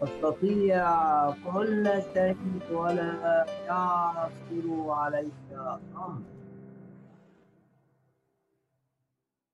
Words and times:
تستطيع 0.00 1.30
كل 1.30 2.02
شيء 2.14 2.72
ولا 2.72 3.46
يعثر 3.66 4.90
عليك 4.90 5.52
أمر. 5.94 6.22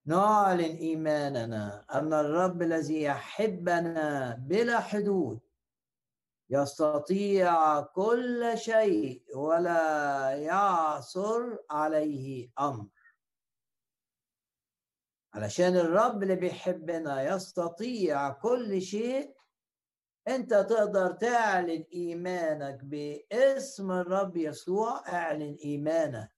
نعلن 0.07 0.61
إيماننا 0.61 1.85
أن 1.95 2.13
الرب 2.13 2.63
الذي 2.63 3.03
يحبنا 3.03 4.35
بلا 4.35 4.81
حدود 4.81 5.41
يستطيع 6.51 7.81
كل 7.81 8.53
شيء 8.55 9.23
ولا 9.37 10.31
يعثر 10.31 11.59
عليه 11.71 12.51
أمر. 12.61 12.87
علشان 15.35 15.77
الرب 15.77 16.23
اللي 16.23 16.37
بيحبنا 16.37 17.35
يستطيع 17.35 18.29
كل 18.29 18.83
شيء 18.83 19.34
أنت 20.29 20.55
تقدر 20.55 21.13
تعلن 21.13 21.85
إيمانك 21.93 22.85
باسم 22.85 23.91
الرب 23.91 24.37
يسوع. 24.37 25.09
أعلن 25.09 25.57
إيمانك 25.65 26.37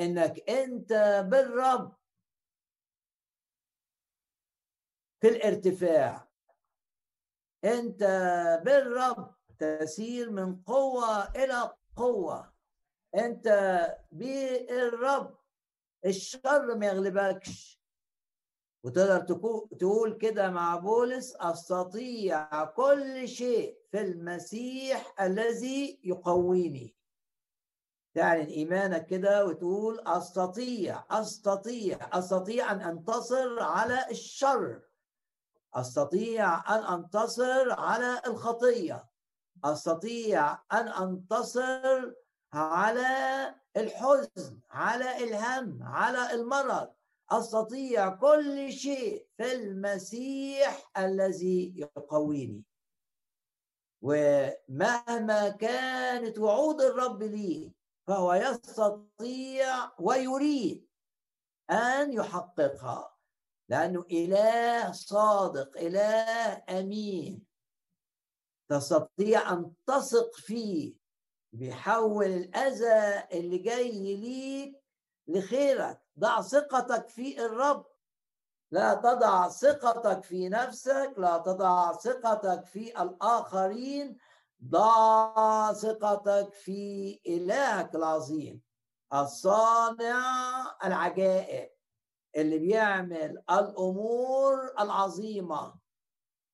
إنك 0.00 0.50
أنت 0.50 0.92
بالرب. 1.30 1.96
في 5.20 5.28
الارتفاع 5.28 6.28
أنت 7.64 8.02
بالرب. 8.64 9.36
تسير 9.58 10.30
من 10.30 10.62
قوة 10.62 11.30
إلى 11.30 11.76
قوة. 11.96 12.52
أنت 13.14 13.48
بالرب. 14.12 15.38
الشر 16.06 16.74
ما 16.74 16.86
يغلبكش. 16.86 17.80
وتقدر 18.86 19.20
تقول 19.78 20.12
كده 20.12 20.50
مع 20.50 20.76
بولس 20.76 21.36
أستطيع 21.36 22.64
كل 22.64 23.28
شيء 23.28 23.78
في 23.90 24.00
المسيح 24.00 25.14
الذي 25.20 26.00
يقويني. 26.04 26.96
تعلن 28.14 28.46
إيمانك 28.46 29.06
كده 29.06 29.46
وتقول 29.46 30.00
أستطيع 30.06 31.04
أستطيع 31.10 31.98
أستطيع 32.12 32.72
أن 32.72 32.80
أنتصر 32.80 33.62
على 33.62 34.06
الشر. 34.10 34.82
أستطيع 35.74 36.76
أن 36.76 36.94
أنتصر 36.94 37.72
على 37.72 38.22
الخطية. 38.26 39.08
أستطيع 39.64 40.52
أن 40.72 40.88
أنتصر 40.88 42.12
على 42.52 43.54
الحزن 43.76 44.60
على 44.70 45.24
الهم 45.24 45.82
على 45.82 46.32
المرض. 46.34 46.95
أستطيع 47.30 48.08
كل 48.08 48.72
شيء 48.72 49.26
في 49.36 49.52
المسيح 49.52 50.90
الذي 50.98 51.74
يقويني. 51.76 52.64
ومهما 54.02 55.48
كانت 55.48 56.38
وعود 56.38 56.80
الرب 56.80 57.22
لي 57.22 57.74
فهو 58.06 58.34
يستطيع 58.34 59.92
ويريد 60.00 60.86
أن 61.70 62.12
يحققها 62.12 63.16
لأنه 63.68 64.04
إله 64.10 64.92
صادق 64.92 65.78
إله 65.78 66.64
أمين. 66.80 67.46
تستطيع 68.70 69.52
أن 69.52 69.72
تثق 69.86 70.34
فيه 70.34 70.94
بيحول 71.52 72.26
الأذى 72.26 73.28
اللي 73.38 73.58
جاي 73.58 74.16
ليك 74.16 74.82
لخيرك. 75.28 76.05
ضع 76.18 76.40
ثقتك 76.40 77.08
في 77.08 77.44
الرب. 77.46 77.86
لا 78.70 78.94
تضع 78.94 79.48
ثقتك 79.48 80.22
في 80.24 80.48
نفسك 80.48 81.14
لا 81.16 81.38
تضع 81.38 81.92
ثقتك 81.92 82.64
في 82.64 83.02
الآخرين 83.02 84.16
ضع 84.64 85.72
ثقتك 85.72 86.52
في 86.52 87.20
إلهك 87.26 87.94
العظيم. 87.94 88.62
الصانع 89.14 90.22
العجائب 90.84 91.70
اللي 92.36 92.58
بيعمل 92.58 93.42
الأمور 93.50 94.72
العظيمة 94.80 95.74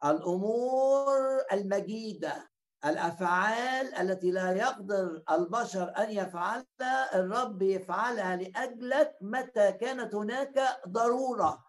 الأمور 0.04 1.42
المجيدة. 1.52 2.51
الأفعال 2.84 3.94
التي 3.94 4.30
لا 4.30 4.52
يقدر 4.52 5.22
البشر 5.30 5.96
أن 5.98 6.10
يفعلها 6.10 7.14
الرب 7.14 7.62
يفعلها 7.62 8.36
لأجلك 8.36 9.16
متى 9.20 9.72
كانت 9.72 10.14
هناك 10.14 10.82
ضرورة. 10.88 11.64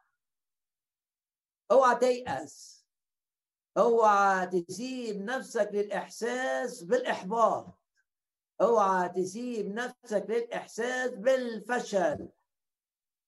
اوعى 1.72 1.96
تيأس. 1.96 2.86
اوعى 3.78 4.48
تسيب 4.48 5.22
نفسك 5.22 5.70
للإحساس 5.74 6.84
بالإحباط. 6.84 7.80
اوعى 8.62 9.10
تسيب 9.10 9.74
نفسك 9.74 10.26
للإحساس 10.30 11.12
بالفشل. 11.12 12.30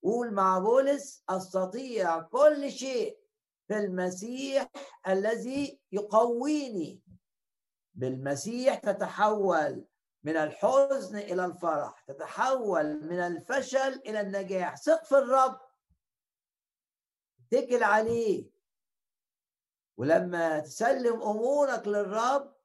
قول 0.03 0.33
مع 0.33 0.59
بولس 0.59 1.23
أستطيع 1.29 2.21
كل 2.21 2.71
شيء 2.71 3.19
في 3.67 3.77
المسيح 3.77 4.69
الذي 5.07 5.79
يقويني. 5.91 7.04
بالمسيح 7.95 8.75
تتحول 8.75 9.85
من 10.23 10.37
الحزن 10.37 11.17
إلى 11.17 11.45
الفرح 11.45 12.01
تتحول 12.07 13.03
من 13.07 13.19
الفشل 13.19 13.93
إلى 14.05 14.21
النجاح. 14.21 14.77
ثق 14.77 15.05
في 15.05 15.17
الرب. 15.17 15.61
اتكل 17.39 17.83
عليه. 17.83 18.49
ولما 19.97 20.59
تسلم 20.59 21.21
أمورك 21.21 21.87
للرب 21.87 22.55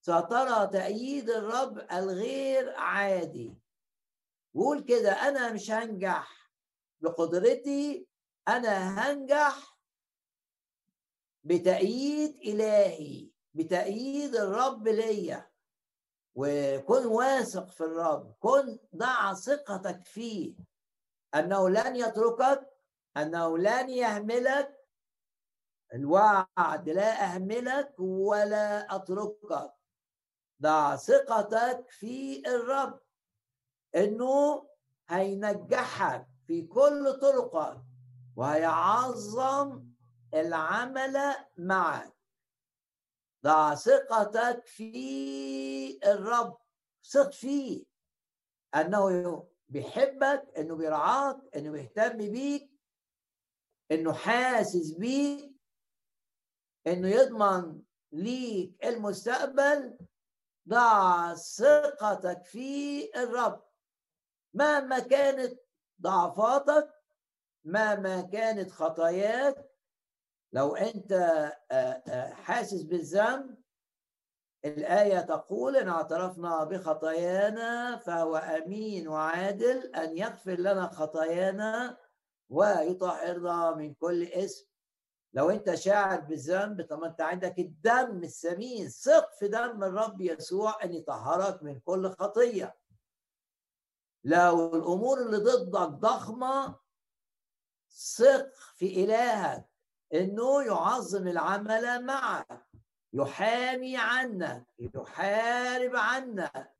سترى 0.00 0.66
تأييد 0.66 1.30
الرب 1.30 1.78
الغير 1.92 2.74
عادي. 2.76 3.58
قول 4.54 4.80
كده 4.80 5.12
أنا 5.12 5.52
مش 5.52 5.70
هنجح 5.70 6.50
بقدرتي 7.00 8.08
أنا 8.48 8.78
هنجح 9.12 9.78
بتأييد 11.44 12.36
إلهي. 12.36 13.33
بتأييد 13.54 14.36
الرب 14.36 14.88
ليا. 14.88 15.50
وكن 16.34 17.06
واثق 17.06 17.70
في 17.70 17.80
الرب. 17.80 18.34
كن 18.40 18.78
ضع 18.96 19.34
ثقتك 19.34 20.04
فيه. 20.04 20.54
أنه 21.34 21.68
لن 21.68 21.96
يتركك 21.96 22.70
أنه 23.16 23.58
لن 23.58 23.90
يهملك. 23.90 24.80
الوعد 25.94 26.88
لا 26.88 27.24
أهملك 27.24 27.94
ولا 27.98 28.96
أتركك. 28.96 29.72
ضع 30.62 30.96
ثقتك 30.96 31.84
في 31.88 32.42
الرب. 32.46 33.00
إنه 33.96 34.68
هينجحك 35.08 36.26
في 36.46 36.62
كل 36.62 37.18
طرقك 37.20 37.82
وهيعظم 38.36 39.84
العمل 40.34 41.34
معك. 41.56 42.13
ضع 43.44 43.74
ثقتك 43.74 44.66
في 44.66 46.00
الرب. 46.04 46.58
ثق 47.04 47.32
فيه. 47.32 47.84
أنه 48.74 49.48
بيحبك 49.68 50.52
إنه 50.58 50.76
بيرعاك 50.76 51.36
إنه 51.56 51.70
بيهتم 51.70 52.16
بيك 52.16 52.70
إنه 53.92 54.12
حاسس 54.12 54.90
بيك 54.90 55.52
إنه 56.86 57.08
يضمن 57.08 57.82
ليك 58.12 58.84
المستقبل. 58.84 59.98
ضع 60.68 61.34
ثقتك 61.34 62.44
في 62.44 63.10
الرب. 63.16 63.64
مهما 64.54 64.98
كانت 64.98 65.60
ضعفاتك 66.00 66.94
مهما 67.64 68.20
كانت 68.20 68.70
خطاياك 68.70 69.73
لو 70.54 70.76
أنت 70.76 71.12
حاسس 72.32 72.82
بالذنب 72.82 73.56
الآية 74.64 75.20
تقول 75.20 75.76
إن 75.76 75.88
اعترفنا 75.88 76.64
بخطايانا 76.64 77.96
فهو 77.96 78.36
أمين 78.36 79.08
وعادل 79.08 79.94
أن 79.94 80.18
يغفر 80.18 80.54
لنا 80.60 80.88
خطايانا 80.88 81.96
ويطهرنا 82.48 83.74
من 83.74 83.94
كل 83.94 84.22
اسم 84.22 84.66
لو 85.32 85.50
أنت 85.50 85.74
شاعر 85.74 86.20
بالذنب 86.20 86.86
طب 86.86 87.04
أنت 87.04 87.20
عندك 87.20 87.58
الدم 87.58 88.24
الثمين 88.24 88.88
ثق 88.88 89.32
في 89.38 89.48
دم 89.48 89.84
الرب 89.84 90.20
يسوع 90.20 90.84
أن 90.84 90.92
يطهرك 90.92 91.62
من 91.62 91.80
كل 91.80 92.10
خطية. 92.10 92.76
لو 94.24 94.76
الأمور 94.76 95.22
اللي 95.22 95.36
ضدك 95.36 95.88
ضخمة 95.88 96.78
ثق 97.90 98.54
في 98.76 99.04
إلهك 99.04 99.73
إنه 100.14 100.62
يعظم 100.62 101.28
العمل 101.28 102.04
معك 102.04 102.66
يحامي 103.12 103.96
عنك 103.96 104.66
يحارب 104.78 105.96
عنك. 105.96 106.74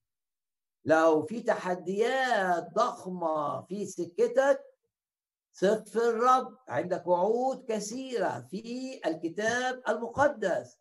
لو 0.85 1.23
في 1.23 1.41
تحديات 1.43 2.73
ضخمة 2.73 3.63
في 3.63 3.87
سكتك 3.87 4.65
ثق 5.55 5.87
في 5.89 5.99
الرب. 5.99 6.59
عندك 6.69 7.07
وعود 7.07 7.65
كثيرة 7.69 8.41
في 8.51 9.01
الكتاب 9.07 9.83
المقدس. 9.89 10.79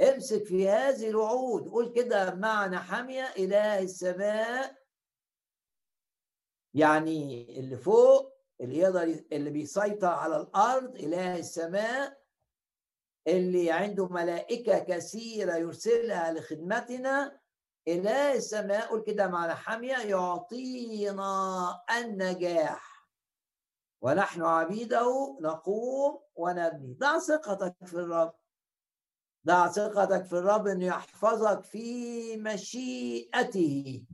امسك 0.00 0.44
في 0.44 0.68
هذه 0.68 1.08
الوعود. 1.08 1.68
قول 1.68 1.92
كده 1.92 2.34
معنى 2.34 2.78
حامية 2.78 3.24
إله 3.38 3.78
السماء. 3.78 4.78
يعني 6.74 7.58
اللي 7.60 7.76
فوق 7.76 8.37
اللي 8.60 8.78
يقدر 8.78 9.02
اللي 9.32 9.50
بيسيطر 9.50 10.06
على 10.06 10.36
الأرض 10.36 10.96
إله 10.96 11.38
السماء 11.38 12.18
اللي 13.26 13.70
عنده 13.70 14.08
ملائكة 14.08 14.78
كثيرة 14.78 15.54
يرسلها 15.56 16.32
لخدمتنا 16.32 17.40
إله 17.88 18.34
السماء 18.34 18.88
قول 18.88 19.02
كده 19.02 19.28
معنى 19.28 19.54
حامية 19.54 19.96
يعطينا 19.96 21.80
النجاح. 21.98 23.08
ونحن 24.00 24.42
عبيده 24.42 25.38
نقوم 25.40 26.20
ونبني. 26.34 26.94
ضع 26.94 27.18
ثقتك 27.18 27.76
في 27.84 27.94
الرب. 27.94 28.34
ضع 29.46 29.68
ثقتك 29.68 30.24
في 30.24 30.32
الرب 30.32 30.66
إنه 30.66 30.86
يحفظك 30.86 31.64
في 31.64 32.36
مشيئته. 32.36 34.04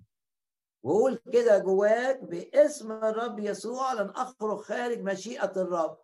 وقول 0.84 1.20
كده 1.32 1.58
جواك 1.58 2.24
باسم 2.24 2.92
الرب 2.92 3.38
يسوع 3.38 3.92
لن 3.92 4.10
أخرج 4.10 4.58
خارج 4.58 5.00
مشيئة 5.00 5.52
الرب. 5.56 5.98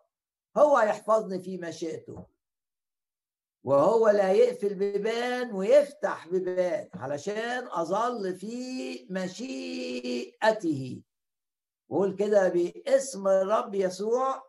هو 0.56 0.80
يحفظني 0.80 1.38
في 1.38 1.58
مشيئته. 1.58 2.26
وهو 3.64 4.08
لا 4.08 4.32
يقفل 4.32 4.74
بيبان 4.74 5.52
ويفتح 5.52 6.28
بيبان 6.28 6.88
علشان 6.94 7.68
أظل 7.70 8.34
في 8.34 9.06
مشيئته. 9.10 11.02
قول 11.90 12.16
كده 12.16 12.48
باسم 12.48 13.28
الرب 13.28 13.74
يسوع 13.74 14.42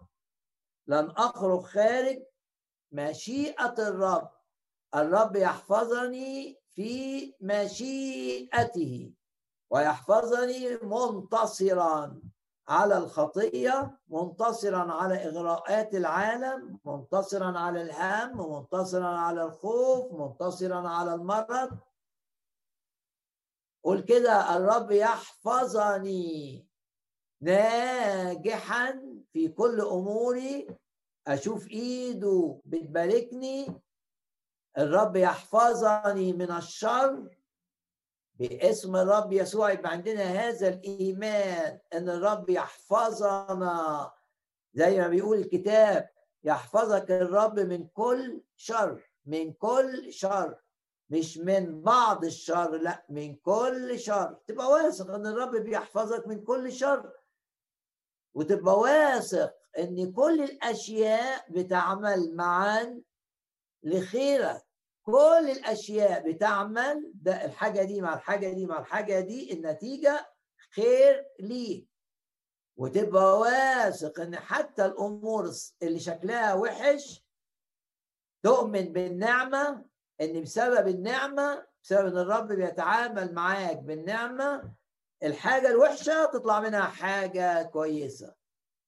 لن 0.87 1.09
أخرج 1.17 1.61
خارج 1.61 2.23
مشيئة 2.91 3.75
الرب. 3.79 4.29
الرب 4.95 5.35
يحفظني 5.35 6.59
في 6.69 7.33
مشيئته. 7.41 9.13
ويحفظني 9.71 10.77
منتصرا 10.77 12.21
على 12.67 12.97
الخطية 12.97 13.97
منتصرا 14.07 14.93
على 14.93 15.15
إغراءات 15.27 15.95
العالم 15.95 16.79
منتصرا 16.85 17.59
على 17.59 17.81
الهم 17.81 18.51
منتصرا 18.51 19.07
على 19.07 19.43
الخوف 19.43 20.13
منتصرا 20.13 20.89
على 20.89 21.13
المرض. 21.13 21.79
قول 23.83 24.01
كده 24.01 24.57
الرب 24.57 24.91
يحفظني 24.91 26.67
ناجحا 27.41 29.01
في 29.33 29.47
كل 29.47 29.81
أموري 29.81 30.67
أشوف 31.27 31.67
إيده 31.67 32.61
بتباركني. 32.65 33.81
الرب 34.77 35.15
يحفظني 35.15 36.33
من 36.33 36.51
الشر 36.51 37.40
باسم 38.41 38.95
الرب 38.95 39.33
يسوع 39.33 39.71
يبقى 39.71 39.91
عندنا 39.91 40.23
هذا 40.23 40.69
الإيمان 40.69 41.79
أن 41.93 42.09
الرب 42.09 42.49
يحفظنا. 42.49 44.11
زي 44.73 44.99
ما 44.99 45.07
بيقول 45.07 45.37
الكتاب 45.37 46.09
يحفظك 46.43 47.11
الرب 47.11 47.59
من 47.59 47.87
كل 47.87 48.41
شر 48.55 49.11
من 49.25 49.53
كل 49.53 50.13
شر. 50.13 50.57
مش 51.09 51.37
من 51.37 51.81
بعض 51.81 52.25
الشر 52.25 52.77
لا 52.77 53.05
من 53.09 53.35
كل 53.35 53.99
شر. 53.99 54.33
تبقى 54.47 54.71
واثق 54.71 55.11
أن 55.11 55.27
الرب 55.27 55.55
بيحفظك 55.55 56.27
من 56.27 56.43
كل 56.43 56.71
شر. 56.71 57.13
وتبقى 58.33 58.79
واثق 58.79 59.53
أن 59.77 60.11
كل 60.11 60.43
الأشياء 60.43 61.45
بتعمل 61.51 62.35
معا 62.35 63.01
لخيرك. 63.83 64.70
كل 65.05 65.49
الأشياء 65.51 66.31
بتعمل 66.31 67.11
ده 67.15 67.45
الحاجة 67.45 67.83
دي 67.83 68.01
مع 68.01 68.13
الحاجة 68.13 68.53
دي 68.53 68.65
مع 68.65 68.79
الحاجة 68.79 69.19
دي 69.19 69.53
النتيجة 69.53 70.33
خير 70.75 71.25
ليك. 71.39 71.87
وتبقى 72.77 73.39
واثق 73.39 74.19
إن 74.19 74.35
حتى 74.35 74.85
الأمور 74.85 75.51
اللي 75.83 75.99
شكلها 75.99 76.53
وحش 76.53 77.23
تؤمن 78.43 78.93
بالنعمة 78.93 79.85
إن 80.21 80.41
بسبب 80.41 80.87
النعمة 80.87 81.67
بسبب 81.83 82.07
إن 82.07 82.17
الرب 82.17 82.47
بيتعامل 82.47 83.33
معاك 83.33 83.77
بالنعمة 83.77 84.73
الحاجة 85.23 85.67
الوحشة 85.69 86.25
تطلع 86.25 86.59
منها 86.59 86.81
حاجة 86.81 87.63
كويسة. 87.63 88.35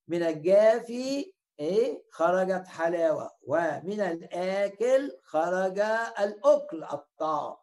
من 0.07 0.24
الجافي 0.24 1.32
إيه؟ 1.59 2.03
خرجت 2.11 2.67
حلاوة. 2.67 3.31
ومن 3.47 4.01
الآكل 4.01 5.17
خرج 5.23 5.79
الأكل 6.19 6.83
الطعام. 6.83 7.55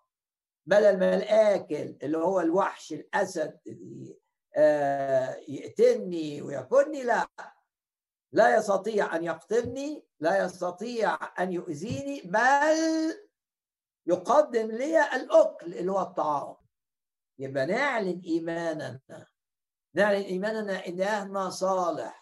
بدل 0.66 0.98
ما 0.98 1.14
الآكل 1.14 1.96
اللي 2.02 2.18
هو 2.18 2.40
الوحش 2.40 2.92
الأسد 2.92 3.60
آه 4.56 5.36
يقتلني 5.48 6.42
وياكلني 6.42 7.02
لا. 7.02 7.26
لا 8.32 8.56
يستطيع 8.56 9.16
أن 9.16 9.24
يقتلني 9.24 10.04
لا 10.20 10.44
يستطيع 10.44 11.18
أن 11.42 11.52
يؤذيني 11.52 12.20
بل 12.20 13.14
يقدم 14.06 14.70
لي 14.70 15.16
الأكل 15.16 15.74
اللي 15.74 15.92
هو 15.92 16.00
الطعام. 16.00 16.56
يبقى 17.38 17.66
نعلن 17.66 18.22
إيماننا. 18.26 19.26
نعلن 19.94 20.22
إيماننا 20.22 20.86
ان 20.86 21.00
صالح 21.50 22.19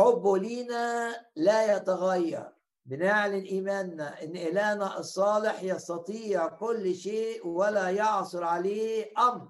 حبه 0.00 0.38
لينا 0.38 1.16
لا 1.36 1.76
يتغير. 1.76 2.52
بنعلن 2.86 3.44
إيماننا 3.44 4.22
إن 4.22 4.36
إلهنا 4.36 4.98
الصالح 4.98 5.62
يستطيع 5.62 6.46
كل 6.48 6.94
شيء 6.94 7.46
ولا 7.46 7.90
يعصر 7.90 8.44
عليه 8.44 9.12
أمر. 9.18 9.48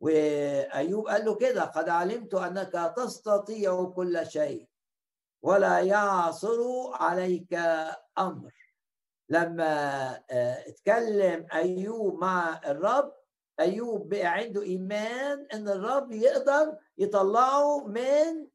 وأيوب 0.00 1.08
قال 1.08 1.24
له 1.24 1.34
كده 1.34 1.64
قد 1.64 1.88
علمت 1.88 2.34
أنك 2.34 2.92
تستطيع 2.96 3.84
كل 3.84 4.26
شيء 4.26 4.68
ولا 5.42 5.78
يعصر 5.78 6.60
عليك 6.94 7.54
أمر. 8.18 8.52
لما 9.28 9.72
آه، 10.30 10.68
اتكلم 10.68 11.46
أيوب 11.52 12.18
مع 12.20 12.60
الرب 12.66 13.12
أيوب 13.60 14.08
بقى 14.08 14.26
عنده 14.26 14.62
إيمان 14.62 15.46
إن 15.54 15.68
الرب 15.68 16.12
يقدر 16.12 16.76
يطلعه 16.98 17.86
من 17.86 18.46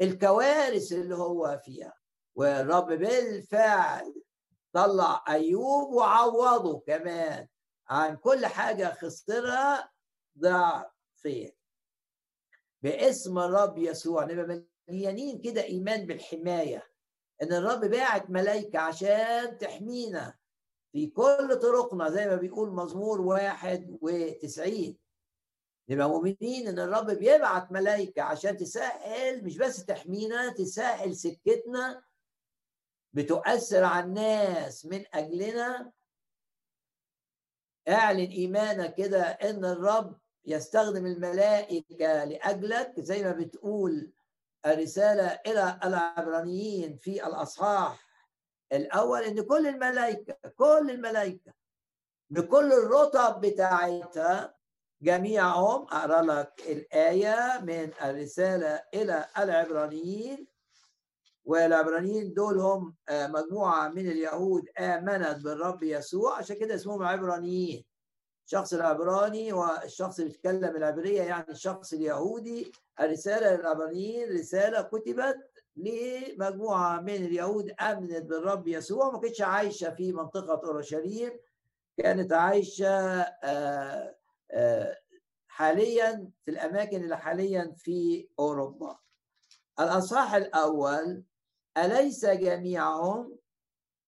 الكوارث 0.00 0.92
اللي 0.92 1.14
هو 1.14 1.60
فيها. 1.64 1.94
والرب 2.34 2.86
بالفعل 2.86 4.14
طلع 4.72 5.24
أيوب 5.28 5.92
وعوضه 5.92 6.80
كمان 6.86 7.46
عن 7.88 8.16
كل 8.16 8.46
حاجة 8.46 8.94
خسرها. 8.94 9.90
ضعفين 10.38 11.52
باسم 12.82 13.38
الرب 13.38 13.78
يسوع 13.78 14.24
نبقى 14.24 14.64
مليانين 14.88 15.40
كده 15.40 15.62
إيمان 15.64 16.06
بالحماية. 16.06 16.90
إن 17.42 17.52
الرب 17.52 17.80
باعت 17.80 18.30
ملائكه 18.30 18.78
عشان 18.78 19.58
تحمينا 19.58 20.34
في 20.92 21.06
كل 21.06 21.58
طرقنا 21.62 22.10
زي 22.10 22.26
ما 22.28 22.36
بيقول 22.36 22.72
مزمور 22.72 23.20
واحد 23.20 23.98
وتسعين. 24.02 24.98
نبقى 25.88 26.08
مؤمنين 26.08 26.68
إن 26.68 26.78
الرب 26.78 27.10
بيبعت 27.10 27.72
ملائكه 27.72 28.22
عشان 28.22 28.56
تسهل 28.56 29.44
مش 29.44 29.58
بس 29.58 29.84
تحمينا 29.84 30.52
تسهل 30.52 31.16
سكتنا 31.16 32.02
بتؤثر 33.12 33.84
على 33.84 34.04
الناس 34.06 34.86
من 34.86 35.04
أجلنا. 35.14 35.92
اعلن 37.88 38.30
إيمانك 38.30 38.94
كده 38.94 39.22
إن 39.22 39.64
الرب 39.64 40.18
يستخدم 40.46 41.06
الملائكة 41.06 42.24
لأجلك 42.24 43.00
زي 43.00 43.22
ما 43.24 43.32
بتقول 43.32 44.12
الرسالة 44.66 45.26
إلى 45.46 45.80
العبرانيين 45.84 46.96
في 46.96 47.26
الأصحاح 47.26 48.04
الأول 48.72 49.22
إن 49.22 49.42
كل 49.42 49.66
الملائكة 49.66 50.36
كل 50.56 50.90
الملائكة 50.90 51.52
بكل 52.30 52.72
الرتب 52.72 53.40
بتاعتها 53.40 54.53
جميعهم 55.04 55.86
أقرأ 55.92 56.22
لك 56.22 56.62
الآية 56.68 57.60
من 57.62 57.90
الرسالة 58.04 58.82
إلى 58.94 59.24
العبرانيين 59.38 60.46
والعبرانيين 61.44 62.34
دول 62.34 62.58
هم 62.58 62.94
آه، 63.08 63.26
مجموعة 63.26 63.88
من 63.88 64.08
اليهود 64.10 64.68
آمنت 64.78 65.44
بالرب 65.44 65.82
يسوع. 65.82 66.36
عشان 66.38 66.56
كده 66.56 66.74
اسمهم 66.74 67.02
عبرانيين. 67.02 67.84
الشخص 68.46 68.72
العبراني 68.74 69.52
والشخص 69.52 70.18
اللي 70.18 70.30
بيتكلم 70.30 70.76
العبرية 70.76 71.22
يعني 71.22 71.50
الشخص 71.50 71.92
اليهودي. 71.92 72.72
الرسالة 73.00 73.56
للعبرانيين 73.56 74.32
رسالة 74.32 74.82
كتبت 74.82 75.36
لمجموعة 75.76 77.00
من 77.00 77.14
اليهود 77.14 77.70
آمنت 77.80 78.22
بالرب 78.22 78.68
يسوع. 78.68 79.10
ما 79.10 79.18
كانتش 79.18 79.40
عايشة 79.42 79.94
في 79.94 80.12
منطقة 80.12 80.68
أورشليم 80.68 81.30
كانت 81.98 82.32
عايشة 82.32 82.88
آه 82.88 84.16
حاليا 85.48 86.30
في 86.44 86.50
الأماكن 86.50 87.04
اللي 87.04 87.18
حاليا 87.18 87.74
في 87.78 88.28
أوروبا. 88.38 88.98
الأصحاح 89.80 90.34
الأول 90.34 91.24
أليس 91.78 92.24
جميعهم 92.26 93.38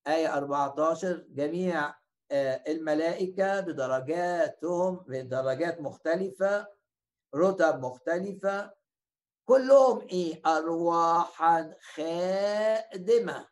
آية 0.07 0.35
14 0.35 1.25
جميع 1.29 1.95
آه، 2.31 2.63
الملائكة 2.69 3.61
بدرجاتهم 3.61 4.97
بدرجات 4.97 5.81
مختلفة 5.81 6.67
رتب 7.35 7.81
مختلفة 7.81 8.73
كلهم 9.45 10.01
إيه؟ 10.01 10.43
أرواحا 10.47 11.75
خادمة. 11.95 13.49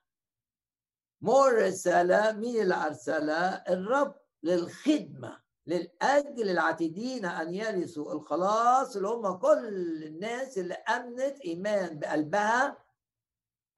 مرسلة 1.20 2.32
مين 2.32 2.62
اللي 2.62 2.74
أرسلها؟ 2.74 3.72
الرب 3.72 4.14
للخدمة. 4.42 5.43
للأجل 5.66 6.50
العاتدين 6.50 7.24
أن 7.24 7.54
يرثوا 7.54 8.12
الخلاص 8.12 8.96
اللي 8.96 9.08
هم 9.08 9.36
كل 9.38 10.04
الناس 10.06 10.58
اللي 10.58 10.74
أمنت 10.74 11.40
إيمان 11.40 11.98
بقلبها 11.98 12.84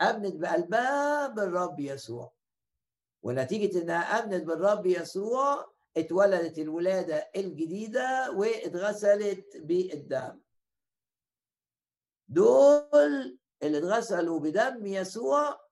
أمنت 0.03 0.35
بقلبها 0.37 1.27
بالرب 1.29 1.81
يسوع. 1.81 2.33
ونتيجة 3.23 3.83
إنها 3.83 4.25
أمنت 4.25 4.45
بالرب 4.45 4.87
يسوع 4.87 5.73
اتولدت 5.97 6.59
الولادة 6.59 7.31
الجديدة 7.37 8.31
واتغسلت 8.31 9.57
بالدم. 9.57 10.41
دول 12.29 13.39
اللي 13.63 13.79
اتغسلوا 13.79 14.41
بدم 14.41 14.87
يسوع 14.87 15.66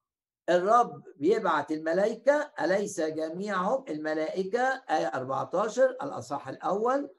الرب 0.48 1.02
بيبعت 1.16 1.70
الملائكة 1.72 2.52
أليس 2.60 3.00
جميعهم؟ 3.00 3.84
الملائكة 3.88 4.82
آية 4.90 5.06
14 5.06 5.90
الأصح 5.90 6.48
الأول. 6.48 7.10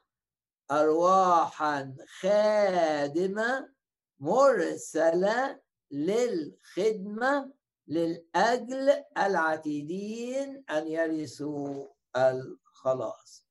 أرواحا 0.70 1.94
خادمة 2.20 3.68
مرسلة 4.18 5.60
للخدمة 5.90 7.52
للأجل 7.88 9.04
العتيدين 9.18 10.64
أن 10.70 10.86
يرثوا 10.86 11.86
الخلاص. 12.16 13.46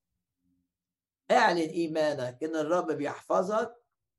اعلن 1.31 1.57
إيمانك 1.57 2.43
إن 2.43 2.55
الرب 2.55 2.91
بيحفظك. 2.91 3.75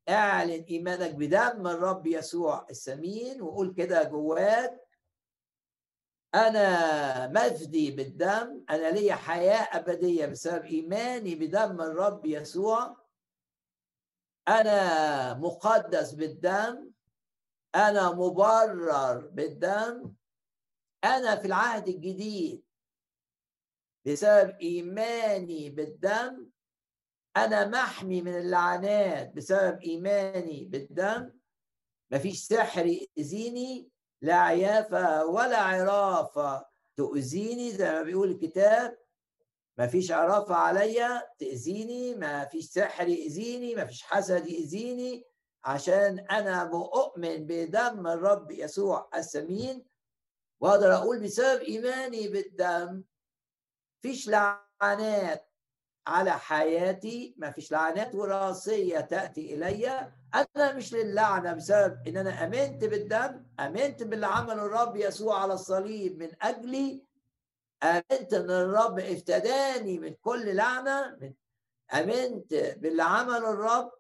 اعلن 0.09 0.65
إيمانك 0.71 1.15
بدم 1.15 1.67
الرب 1.67 2.07
يسوع 2.07 2.67
السمين 2.71 3.43
وقول 3.43 3.75
كده 3.75 4.03
جواك. 4.03 4.86
أنا 6.35 7.29
مفدي 7.29 7.91
بالدم 7.91 8.65
أنا 8.71 8.91
لي 8.91 9.13
حياة 9.13 9.69
أبدية 9.79 10.27
بسبب 10.27 10.65
إيماني 10.65 11.35
بدم 11.35 11.81
الرب 11.81 12.27
يسوع. 12.27 13.07
أنا 14.49 15.35
مقدس 15.35 16.13
بالدم 16.13 16.91
أنا 17.75 18.13
مبرر 18.13 19.27
بالدم. 19.27 20.15
أنا 21.05 21.37
في 21.37 21.47
العهد 21.47 21.89
الجديد 21.89 22.63
بسبب 24.07 24.57
إيماني 24.61 25.71
بالدم 25.71 26.51
أنا 27.37 27.69
محمي 27.69 28.23
من 28.23 28.39
اللعنات 28.39 29.33
بسبب 29.35 29.83
إيماني 29.83 30.65
بالدم. 30.65 31.33
مفيش 32.11 32.39
سحر 32.39 32.87
يأذيني. 32.87 33.89
لا 34.23 34.35
عيافة 34.35 35.27
ولا 35.27 35.59
عرافة 35.59 36.67
تؤذيني 36.97 37.71
زي 37.71 37.93
ما 37.93 38.03
بيقول 38.03 38.31
الكتاب 38.31 38.99
ما 39.79 39.87
فيش 39.87 40.13
عرافة 40.13 40.55
عليا 40.55 41.23
تأذيني. 41.39 42.15
ما 42.15 42.45
فيش 42.45 42.65
سحر 42.65 43.09
يأذيني 43.09 43.75
ما 43.75 43.85
فيش 43.85 44.03
حسد 44.03 44.47
يأذيني. 44.47 45.25
عشان 45.65 46.19
أنا 46.19 46.65
بؤمن 46.65 47.47
بدم 47.47 48.07
الرب 48.07 48.51
يسوع 48.51 49.11
السمين 49.15 49.85
وأقدر 50.61 50.95
أقول 50.95 51.21
بسبب 51.21 51.61
إيماني 51.61 52.29
بالدم. 52.29 53.05
فيش 54.03 54.29
لعنات 54.29 55.53
على 56.07 56.31
حياتي 56.33 57.35
ما 57.39 57.51
فيش 57.51 57.73
لعنات 57.73 58.15
وراثية 58.15 59.01
تأتي 59.01 59.55
إلي. 59.55 60.13
أنا 60.37 60.73
مش 60.73 60.95
للعنة 60.95 61.53
بسبب 61.53 62.09
إن 62.09 62.17
أنا 62.17 62.45
آمنت 62.45 62.85
بالدم 62.85 63.45
آمنت 63.61 64.03
باللي 64.03 64.27
عمله 64.27 64.67
الرب 64.67 64.97
يسوع 64.97 65.43
على 65.43 65.55
الصليب 65.55 66.19
من 66.19 66.31
أجلي 66.43 67.03
آمنت 67.83 68.35
إن 68.35 68.51
الرب 68.51 68.99
افتداني 68.99 69.99
من 69.99 70.15
كل 70.15 70.57
لعنة 70.57 71.17
من 71.21 71.33
آمنت 71.95 72.55
باللي 72.55 73.03
عمله 73.03 73.51
الرب 73.51 73.93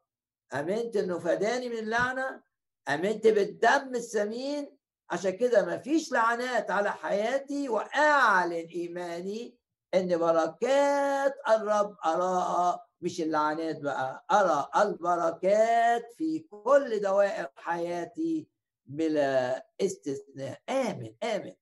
آمنت 0.55 0.97
إنه 0.97 1.19
فداني 1.19 1.69
من 1.69 1.78
اللعنة 1.78 2.43
آمنت 2.88 3.26
بالدم 3.26 3.95
الثمين 3.95 4.76
عشان 5.11 5.31
كده 5.31 5.64
ما 5.66 5.78
فيش 5.78 6.12
لعنات 6.12 6.71
على 6.71 6.93
حياتي 6.93 7.69
وأعلن 7.69 8.52
إيماني 8.52 9.57
إن 9.95 10.19
بركات 10.19 11.35
الرب 11.49 11.97
أراها 12.05 12.86
مش 13.00 13.20
اللعنات 13.20 13.80
بقى. 13.80 14.24
أرى 14.30 14.68
البركات 14.76 16.12
في 16.12 16.38
كل 16.38 17.00
دوائر 17.00 17.48
حياتي 17.56 18.48
بلا 18.86 19.66
استثناء. 19.80 20.62
آمن 20.68 21.14
آمن. 21.22 21.54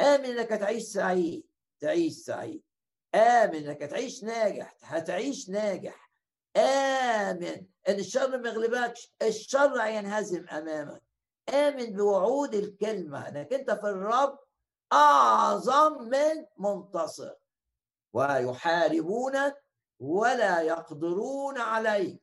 آمن 0.00 0.24
إنك 0.24 0.48
تعيش 0.48 0.82
سعيد 0.82 1.46
تعيش 1.80 2.12
سعيد. 2.12 2.62
آمن 3.14 3.54
إنك 3.54 3.78
تعيش 3.80 4.24
ناجح 4.24 4.76
هتعيش 4.82 5.48
ناجح. 5.48 6.10
آمن 6.56 7.66
إن 7.88 7.94
الشر 7.94 8.38
ما 8.38 8.48
يغلبكش 8.48 9.14
الشر 9.22 9.80
هينهزم 9.82 10.48
أمامك. 10.48 11.02
آمن 11.48 11.92
بوعود 11.92 12.54
الكلمة 12.54 13.28
إنك 13.28 13.52
أنت 13.52 13.70
في 13.70 13.86
الرب 13.86 14.38
أعظم 14.92 16.02
من 16.02 16.46
منتصر. 16.58 17.34
ويحاربونك 18.12 19.64
ولا 20.00 20.60
يقدرون 20.60 21.58
عليك. 21.58 22.22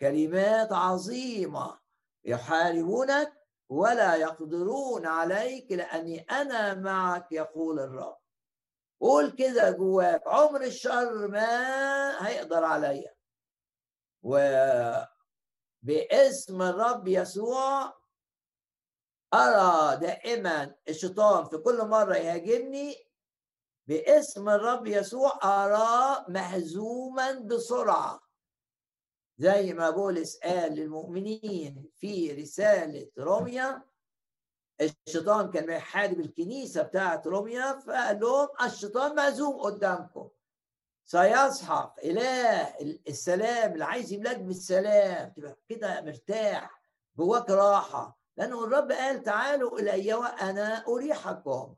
كلمات 0.00 0.72
عظيمة 0.72 1.80
يحاربونك 2.24 3.32
ولا 3.68 4.14
يقدرون 4.14 5.06
عليك 5.06 5.72
لأني 5.72 6.20
أنا 6.20 6.74
معك 6.74 7.32
يقول 7.32 7.80
الرب. 7.80 8.18
قول 9.00 9.30
كده 9.30 9.70
جواك 9.70 10.22
عمر 10.26 10.62
الشر 10.62 11.28
ما 11.28 12.28
هيقدر 12.28 12.64
عليا. 12.64 13.14
وباسم 14.22 15.08
الرب 16.62 17.08
يسوع 17.08 17.94
أرى 19.34 19.96
دائما 19.96 20.74
الشيطان 20.88 21.44
في 21.44 21.58
كل 21.58 21.88
مرة 21.88 22.16
يهاجمني 22.16 23.11
باسم 23.86 24.48
الرب 24.48 24.86
يسوع 24.86 25.38
أراه 25.44 26.24
مهزوما 26.28 27.32
بسرعة. 27.32 28.20
زي 29.38 29.72
ما 29.72 29.90
بولس 29.90 30.36
قال 30.38 30.72
للمؤمنين 30.74 31.90
في 31.96 32.32
رسالة 32.32 33.10
روميا 33.18 33.82
الشيطان 34.80 35.50
كان 35.50 35.66
بيحارب 35.66 36.20
الكنيسة 36.20 36.82
بتاعت 36.82 37.26
روميا 37.26 37.78
فقال 37.78 38.20
لهم 38.20 38.48
الشيطان 38.64 39.14
مهزوم 39.14 39.60
قدامكم. 39.60 40.28
سيسحق 41.04 41.94
إله 42.04 42.74
السلام 43.08 43.72
اللي 43.72 43.84
عايز 43.84 44.12
يملاك 44.12 44.38
بالسلام 44.40 45.32
تبقى 45.36 45.58
كده 45.68 46.00
مرتاح 46.00 46.82
جواك 47.18 47.50
راحة. 47.50 48.18
لأنه 48.36 48.64
الرب 48.64 48.92
قال 48.92 49.22
تعالوا 49.22 49.78
إلي 49.78 50.14
وأنا 50.14 50.84
أريحكم. 50.88 51.74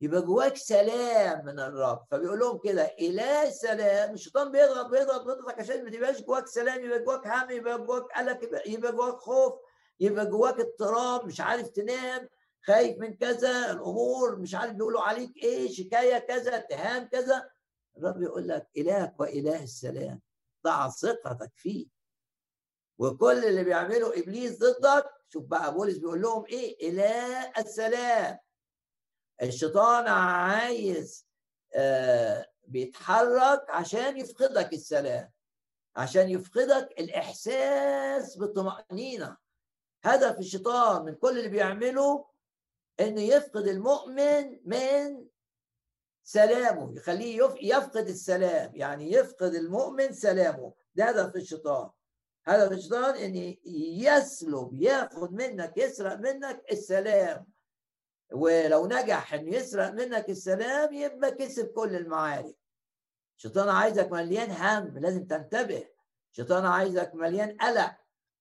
يبقى 0.00 0.22
جواك 0.22 0.56
سلام 0.56 1.44
من 1.46 1.60
الرب. 1.60 2.04
فبيقول 2.10 2.38
لهم 2.38 2.58
كده 2.58 2.82
إله 3.00 3.50
سلام. 3.50 4.14
الشيطان 4.14 4.52
بيضغط 4.52 4.86
بيضغط 4.86 5.26
بيضغط 5.26 5.58
عشان 5.60 5.84
ما 5.84 5.90
تبقاش 5.90 6.22
جواك 6.22 6.46
سلام 6.46 6.84
يبقى 6.84 6.98
جواك 7.04 7.26
هم 7.26 7.50
يبقى 7.50 7.78
جواك 7.78 8.02
قلق 8.02 8.38
يبقى 8.66 8.92
جواك 8.92 9.14
خوف 9.14 9.52
يبقى 10.00 10.26
جواك 10.26 10.60
اضطراب 10.60 11.26
مش 11.26 11.40
عارف 11.40 11.68
تنام 11.68 12.28
خايف 12.66 12.98
من 12.98 13.16
كذا 13.16 13.70
الأمور 13.70 14.36
مش 14.38 14.54
عارف 14.54 14.72
بيقولوا 14.72 15.00
عليك 15.00 15.36
إيه 15.36 15.72
شكاية 15.72 16.18
كذا 16.18 16.56
اتهام 16.56 17.08
كذا. 17.08 17.50
الرب 17.98 18.22
يقول 18.22 18.48
لك 18.48 18.68
إلهك 18.76 19.20
وإله 19.20 19.62
السلام. 19.62 20.20
ضع 20.64 20.88
ثقتك 20.88 21.52
فيه. 21.56 21.86
وكل 22.98 23.44
اللي 23.44 23.64
بيعمله 23.64 24.18
إبليس 24.18 24.58
ضدك 24.58 25.04
شوف 25.28 25.44
بقى 25.44 25.74
بولس 25.74 25.96
بيقول 25.98 26.22
لهم 26.22 26.44
إيه؟ 26.46 26.88
إله 26.90 27.50
السلام. 27.58 28.38
الشيطان 29.42 30.06
عايز 30.08 31.26
آه، 31.74 32.46
بيتحرك 32.64 33.70
عشان 33.70 34.16
يفقدك 34.18 34.72
السلام 34.72 35.30
عشان 35.96 36.30
يفقدك 36.30 36.88
الإحساس 36.98 38.36
بالطمأنينة. 38.36 39.36
هدف 40.04 40.38
الشيطان 40.38 41.04
من 41.04 41.14
كل 41.14 41.38
اللي 41.38 41.48
بيعمله 41.48 42.26
إنه 43.00 43.20
يفقد 43.20 43.66
المؤمن 43.68 44.60
من 44.64 45.26
سلامه 46.24 46.96
يخليه 46.96 47.42
يفقد 47.62 48.08
السلام 48.08 48.76
يعني 48.76 49.12
يفقد 49.12 49.54
المؤمن 49.54 50.12
سلامه. 50.12 50.72
ده 50.94 51.04
هدف 51.04 51.36
الشيطان. 51.36 51.90
هدف 52.44 52.72
الشيطان 52.72 53.14
إن 53.14 53.56
يسلب 53.66 54.74
ياخد 54.74 55.32
منك 55.32 55.76
يسرق 55.76 56.14
منك 56.14 56.62
السلام. 56.72 57.46
ولو 58.32 58.86
نجح 58.86 59.34
إنه 59.34 59.56
يسرق 59.56 59.90
منك 59.90 60.30
السلام 60.30 60.94
يبقى 60.94 61.30
كسب 61.30 61.66
كل 61.66 61.96
المعارك. 61.96 62.56
الشيطان 63.36 63.68
عايزك 63.68 64.12
مليان 64.12 64.50
هم 64.50 64.98
لازم 64.98 65.24
تنتبه. 65.26 65.88
الشيطان 66.32 66.66
عايزك 66.66 67.10
مليان 67.14 67.56
قلق. 67.60 67.92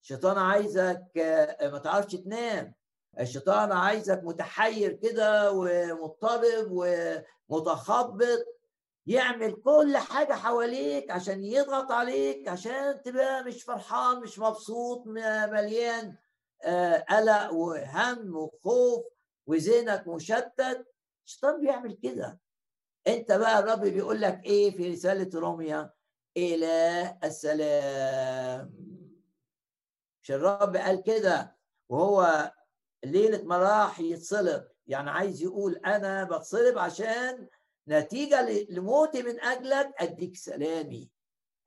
الشيطان 0.01 0.37
عايزك 0.37 1.03
آه، 1.17 1.69
ما 1.69 1.77
تعرفش 1.77 2.15
تنام. 2.15 2.73
الشيطان 3.19 3.71
عايزك 3.71 4.21
متحير 4.23 4.91
كده 4.93 5.51
ومضطرب 5.51 6.67
ومتخبط. 7.49 8.45
يعمل 9.07 9.51
كل 9.53 9.97
حاجة 9.97 10.33
حواليك 10.33 11.11
عشان 11.11 11.43
يضغط 11.43 11.91
عليك 11.91 12.47
عشان 12.47 13.01
تبقى 13.01 13.43
مش 13.43 13.63
فرحان 13.63 14.19
مش 14.19 14.39
مبسوط 14.39 15.07
مليان 15.07 16.15
آه، 16.63 17.05
قلق 17.09 17.53
وهم 17.53 18.35
وخوف. 18.35 19.03
وذهنك 19.47 20.07
مشتت 20.07 20.87
الشيطان 21.25 21.61
بيعمل 21.61 21.97
كده. 22.03 22.39
انت 23.07 23.31
بقى 23.31 23.59
الرب 23.59 23.81
بيقول 23.81 24.21
لك 24.21 24.41
إيه 24.45 24.71
في 24.71 24.91
رسالة 24.91 25.39
روميا؟ 25.39 25.93
إله 26.37 27.17
السلام. 27.23 28.73
مش 30.23 30.31
الرب 30.31 30.75
قال 30.75 31.03
كده 31.03 31.57
وهو 31.89 32.51
ليلة 33.05 33.43
ما 33.43 33.57
راح 33.57 33.99
يتصلب. 33.99 34.67
يعني 34.87 35.09
عايز 35.09 35.41
يقول 35.41 35.75
أنا 35.75 36.23
بتصلب 36.23 36.77
عشان 36.77 37.47
نتيجة 37.87 38.65
لموتي 38.69 39.23
من 39.23 39.39
أجلك 39.41 39.93
أديك 39.99 40.35
سلامي. 40.37 41.09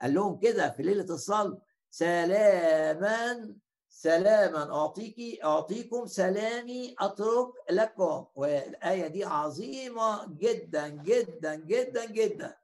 قال 0.03 0.15
لهم 0.15 0.39
كده 0.39 0.71
في 0.71 0.83
ليلة 0.83 1.15
الصلب. 1.15 1.59
سلاما 1.91 3.55
سلاما 4.03 4.75
أعطيك 4.75 5.41
أعطيكم 5.45 6.07
سلامي 6.07 6.95
أترك 6.99 7.49
لكم. 7.71 8.25
والآية 8.35 9.07
دي 9.07 9.25
عظيمة 9.25 10.27
جدا 10.39 10.89
جدا 10.89 11.55
جدا 11.55 12.05
جدا. 12.07 12.57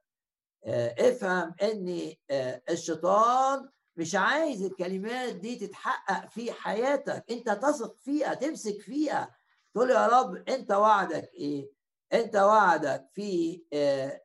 آه، 0.65 0.95
افهم 1.09 1.55
إن 1.61 2.13
آه، 2.31 2.61
الشيطان 2.69 3.69
مش 3.95 4.15
عايز 4.15 4.63
الكلمات 4.63 5.35
دي 5.35 5.55
تتحقق 5.55 6.29
في 6.29 6.51
حياتك. 6.51 7.25
أنت 7.31 7.49
تثق 7.49 7.95
فيها 7.97 8.33
تمسك 8.33 8.81
فيها. 8.81 9.35
تقول 9.73 9.89
يا 9.89 10.07
رب 10.07 10.35
أنت 10.49 10.71
وعدك 10.71 11.29
إيه؟ 11.33 11.71
أنت 12.13 12.35
وعدك 12.35 13.07
في 13.13 13.61
آه، 13.73 14.21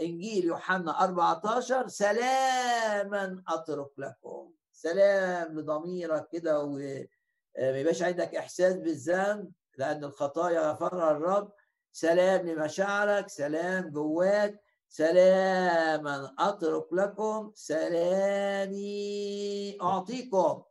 إنجيل 0.00 0.44
يوحنا 0.44 1.04
14 1.04 1.88
سلاما 1.88 3.42
أترك 3.48 3.90
لكم. 3.98 4.52
سلام 4.76 5.58
لضميرك 5.60 6.28
كده 6.28 6.60
وما 6.64 7.06
آه، 7.56 7.76
يبقاش 7.76 8.02
عندك 8.02 8.34
إحساس 8.34 8.74
بالذنب 8.76 9.52
لأن 9.78 10.04
الخطايا 10.04 10.70
غفرها 10.70 11.10
الرب 11.10 11.52
سلام 11.92 12.46
لمشاعرك 12.46 13.28
سلام 13.28 13.90
جواك 13.90 14.60
سلاما 14.88 16.34
أترك 16.38 16.92
لكم 16.92 17.52
سلامي 17.54 18.88
أعطيكم. 19.82 20.62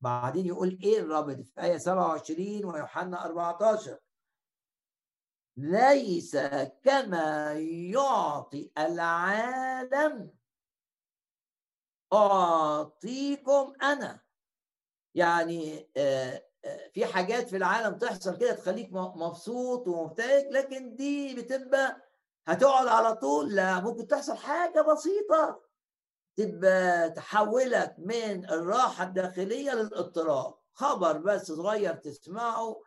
بعدين 0.00 0.46
يقول 0.46 0.78
إيه 0.82 0.98
الرب 1.00 1.42
في 1.42 1.60
آية 1.62 1.76
27 1.76 2.64
ويوحنا 2.64 3.24
14 3.24 3.98
ليس 5.56 6.36
كما 6.84 7.52
يعطي 7.92 8.70
العالم 8.78 10.30
أعطيكم 12.16 13.72
أنا. 13.82 14.20
يعني 15.14 15.90
آه، 15.96 16.44
آه، 16.64 16.90
في 16.94 17.06
حاجات 17.06 17.48
في 17.48 17.56
العالم 17.56 17.98
تحصل 17.98 18.38
كده 18.38 18.52
تخليك 18.52 18.92
مبسوط 18.92 19.88
ومبتهج 19.88 20.44
لكن 20.50 20.96
دي 20.96 21.34
بتبقى 21.34 21.96
هتقعد 22.46 22.86
على 22.86 23.14
طول. 23.16 23.54
لا 23.54 23.80
ممكن 23.80 24.06
تحصل 24.06 24.36
حاجة 24.36 24.80
بسيطة 24.80 25.60
تبقى 26.36 27.10
تحولك 27.10 27.94
من 27.98 28.50
الراحة 28.50 29.04
الداخلية 29.04 29.72
للاضطراب. 29.74 30.54
خبر 30.72 31.18
بس 31.18 31.52
صغير 31.52 31.94
تسمعه 31.94 32.80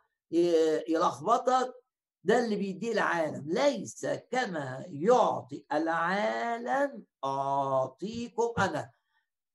يلخبطك 0.88 1.73
ده 2.23 2.39
اللي 2.39 2.56
بيديه 2.56 2.91
العالم. 2.91 3.43
ليس 3.51 4.06
كما 4.06 4.84
يعطي 4.88 5.65
العالم 5.71 7.04
أعطيكم 7.23 8.54
أنا. 8.60 8.91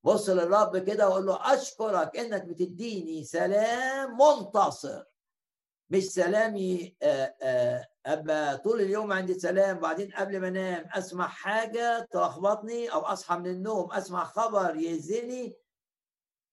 بص 0.05 0.29
للرب 0.29 0.77
كده 0.79 1.09
وقول 1.09 1.27
له 1.27 1.55
أشكرك 1.55 2.17
إنك 2.17 2.45
بتديني 2.45 3.25
سلام 3.25 4.17
منتصر. 4.19 5.03
مش 5.91 6.03
سلامي 6.05 6.97
آه، 7.03 7.35
آه، 7.43 7.88
أبقى 8.07 8.59
طول 8.59 8.81
اليوم 8.81 9.12
عندي 9.12 9.35
سلام 9.35 9.79
بعدين 9.79 10.11
قبل 10.11 10.41
ما 10.41 10.49
أنام 10.49 10.88
أسمع 10.93 11.29
حاجة 11.29 12.09
تلخبطني 12.11 12.93
أو 12.93 13.01
أصحى 13.01 13.37
من 13.37 13.47
النوم 13.47 13.93
أسمع 13.93 14.25
خبر 14.25 14.77
يهزني. 14.77 15.57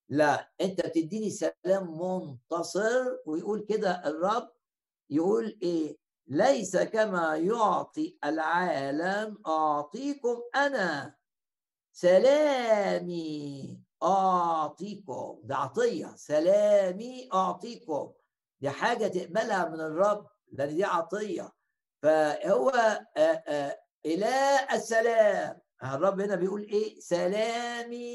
لا 0.10 0.52
أنت 0.62 0.86
بتديني 0.86 1.30
سلام 1.30 2.02
منتصر 2.02 3.18
ويقول 3.26 3.66
كده 3.70 4.02
الرب 4.06 4.52
يقول 5.10 5.58
إيه؟ 5.64 5.98
ليس 6.28 6.78
كما 6.78 7.36
يعطي 7.36 8.18
العالم 8.24 9.38
أعطيكم 9.48 10.42
أنا. 10.56 11.19
سلامي 12.00 13.80
أعطيكم 14.04 15.40
ده 15.44 15.56
عطية. 15.56 16.14
سلامي 16.16 17.30
أعطيكم. 17.34 18.12
دي 18.62 18.70
حاجة 18.70 19.08
تقبلها 19.08 19.70
من 19.70 19.80
الرب 19.82 20.28
لأن 20.52 20.76
دي 20.76 20.84
عطية. 20.84 21.52
فهو 22.04 22.72
إله 24.06 24.74
السلام. 24.74 25.60
الرب 25.84 26.20
هنا 26.22 26.36
بيقول 26.36 26.62
إيه؟ 26.62 27.00
سلامي 27.00 28.10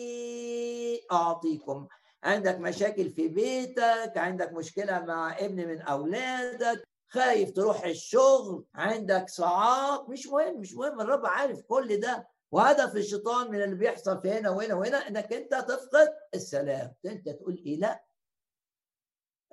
أعطيكم. 1.13 1.87
عندك 2.23 2.59
مشاكل 2.59 3.11
في 3.11 3.29
بيتك 3.29 4.13
عندك 4.17 4.53
مشكلة 4.53 5.01
مع 5.01 5.39
ابن 5.39 5.69
من 5.69 5.81
أولادك 5.81 6.85
خايف 7.09 7.51
تروح 7.51 7.85
الشغل 7.85 8.65
عندك 8.75 9.29
صعاب. 9.29 10.11
مش 10.11 10.27
مهم 10.27 10.61
مش 10.61 10.75
مهم. 10.75 11.01
الرب 11.01 11.27
عارف 11.27 11.61
كل 11.63 12.01
ده. 12.01 12.34
وهدف 12.55 12.97
الشيطان 12.97 13.51
من 13.51 13.63
اللي 13.63 13.77
بيحصل 13.77 14.21
في 14.21 14.31
هنا 14.31 14.51
وهنا 14.51 14.75
وهنا 14.75 15.09
إنك 15.09 15.33
أنت 15.33 15.55
تفقد 15.55 16.09
السلام. 16.35 16.95
أنت 17.07 17.29
تقول 17.29 17.63
إيه؟ 17.67 17.77
لا. 17.79 18.05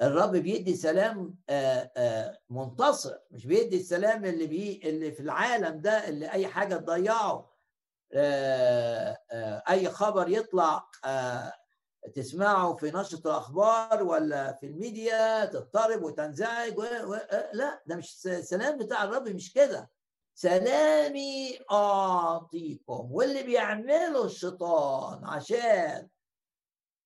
الرب 0.01 0.31
بيدي 0.31 0.75
سلام 0.75 1.35
آآ 1.49 1.91
آآ 1.97 2.39
منتصر. 2.49 3.17
مش 3.31 3.45
بيدي 3.45 3.77
السلام 3.79 4.25
اللي 4.25 4.47
بي 4.47 4.81
اللي 4.83 5.11
في 5.11 5.19
العالم 5.19 5.81
ده 5.81 6.07
اللي 6.07 6.31
أي 6.31 6.47
حاجة 6.47 6.75
تضيعه 6.75 7.51
أي 9.69 9.89
خبر 9.89 10.29
يطلع 10.29 10.87
تسمعه 12.15 12.75
في 12.75 12.91
نشرة 12.91 13.19
الأخبار 13.25 14.03
ولا 14.03 14.53
في 14.53 14.65
الميديا 14.65 15.45
تضطرب 15.45 16.03
وتنزعج 16.03 16.77
و... 16.77 16.81
و... 16.83 17.15
لا. 17.53 17.81
ده 17.85 17.95
مش 17.95 18.27
السلام 18.27 18.77
بتاع 18.77 19.03
الرب 19.03 19.27
مش 19.29 19.53
كده. 19.53 19.89
سلامي 20.41 21.60
أعطيكم. 21.71 23.12
واللي 23.12 23.43
بيعمله 23.43 24.25
الشيطان 24.25 25.25
عشان 25.25 26.08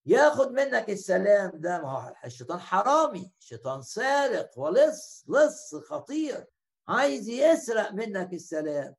ياخد 0.06 0.50
منك 0.52 0.90
السلام 0.90 1.50
ده 1.54 1.82
ما 1.82 1.88
هو 1.90 2.14
الشيطان 2.24 2.58
حرامي 2.60 3.32
الشيطان 3.40 3.82
سارق 3.82 4.58
ولص 4.58 5.24
لص 5.28 5.74
خطير 5.74 6.46
عايز 6.88 7.28
يسرق 7.28 7.92
منك 7.92 8.32
السلام. 8.32 8.94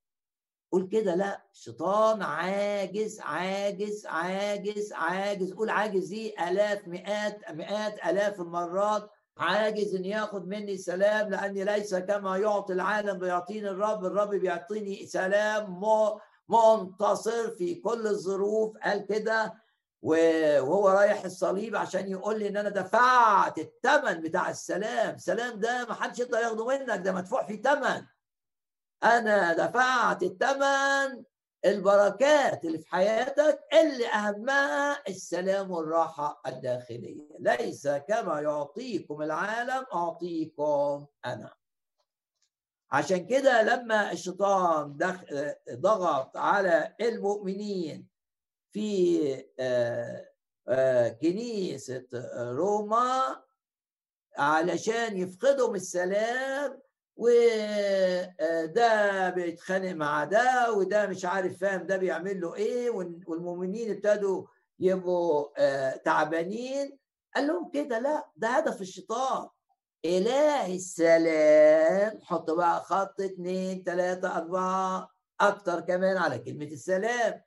قول 0.72 0.88
كده 0.88 1.16
لا 1.16 1.46
الشيطان 1.54 2.22
عاجز 2.22 3.20
عاجز 3.20 4.06
عاجز 4.06 4.94
عاجز. 4.94 5.54
قول 5.54 5.70
عاجز 5.70 6.08
دي 6.08 6.50
آلاف 6.50 6.88
مئات 6.88 7.52
مئات 7.52 8.06
آلاف 8.06 8.42
المرات 8.42 9.10
عاجز 9.40 9.96
إن 9.96 10.06
ياخد 10.06 10.48
مني 10.48 10.78
سلام 10.78 11.30
لأني 11.30 11.64
ليس 11.64 11.96
كما 11.96 12.38
يعطي 12.38 12.74
العالم 12.74 13.18
بيعطيني 13.20 13.70
الرب. 13.70 14.06
الرب 14.06 14.30
بيعطيني 14.30 15.06
سلام 15.06 15.82
منتصر 16.50 17.50
في 17.52 17.76
كل 17.76 18.08
الظروف. 18.08 18.78
قال 18.78 19.06
كده 19.06 19.54
وهو 20.02 20.90
رايح 20.90 21.24
الصليب 21.26 21.76
عشان 21.76 22.12
يقول 22.12 22.40
لي 22.40 22.48
إن 22.48 22.58
أنا 22.58 22.70
دفعت 22.70 23.58
الثمن 23.58 24.22
بتاع 24.22 24.50
السلام. 24.50 25.16
السلام 25.16 25.60
ده 25.60 25.86
ما 25.86 25.94
حدش 25.94 26.20
يقدر 26.20 26.38
ياخده 26.40 26.66
منك 26.66 27.00
ده 27.06 27.12
مدفوع 27.12 27.44
فيه 27.44 27.62
ثمن 27.62 28.06
أنا 29.04 29.54
دفعت 29.54 30.24
الثمن 30.24 31.24
البركات 31.66 32.66
اللي 32.66 32.80
في 32.80 32.88
حياتك 32.90 33.60
اللي 33.74 34.08
أهمها 34.08 35.04
السلام 35.10 35.72
والراحة 35.72 36.42
الداخلية. 36.48 37.28
ليس 37.40 37.88
كما 37.88 38.42
يعطيكم 38.42 39.22
العالم 39.22 39.86
أعطيكم 39.94 41.06
أنا. 41.26 41.54
عشان 42.92 43.28
كده 43.28 43.62
لما 43.62 44.12
الشيطان 44.12 44.98
ضغط 45.72 46.38
على 46.38 46.96
المؤمنين 47.02 48.08
في 48.72 49.46
آه، 49.60 50.30
آه، 50.68 51.10
كنيسة 51.10 52.08
روما 52.36 53.44
علشان 54.38 55.18
يفقدهم 55.18 55.76
السلام 55.76 56.82
وده 57.18 59.30
بيتخانق 59.30 59.92
مع 59.92 60.24
ده 60.24 60.74
وده 60.74 61.08
مش 61.08 61.26
عارف 61.26 61.58
فاهم 61.60 61.84
ده 61.84 61.98
بيعمل 61.98 62.42
له 62.42 62.56
إيه 62.56 62.90
والمؤمنين 63.28 63.92
ابتدوا 63.92 64.46
يبقوا 64.80 65.48
تعبانين. 65.98 66.98
قال 67.36 67.48
لهم 67.48 67.70
كده 67.74 68.00
لا 68.00 68.30
ده 68.36 68.48
هدف 68.48 68.82
الشيطان. 68.82 69.48
إله 70.06 70.76
السلام. 70.76 72.20
حط 72.24 72.52
بقى 72.52 72.84
خط 72.84 73.22
اتنين 73.22 73.84
تلاتة 73.84 74.38
أربعة 74.38 75.10
أكتر 75.42 75.80
كمان 75.82 76.18
على 76.18 76.40
كلمة 76.40 76.66
السلام. 76.66 77.42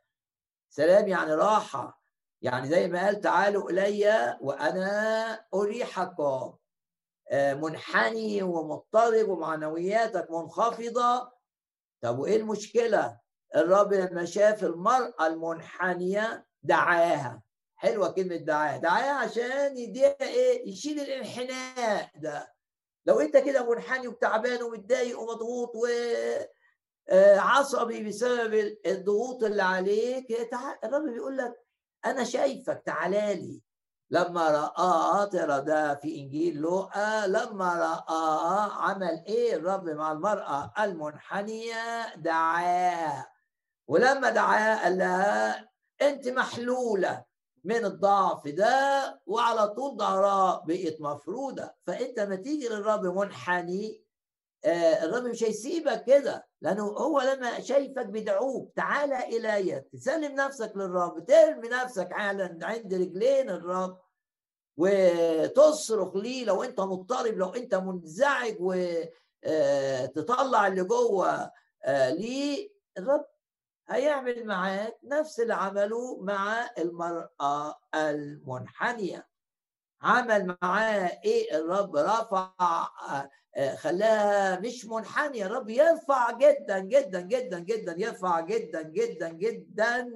سلام 0.70 1.09
يعني 1.09 1.35
راحة. 1.35 2.00
يعني 2.42 2.68
زي 2.68 2.88
ما 2.88 3.04
قال 3.04 3.20
تعالوا 3.20 3.70
إلي 3.70 4.37
وأنا 4.40 5.33
أريحكم. 5.54 6.22
آه، 6.22 6.59
منحني 7.33 8.43
ومضطرب 8.43 9.29
ومعنوياتك 9.29 10.31
منخفضة. 10.31 11.33
طب 12.01 12.19
وإيه 12.19 12.37
المشكلة؟ 12.37 13.21
الرب 13.57 13.93
لما 13.93 14.25
شاف 14.25 14.64
المرأة 14.64 15.27
المنحنية 15.27 16.47
دعاها. 16.62 17.43
حلوة 17.77 18.09
كلمة 18.12 18.37
دعاها. 18.37 18.77
دعاها 18.77 19.12
عشان 19.12 19.79
يديها 19.79 20.16
إيه؟ 20.21 20.69
يشيل 20.69 21.01
الانحناء 21.01 22.11
ده. 22.16 22.55
لو 23.07 23.21
أنت 23.21 23.37
كده 23.37 23.71
منحني 23.71 24.09
وتعبان 24.09 24.62
ومتضايق 24.62 25.21
ومضغوط 25.21 25.77
و 25.77 25.87
آه، 27.09 27.38
عصبي 27.38 28.05
بسبب 28.09 28.77
الضغوط 28.87 29.45
اللي 29.45 29.62
عليك 29.62 30.31
الرب 30.85 31.05
بيقول 31.12 31.37
لك 31.37 31.55
أنا 32.05 32.25
شايفك 32.25 32.83
تعالى 32.87 33.35
لي. 33.35 33.62
لما 34.11 34.51
رآه 34.51 35.25
ترى 35.25 35.61
ده 35.61 35.94
في 35.94 36.20
إنجيل 36.20 36.57
لوقا 36.57 37.27
لما 37.27 37.75
رآه 37.75 38.73
عمل 38.73 39.25
إيه؟ 39.27 39.55
الرب 39.57 39.88
مع 39.88 40.12
المرأة 40.12 40.73
المنحنية 40.79 42.14
دعاه. 42.16 43.27
ولما 43.88 44.31
دعاه 44.31 44.83
قال 44.83 44.99
لها 44.99 45.68
أنت 46.03 46.29
محلولة 46.29 47.25
من 47.64 47.85
الضعف 47.85 48.49
ده 48.49 49.20
وعلى 49.27 49.68
طول 49.68 49.99
ظهرها 49.99 50.64
بقت 50.66 50.96
مفرودة 51.01 51.77
فأنت 51.87 52.20
ما 52.20 52.37
تيجي 52.37 52.68
للرب 52.68 53.07
منحني 53.07 54.05
آه، 54.64 55.05
الرب 55.05 55.23
مش 55.25 55.44
هيسيبك 55.44 56.05
كده. 56.05 56.49
لأنه 56.62 56.85
هو 56.85 57.20
لما 57.20 57.61
شايفك 57.61 58.07
بيدعوك 58.07 58.73
تعالى 58.77 59.37
إلي 59.37 59.81
تسلم 59.92 60.35
نفسك 60.35 60.73
للرب 60.77 61.27
ترمي 61.27 61.68
نفسك 61.68 62.09
على 62.12 62.59
عند 62.62 62.94
رجلين 62.94 63.51
الرب 63.51 63.99
وتصرخ 64.77 66.16
ليه 66.16 66.44
لو 66.44 66.62
أنت 66.62 66.81
مضطرب 66.81 67.35
لو 67.35 67.49
أنت 67.49 67.75
منزعج 67.75 68.57
وتطلع 68.61 70.64
آه، 70.64 70.68
اللي 70.68 70.85
جوه 70.85 71.51
آه، 71.85 72.11
ليه 72.11 72.70
الرب 72.99 73.27
هيعمل 73.88 74.46
معاك 74.46 74.99
نفس 75.05 75.40
اللي 75.40 75.55
عمله 75.55 76.20
مع 76.23 76.70
المرأة 76.79 77.81
المنحنية. 77.94 79.30
عمل 80.02 80.56
معاه 80.62 81.20
إيه؟ 81.24 81.56
الرب 81.56 81.96
رفع 81.96 82.50
آه، 83.56 83.74
خلاها 83.74 84.60
مش 84.60 84.84
منحنيه 84.86 85.46
الرب 85.46 85.70
يرفع 85.70 86.30
جدا 86.30 86.78
جدا 86.78 87.20
جدا 87.20 87.58
جدا 87.58 87.94
يرفع 87.98 88.40
جدا 88.40 88.82
جدا 88.82 89.28
جدا 89.28 90.08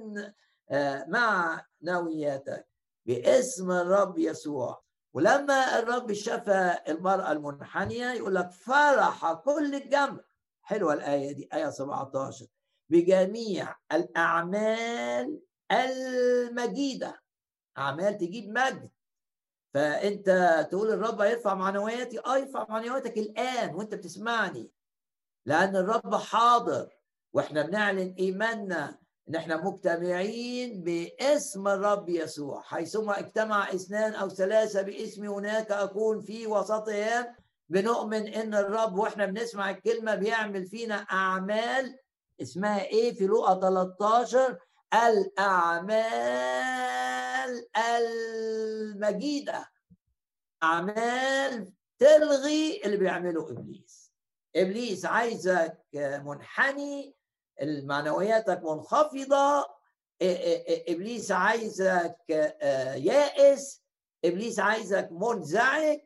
آه، 0.69 1.05
مع 1.07 1.61
نوياتك 1.81 2.67
باسم 3.05 3.71
الرب 3.71 4.17
يسوع. 4.17 4.83
ولما 5.13 5.79
الرب 5.79 6.13
شفى 6.13 6.77
المرأة 6.87 7.31
المنحنية 7.31 8.11
يقول 8.13 8.35
لك 8.35 8.51
فرح 8.51 9.33
كل 9.33 9.75
الجمع. 9.75 10.19
حلوة 10.61 10.93
الآية 10.93 11.31
دي 11.31 11.49
آية 11.53 11.69
17 11.69 12.45
بجميع 12.89 13.75
الأعمال 13.91 15.39
المجيدة. 15.71 17.21
أعمال 17.77 18.17
تجيب 18.17 18.49
مجد. 18.49 18.89
فأنت 19.75 20.29
تقول 20.71 20.91
الرب 20.91 21.21
هيرفع 21.21 21.53
معنوياتي. 21.53 22.19
آه 22.19 22.37
يرفع 22.37 22.65
معنوياتك 22.69 23.17
الآن 23.17 23.75
وأنت 23.75 23.95
بتسمعني. 23.95 24.71
لأن 25.45 25.75
الرب 25.75 26.15
حاضر 26.15 26.87
وإحنا 27.33 27.61
بنعلن 27.61 28.15
إيماننا 28.19 28.97
إن 29.29 29.35
إحنا 29.35 29.57
مجتمعين 29.65 30.83
باسم 30.83 31.67
الرب 31.67 32.09
يسوع. 32.09 32.61
حيثما 32.61 33.19
اجتمع 33.19 33.69
اثنان 33.73 34.13
أو 34.13 34.29
ثلاثة 34.29 34.81
باسمي 34.81 35.27
هناك 35.27 35.71
أكون 35.71 36.21
في 36.21 36.47
وسطهم 36.47 37.25
بنؤمن 37.69 38.27
إن 38.27 38.55
الرب 38.55 38.97
وإحنا 38.97 39.25
بنسمع 39.25 39.69
الكلمة 39.69 40.15
بيعمل 40.15 40.65
فينا 40.65 40.95
أعمال. 40.95 41.97
اسمها 42.41 42.85
إيه؟ 42.85 43.13
في 43.13 43.25
لوقا 43.25 43.59
13 43.59 44.57
الأعمال 47.45 48.05
المجيدة. 48.95 49.71
أعمال 50.63 51.73
تلغي 51.99 52.81
اللي 52.85 52.97
بيعمله 52.97 53.49
إبليس. 53.51 54.11
إبليس 54.55 55.05
عايزك 55.05 55.77
منحني 55.95 57.15
معنوياتك 57.61 58.61
منخفضة. 58.63 59.65
إبليس 60.21 61.31
عايزك 61.31 62.17
يائس. 62.95 63.83
إبليس 64.25 64.59
عايزك 64.59 65.09
منزعج. 65.11 65.99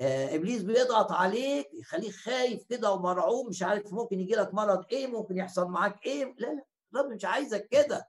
إبليس 0.00 0.62
بيضغط 0.62 1.12
عليك 1.12 1.68
يخليك 1.74 2.14
خايف 2.14 2.64
كده 2.64 2.92
ومرعوب 2.92 3.48
مش 3.48 3.62
عارف 3.62 3.92
ممكن 3.92 4.20
يجي 4.20 4.34
لك 4.34 4.54
مرض 4.54 4.84
إيه 4.92 5.06
ممكن 5.06 5.36
يحصل 5.36 5.66
معاك 5.66 6.06
إيه. 6.06 6.24
لا 6.38 6.46
لا 6.46 6.64
الرب 6.94 7.12
مش 7.12 7.24
عايزك 7.24 7.68
كده. 7.68 8.08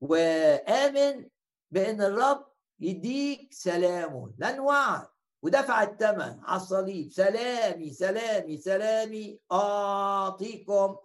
وآمن 0.00 1.28
بأن 1.74 2.02
الرب 2.02 2.46
يديك 2.80 3.48
سلامه. 3.52 4.30
لن 4.38 4.60
وعد. 4.60 5.06
ودفع 5.42 5.82
الثمن. 5.82 6.40
على 6.44 6.56
الصليب 6.60 7.10
سلامي 7.10 7.92
سلامي 7.92 8.56
سلامي. 8.56 9.38
أعطيكم. 9.52 10.96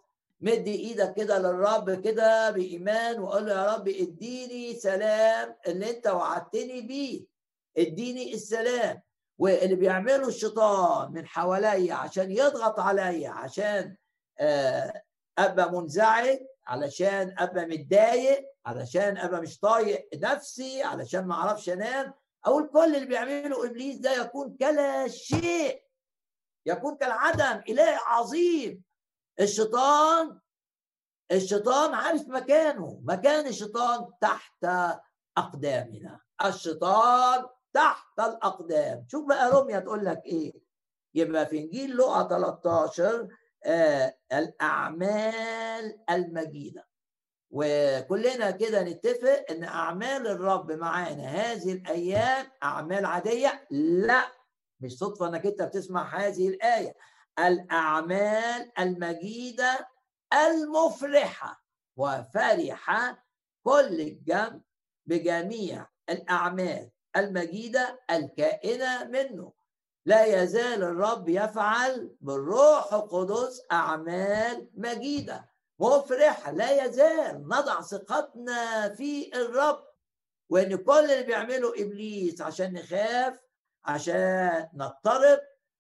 مد 0.42 0.68
إيدك 0.68 1.14
كده 1.14 1.40
للرب 1.40 2.02
كده 2.02 2.52
بإيمان. 2.52 3.20
وقول 3.20 3.46
له 3.46 3.54
يا 3.54 3.74
رب 3.76 3.88
اديني 3.88 4.74
سلام 4.76 5.56
اللي 5.68 5.90
أنت 5.90 6.08
وعدتني 6.08 6.82
بيه. 6.82 7.26
اديني 7.78 8.34
السلام. 8.34 9.02
واللي 9.38 9.76
بيعمله 9.76 10.28
الشيطان 10.28 11.12
من 11.12 11.26
حواليا 11.28 11.94
عشان 11.94 12.32
يضغط 12.32 12.80
عليا 12.80 13.30
عشان 13.30 13.96
آه، 14.40 15.04
أبقى 15.38 15.72
منزعج 15.72 16.40
علشان 16.68 17.36
أبقى 17.38 17.66
متضايق 17.66 18.46
علشان 18.70 19.18
أبقى 19.18 19.42
مش 19.42 19.60
طايق 19.60 20.10
نفسي 20.16 20.84
علشان 20.84 21.26
ما 21.28 21.34
أعرفش 21.36 21.70
أنام. 21.70 22.14
أو 22.48 22.68
كل 22.68 22.96
اللي 22.96 23.06
بيعمله 23.06 23.66
إبليس 23.66 23.98
ده 23.98 24.12
يكون 24.22 24.58
كلا 24.60 25.08
شيء 25.08 25.84
يكون 26.66 26.98
كالعدم 26.98 27.62
إله 27.70 28.00
عظيم. 28.06 28.84
الشيطان 29.40 30.40
الشيطان 31.32 31.94
عارف 31.94 32.28
مكانه. 32.28 33.02
مكان 33.04 33.48
الشيطان 33.48 34.08
تحت 34.22 34.66
أقدامنا. 35.38 36.20
الشيطان 36.46 37.46
تحت 37.74 38.20
الأقدام. 38.20 39.06
شوف 39.12 39.26
بقى 39.28 39.52
روميا 39.52 39.80
تقول 39.80 40.06
لك 40.06 40.22
إيه. 40.26 40.54
يبقى 41.16 41.46
في 41.46 41.58
إنجيل 41.60 41.98
لقا 41.98 42.28
13 42.28 43.28
آه 43.66 44.18
الأعمال 44.34 46.00
المجيدة. 46.10 46.89
وكلنا 47.52 48.52
كده 48.52 48.84
نتفق 48.84 49.46
إن 49.52 49.64
أعمال 49.64 50.28
الرب 50.28 50.72
معانا 50.72 51.24
هذه 51.24 51.72
الأيام 51.72 52.46
أعمال 52.64 53.06
عادية؟ 53.06 53.68
لا. 53.72 54.28
مش 54.80 54.98
صدفة 54.98 55.28
إنك 55.28 55.46
أنت 55.46 55.62
بتسمع 55.62 56.18
هذه 56.20 56.48
الآية. 56.48 56.96
الأعمال 57.40 58.72
المجيدة 58.80 59.88
المفرحة 60.34 61.64
وفرح 61.98 63.16
كل 63.64 64.02
الجمع 64.02 64.60
بجميع 65.06 65.88
الأعمال 66.10 66.90
المجيدة 67.18 68.00
الكائنة 68.12 69.04
منه. 69.04 69.54
لا 70.06 70.26
يزال 70.26 70.84
الرب 70.84 71.30
يفعل 71.30 72.16
بالروح 72.22 72.94
القدس 72.94 73.62
أعمال 73.72 74.70
مجيدة. 74.74 75.49
مفرح 75.80 76.50
لا 76.50 76.86
يزال 76.86 77.48
نضع 77.48 77.82
ثقتنا 77.82 78.90
في 78.90 79.32
الرب. 79.36 79.90
وإن 80.50 80.76
كل 80.76 80.92
اللي 81.12 81.24
بيعمله 81.24 81.70
إبليس 81.82 82.42
عشان 82.42 82.74
نخاف 82.74 83.40
عشان 83.86 84.70
نضطرب 84.74 85.40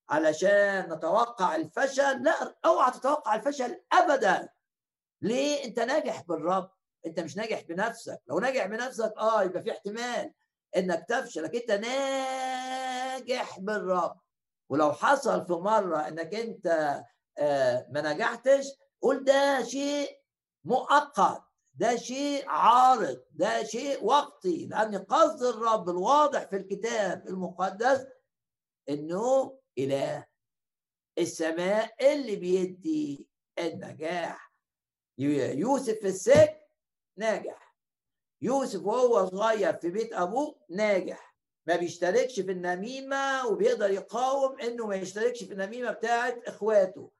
علشان 0.09 0.93
نتوقع 0.93 1.55
الفشل 1.55 2.23
لا 2.23 2.55
أوعى 2.65 2.91
تتوقع 2.91 3.35
الفشل 3.35 3.81
ابدا. 3.93 4.49
ليه؟ 5.21 5.65
أنت 5.65 5.79
ناجح 5.79 6.21
بالرب. 6.21 6.71
أنت 7.05 7.19
مش 7.19 7.38
ناجح 7.38 7.62
بنفسك. 7.62 8.21
لو 8.27 8.39
ناجح 8.39 8.65
بنفسك 8.65 9.13
آه 9.17 9.43
يبقى 9.43 9.62
في 9.63 9.71
احتمال 9.71 10.33
إنك 10.77 11.05
تفشل 11.09 11.43
لكن 11.43 11.59
أنت 11.59 11.71
ناجح 11.85 13.59
بالرب. 13.59 14.19
ولو 14.69 14.93
حصل 14.93 15.45
في 15.45 15.53
مرة 15.53 16.07
إنك 16.07 16.35
أنت 16.35 16.99
آه، 17.38 17.88
ما 17.89 18.13
نجحتش 18.13 18.67
قول 19.01 19.23
ده 19.23 19.63
شيء 19.63 20.19
مؤقت 20.63 21.43
ده 21.73 21.95
شيء 21.95 22.43
عارض 22.49 23.23
ده 23.31 23.63
شيء 23.63 24.05
وقتي 24.05 24.65
لأن 24.65 24.97
قصد 24.97 25.43
الرب 25.43 25.89
الواضح 25.89 26.43
في 26.49 26.55
الكتاب 26.55 27.27
المقدس 27.27 28.05
إنه 28.89 29.57
إله 29.77 30.25
السماء 31.17 32.13
اللي 32.13 32.35
بيدي 32.35 33.29
النجاح. 33.59 34.53
يوسف 35.17 35.93
في 35.99 36.07
السجن 36.07 36.55
ناجح. 37.17 37.75
يوسف 38.41 38.85
وهو 38.85 39.25
صغير 39.25 39.73
في 39.73 39.89
بيت 39.89 40.13
أبوه 40.13 40.55
ناجح. 40.69 41.35
ما 41.67 41.75
بيشتركش 41.75 42.39
في 42.39 42.51
النميمة 42.51 43.47
وبيقدر 43.47 43.89
يقاوم 43.91 44.59
إنه 44.59 44.88
ما 44.88 44.95
يشتركش 44.95 45.43
في 45.43 45.53
النميمة 45.53 45.91
بتاعت 45.91 46.43
إخواته. 46.47 47.12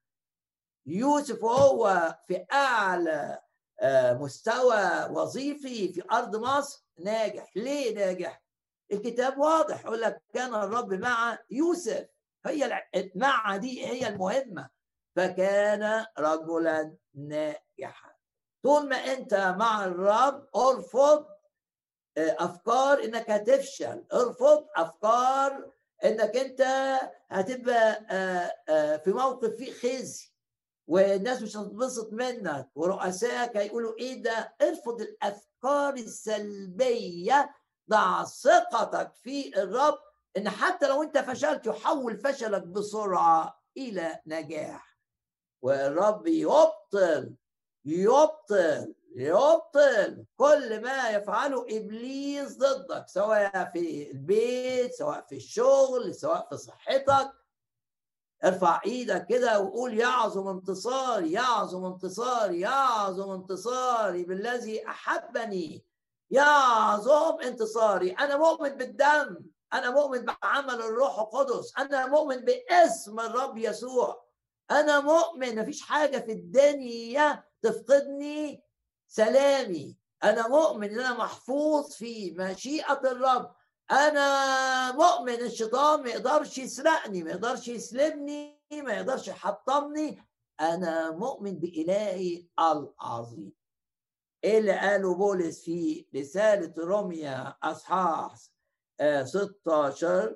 يوسف 0.92 1.44
وهو 1.44 2.16
في 2.28 2.46
أعلى 2.54 3.42
آه، 3.82 4.14
مستوى 4.14 5.08
وظيفي 5.12 5.94
في 5.94 6.04
أرض 6.12 6.36
مصر 6.36 6.84
ناجح. 7.00 7.52
ليه 7.56 7.96
ناجح؟ 7.96 8.42
الكتاب 8.92 9.38
واضح 9.38 9.86
يقول 9.86 10.02
لك 10.02 10.22
كان 10.34 10.56
الرب 10.56 10.94
مع 10.94 11.38
يوسف. 11.52 12.08
هي 12.46 12.84
مع 13.16 13.58
دي 13.58 13.86
هي 13.88 14.08
المهمة. 14.08 14.70
فكان 15.16 16.06
رجلا 16.20 16.96
ناجحا. 17.16 18.16
طول 18.64 18.90
ما 18.90 18.96
أنت 18.96 19.34
مع 19.34 19.86
الرب 19.86 20.48
ارفض 20.56 21.26
آه، 22.18 22.36
أفكار 22.40 23.04
إنك 23.04 23.30
هتفشل. 23.30 24.06
ارفض 24.14 24.68
أفكار 24.76 25.72
إنك 26.06 26.38
أنت 26.38 26.62
هتبقى 27.30 28.06
آه، 28.70 28.98
في 28.98 29.12
موقف 29.12 29.50
فيه 29.56 29.74
خزي. 29.74 30.30
والناس 30.90 31.42
مش 31.42 31.58
هتتبسط 31.58 32.14
منك. 32.14 32.70
ورؤسائك 32.76 33.58
هيقولوا 33.58 33.98
إيه 34.00 34.24
ده؟ 34.24 34.56
ارفض 34.62 35.02
الأفكار 35.02 35.94
السلبية 35.94 37.56
ضع 37.90 38.24
ثقتك 38.24 39.12
في 39.14 39.58
الرب 39.64 39.98
إن 40.38 40.50
حتى 40.50 40.88
لو 40.88 41.04
أنت 41.04 41.18
فشلت 41.18 41.68
يحول 41.68 42.18
فشلك 42.18 42.64
بسرعة 42.64 43.62
إلى 43.78 44.20
نجاح. 44.26 44.98
والرب 45.62 46.28
يبطل 46.28 47.36
يبطل 47.86 48.96
يبطل 49.16 50.26
كل 50.38 50.82
ما 50.82 51.10
يفعله 51.10 51.66
إبليس 51.70 52.58
ضدك 52.58 53.08
سواء 53.08 53.70
في 53.74 54.12
البيت 54.12 54.94
سواء 54.94 55.26
في 55.30 55.36
الشغل 55.36 56.16
سواء 56.16 56.48
في 56.50 56.58
صحتك. 56.58 57.32
ارفع 58.46 58.82
إيدك 58.86 59.26
كده 59.26 59.60
وقول 59.60 59.98
يعظم 59.98 60.48
انتصاري 60.48 61.32
يعظم 61.32 61.86
انتصاري 61.86 62.60
يعظم 62.60 63.32
انتصاري 63.32 64.24
بالذي 64.24 64.88
أحبني. 64.88 65.86
يعظم 66.32 67.42
انتصاري. 67.44 68.12
أنا 68.12 68.38
مؤمن 68.38 68.70
بالدم 68.70 69.38
أنا 69.74 69.90
مؤمن 69.90 70.26
بعمل 70.26 70.76
الروح 70.76 71.20
القدس 71.20 71.74
أنا 71.78 72.08
مؤمن 72.08 72.38
باسم 72.38 73.20
الرب 73.20 73.58
يسوع. 73.58 74.26
أنا 74.72 75.00
مؤمن 75.00 75.60
مفيش 75.62 75.82
حاجة 75.82 76.18
في 76.18 76.32
الدنيا 76.32 77.44
تفقدني 77.62 78.64
سلامي. 79.08 79.98
أنا 80.24 80.48
مؤمن 80.48 80.90
إن 80.90 81.00
أنا 81.00 81.18
محفوظ 81.18 81.92
في 81.92 82.32
مشيئة 82.32 83.02
الرب. 83.04 83.56
أنا 83.92 84.92
مؤمن 84.92 85.34
الشيطان 85.42 86.04
ما 86.04 86.10
يقدرش 86.10 86.58
يسرقني 86.58 87.24
ما 87.24 87.30
يقدرش 87.32 87.68
يسلبني 87.68 88.62
ما 88.72 88.94
يقدرش 88.94 89.28
يحطمني. 89.28 90.26
أنا 90.60 91.12
مؤمن 91.12 91.60
بإلهي 91.60 92.46
العظيم. 92.60 93.54
إيه 94.44 94.60
اللي 94.60 94.72
قاله 94.80 95.16
بولس 95.16 95.64
في 95.64 96.06
رسالة 96.16 96.74
روميا 96.78 97.56
أصحاح 97.64 98.36
16 99.24 100.36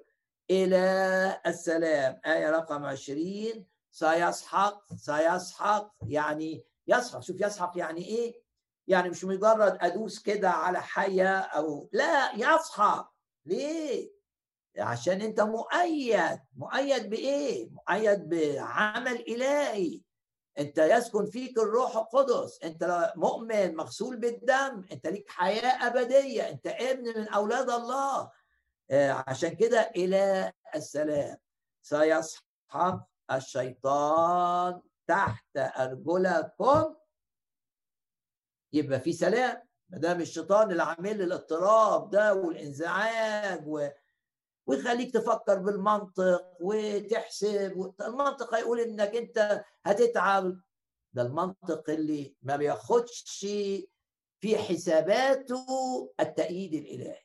إلى 0.49 1.41
السلام. 1.47 2.21
آية 2.25 2.49
رقم 2.49 2.85
20 2.85 3.65
سيسحق 3.91 4.93
سيسحق 4.95 5.93
يعني 6.07 6.65
يسحق. 6.87 7.19
شوف 7.19 7.41
يسحق 7.41 7.71
يعني 7.75 8.05
إيه؟ 8.05 8.43
يعني 8.87 9.09
مش 9.09 9.23
مجرد 9.25 9.77
أدوس 9.81 10.19
كده 10.19 10.49
على 10.49 10.81
حية 10.81 11.37
أو 11.39 11.89
لا 11.91 12.33
يسحق. 12.35 13.12
ليه؟ 13.45 14.11
عشان 14.77 15.21
انت 15.21 15.41
مؤيد. 15.41 16.39
مؤيد 16.55 17.09
بإيه؟ 17.09 17.69
مؤيد 17.69 18.29
بعمل 18.29 19.15
إلهي. 19.27 20.01
انت 20.59 20.77
يسكن 20.77 21.25
فيك 21.25 21.57
الروح 21.57 21.97
القدس. 21.97 22.59
انت 22.63 23.13
مؤمن 23.15 23.75
مغسول 23.75 24.17
بالدم. 24.17 24.85
انت 24.91 25.07
ليك 25.07 25.29
حياة 25.29 25.87
أبدية. 25.87 26.49
انت 26.49 26.67
ابن 26.67 27.19
من 27.19 27.27
أولاد 27.27 27.69
الله. 27.69 28.31
آه، 28.91 29.23
عشان 29.27 29.55
كده 29.55 29.81
إلى 29.95 30.53
السلام. 30.75 31.37
سيسحق 31.81 33.07
الشيطان 33.31 34.81
تحت 35.07 35.57
أرجلكم. 35.57 36.95
يبقى 38.73 38.99
في 38.99 39.13
سلام. 39.13 39.62
ما 39.89 39.97
دام 39.97 40.21
الشيطان 40.21 40.71
اللي 40.71 40.83
عامل 40.83 41.21
الاضطراب 41.21 42.09
ده 42.09 42.33
والانزعاج 42.33 43.67
و... 43.67 43.87
ويخليك 44.67 45.13
تفكر 45.13 45.59
بالمنطق 45.59 46.57
وتحسب 46.61 47.93
المنطق 48.01 48.53
هيقول 48.55 48.79
إنك 48.79 49.15
أنت 49.15 49.63
هتتعب. 49.85 50.59
ده 51.13 51.21
المنطق 51.21 51.89
اللي 51.89 52.35
ما 52.41 52.55
بياخدش 52.55 53.45
في 54.39 54.57
حساباته 54.57 55.65
التأييد 56.19 56.73
الإلهي. 56.73 57.23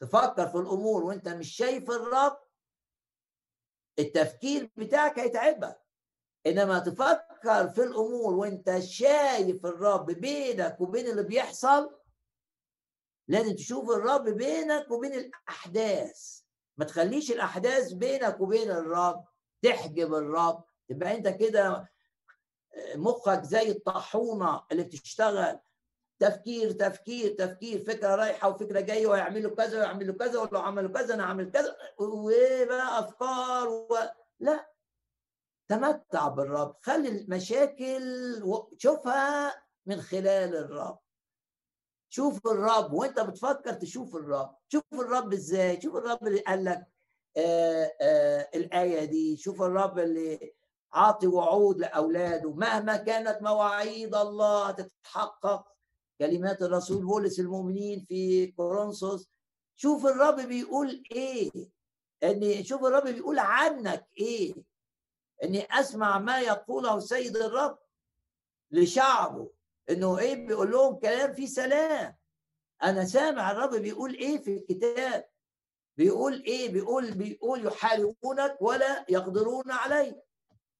تفكر 0.00 0.48
في 0.48 0.54
الأمور 0.58 1.04
وأنت 1.04 1.28
مش 1.28 1.56
شايف 1.56 1.90
الرب 1.90 2.38
التفكير 3.98 4.70
بتاعك 4.76 5.18
هيتعبك. 5.18 5.81
إنما 6.46 6.78
تفكر 6.78 7.68
في 7.68 7.82
الأمور 7.82 8.34
وإنت 8.34 8.78
شايف 8.78 9.66
الرب 9.66 10.06
بينك 10.06 10.80
وبين 10.80 11.06
اللي 11.06 11.22
بيحصل 11.22 11.96
لازم 13.28 13.54
تشوف 13.54 13.90
الرب 13.90 14.28
بينك 14.28 14.90
وبين 14.90 15.14
الأحداث. 15.14 16.40
ما 16.76 16.84
تخليش 16.84 17.32
الأحداث 17.32 17.92
بينك 17.92 18.40
وبين 18.40 18.70
الرب 18.70 19.24
تحجب 19.62 20.14
الرب. 20.14 20.64
تبقى 20.88 21.14
أنت 21.16 21.28
كده 21.28 21.88
مخك 22.94 23.42
زي 23.42 23.70
الطاحونة 23.70 24.62
اللي 24.72 24.82
بتشتغل. 24.82 25.58
تفكير 26.18 26.72
تفكير 26.72 27.34
تفكير. 27.34 27.84
فكرة 27.84 28.14
رايحة 28.14 28.48
وفكرة 28.48 28.80
جاية 28.80 29.06
ويعملوا 29.06 29.56
كذا 29.56 29.78
ويعملوا 29.78 30.14
كذا 30.14 30.40
ولو 30.40 30.60
عملوا 30.60 30.90
كذا 30.90 31.14
أنا 31.14 31.22
اعمل 31.22 31.50
كذا. 31.50 31.76
وبقى 31.98 32.98
أفكار 32.98 33.68
و... 33.68 33.96
لا. 34.40 34.71
تمتع 35.72 36.28
بالرب. 36.28 36.76
خلي 36.80 37.08
المشاكل 37.08 38.02
شوفها 38.78 39.54
من 39.86 40.00
خلال 40.00 40.56
الرب. 40.56 40.98
شوف 42.08 42.46
الرب. 42.46 42.92
وانت 42.92 43.20
بتفكر 43.20 43.72
تشوف 43.72 44.16
الرب. 44.16 44.56
شوف 44.68 44.84
الرب 44.92 45.32
إزاي. 45.32 45.80
شوف 45.80 45.96
الرب 45.96 46.26
اللي 46.26 46.40
قال 46.40 46.64
لك 46.64 46.86
آآ 47.36 47.92
آآ 48.00 48.48
الآية 48.54 49.04
دي. 49.04 49.36
شوف 49.36 49.62
الرب 49.62 49.98
اللي 49.98 50.54
عاطي 50.92 51.26
وعود 51.26 51.78
لأولاده. 51.78 52.50
مهما 52.52 52.96
كانت 52.96 53.38
مواعيد 53.42 54.14
الله 54.14 54.70
تتحقق. 54.70 55.64
كلمات 56.18 56.62
الرسول 56.62 57.04
بولس 57.04 57.40
المؤمنين 57.40 58.04
في 58.08 58.46
كورنثوس. 58.46 59.28
شوف 59.76 60.06
الرب 60.06 60.40
بيقول 60.40 61.02
إيه. 61.12 61.50
ان 62.24 62.64
شوف 62.64 62.84
الرب 62.84 63.08
بيقول 63.08 63.38
عنك 63.38 64.06
إيه. 64.18 64.71
إني 65.42 65.66
أسمع 65.70 66.18
ما 66.18 66.40
يقوله 66.40 66.98
سيد 66.98 67.36
الرب 67.36 67.78
لشعبه. 68.70 69.50
إنه 69.90 70.18
إيه 70.18 70.46
بيقول 70.46 70.70
لهم 70.70 70.94
كلام 70.94 71.32
فيه 71.32 71.46
سلام. 71.46 72.16
أنا 72.82 73.04
سامع 73.04 73.50
الرب 73.50 73.74
بيقول 73.74 74.14
إيه 74.14 74.38
في 74.38 74.56
الكتاب. 74.56 75.28
بيقول 75.96 76.42
إيه 76.42 76.72
بيقول 76.72 77.14
بيقول 77.14 77.66
يحاربونك 77.66 78.56
ولا 78.60 79.04
يقدرون 79.08 79.70
عليك. 79.70 80.16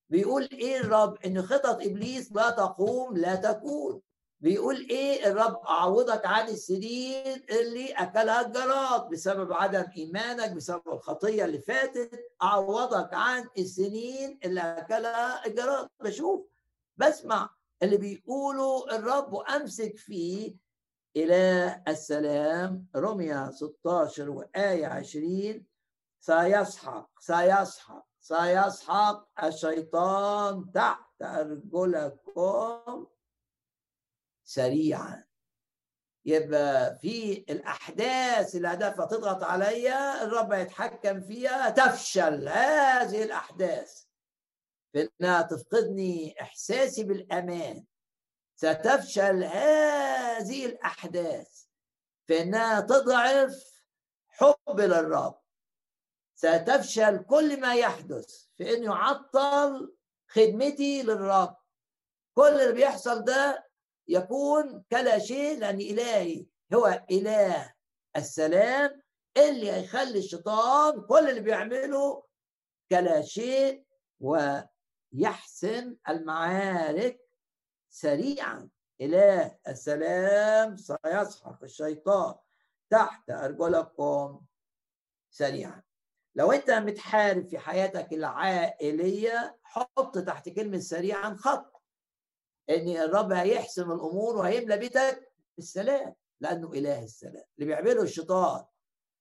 بيقول 0.09 0.49
إيه 0.53 0.81
الرب؟ 0.81 1.19
إن 1.27 1.43
خطط 1.43 1.83
إبليس 1.83 2.33
لا 2.33 2.51
تقوم 2.51 3.17
لا 3.17 3.35
تكون. 3.35 4.03
بيقول 4.43 4.77
إيه؟ 4.77 5.27
الرب 5.31 5.57
أعوضك 5.69 6.27
عن 6.27 6.49
السنين 6.49 7.43
اللي 7.51 7.93
أكلها 7.93 8.47
الجراد 8.47 9.09
بسبب 9.09 9.53
عدم 9.53 9.85
إيمانك 9.97 10.53
بسبب 10.53 10.83
الخطية 10.89 11.45
اللي 11.45 11.59
فاتت. 11.61 12.33
أعوضك 12.43 13.15
عن 13.15 13.49
السنين 13.59 14.39
اللي 14.45 14.61
أكلها 14.61 15.47
الجراد. 15.47 15.89
بشوف 16.01 16.47
بسمع 16.97 17.51
اللي 17.83 17.97
بيقولوا 17.97 18.97
الرب 18.97 19.33
وأمسك 19.33 19.97
فيه 19.99 20.57
إله 21.17 21.83
السلام. 21.89 22.87
رمية 22.97 23.51
16 23.51 24.31
وآية 24.31 24.87
20 24.87 25.67
سيسحق 26.21 27.11
سيسحق 27.21 28.07
سيسحق 28.21 29.45
الشيطان 29.45 30.73
تحت 30.73 31.23
أرجلكم. 31.23 33.07
سريعا. 34.45 35.25
يبقى 36.25 36.99
في 36.99 37.45
الأحداث 37.51 38.55
اللي 38.57 38.69
هدفها 38.69 39.07
تضغط 39.07 39.43
عليا 39.43 40.23
الرب 40.23 40.53
يتحكم 40.53 41.21
فيها 41.21 41.71
تفشل 41.71 42.49
هذه 42.49 43.23
الأحداث. 43.23 44.03
في 44.93 45.09
إنها 45.21 45.43
تفقدني 45.43 46.35
إحساسي 46.41 47.05
بالأمان. 47.05 47.85
ستفشل 48.57 49.45
هذه 49.45 50.67
الأحداث. 50.67 51.65
في 52.27 52.43
إنها 52.43 52.81
تضعف 52.81 53.85
حب 54.29 54.81
للرب. 54.81 55.41
ستفشل 56.35 57.25
كل 57.25 57.61
ما 57.61 57.75
يحدث. 57.75 58.45
في 58.57 58.77
انه 58.77 58.95
يعطل 58.95 59.95
خدمتي 60.29 61.03
للرب. 61.03 61.57
كل 62.35 62.49
اللي 62.49 62.73
بيحصل 62.73 63.25
ده 63.25 63.72
يكون 64.09 64.85
كلا 64.91 65.19
شيء 65.19 65.59
لأن 65.59 65.81
إلهي 65.81 66.47
هو 66.75 67.05
إله 67.11 67.75
السلام 68.17 69.03
اللي 69.37 69.73
هيخلي 69.73 70.19
الشيطان 70.19 71.01
كل 71.01 71.29
اللي 71.29 71.41
بيعمله 71.41 72.25
كلا 72.91 73.23
شيء 73.23 73.85
ويحسم 74.21 75.97
المعارك 76.09 77.21
سريعا. 77.89 78.69
إله 79.01 79.59
السلام 79.69 80.77
سيسحق 80.77 81.63
الشيطان 81.65 82.35
تحت 82.91 83.31
أرجلكم 83.31 84.41
سريعا. 85.31 85.83
لو 86.35 86.53
أنت 86.53 86.71
متحارب 86.71 87.47
في 87.47 87.59
حياتك 87.59 88.13
العائلية 88.13 89.59
حط 89.63 90.19
تحت 90.19 90.49
كلمة 90.49 90.79
سريعا 90.79 91.37
خط. 91.39 91.72
إن 92.71 92.89
الرب 92.89 93.33
هيحسم 93.33 93.93
الأمور 93.93 94.37
وهيملى 94.37 94.77
بيتك 94.77 95.33
بالسلام 95.57 96.15
لأنه 96.41 96.73
إله 96.73 97.05
السلام. 97.05 97.45
اللي 97.59 97.67
بيعمله 97.67 98.03
الشيطان 98.03 98.65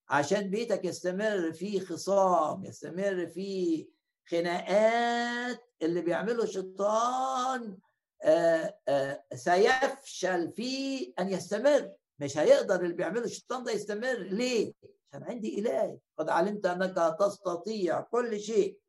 عشان 0.10 0.50
بيتك 0.50 0.86
يستمر 0.86 1.54
في 1.54 1.80
خصام 1.80 2.66
يستمر 2.66 3.28
في 3.28 3.88
خناقات 4.30 5.60
اللي 5.82 6.02
بيعمله 6.02 6.44
الشيطان 6.44 7.78
آآ 8.24 8.78
آآ 8.88 9.24
سيفشل 9.34 10.52
في 10.52 11.14
أن 11.20 11.30
يستمر. 11.30 11.92
مش 12.20 12.38
هيقدر 12.38 12.76
اللي 12.82 12.94
بيعمله 12.94 13.24
الشيطان 13.24 13.64
ده 13.64 13.72
يستمر. 13.72 14.14
ليه؟ 14.18 14.74
عشان 15.10 15.24
عندي 15.24 15.60
إله. 15.60 15.98
قد 16.18 16.30
علمت 16.30 16.66
أنك 16.66 17.18
تستطيع 17.20 18.02
كل 18.02 18.40
شيء. 18.40 18.80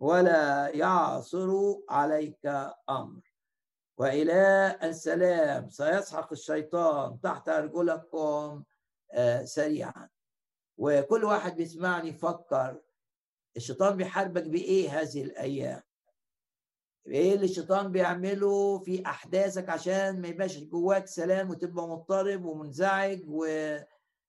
ولا 0.00 0.68
يعصر 0.68 1.50
عليك 1.88 2.46
أمر. 2.90 3.33
وإله 3.98 4.66
السلام 4.70 5.68
سيسحق 5.70 6.32
الشيطان 6.32 7.20
تحت 7.20 7.48
أرجلكم 7.48 8.62
آه، 9.12 9.44
سريعا. 9.44 10.08
وكل 10.78 11.24
واحد 11.24 11.56
بيسمعني 11.56 12.08
يفكر 12.08 12.80
الشيطان 13.56 13.96
بيحاربك 13.96 14.42
بإيه 14.42 15.00
هذه 15.00 15.22
الأيام؟ 15.22 15.82
إيه 17.06 17.34
اللي 17.34 17.44
الشيطان 17.44 17.92
بيعمله 17.92 18.78
في 18.78 19.06
أحداثك 19.06 19.68
عشان 19.68 20.20
ما 20.20 20.28
يبقاش 20.28 20.58
جواك 20.58 21.06
سلام 21.06 21.50
وتبقى 21.50 21.88
مضطرب 21.88 22.44
ومنزعج؟ 22.44 23.22
و... 23.28 23.46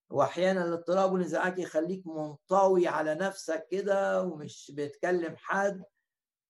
واحيانا 0.10 0.65
الاضطراب 0.65 1.13
والانزعاج 1.13 1.60
يخليك 1.60 2.08
منطوي 2.08 2.88
على 2.88 3.15
نفسك 3.15 3.67
كده 3.71 4.21
ومش 4.23 4.71
بتكلم 4.75 5.36
حد. 5.38 5.84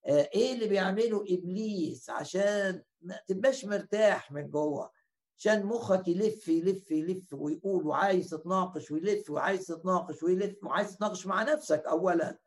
إيه 0.07 0.53
اللي 0.53 0.67
بيعمله 0.67 1.25
إبليس 1.29 2.09
عشان 2.09 2.83
ما 3.01 3.19
تبقاش 3.27 3.65
مرتاح 3.65 4.31
من 4.31 4.49
جوه؟ 4.49 4.91
عشان 5.37 5.65
مخك 5.65 6.07
يلف 6.07 6.47
يلف 6.47 6.91
يلف 6.91 7.33
ويقول 7.33 7.87
وعايز 7.87 8.29
تتناقش 8.29 8.91
ويلف 8.91 9.29
وعايز 9.29 9.65
تتناقش 9.65 10.23
ويلف 10.23 10.63
وعايز 10.63 10.95
تتناقش 10.95 11.25
مع 11.27 11.43
نفسك 11.43 11.83
اولا. 11.87 12.37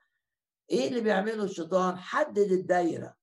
إيه 0.70 0.88
اللي 0.88 1.00
بيعمله 1.00 1.44
الشيطان؟ 1.44 1.96
حدد 1.98 2.38
الدايرة. 2.52 3.16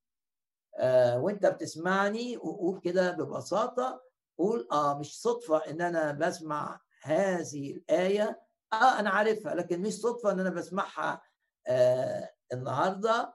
آه 0.78 1.20
وأنت 1.20 1.46
بتسمعني 1.46 2.38
وقول 2.38 2.80
كده 2.80 3.12
ببساطة 3.12 4.02
قول 4.38 4.68
آه 4.72 4.98
مش 5.00 5.22
صدفة 5.22 5.58
إن 5.58 5.82
أنا 5.82 6.12
بسمع 6.12 6.82
هذه 7.02 7.72
الآية. 7.72 8.42
آه 8.74 9.00
أنا 9.00 9.10
عارفها 9.10 9.56
لكن 9.56 9.82
مش 9.82 9.94
صدفة 9.94 10.32
إن 10.32 10.40
أنا 10.40 10.50
بسمعها 10.50 11.22
آه 11.68 12.30
النهاردة. 12.54 13.34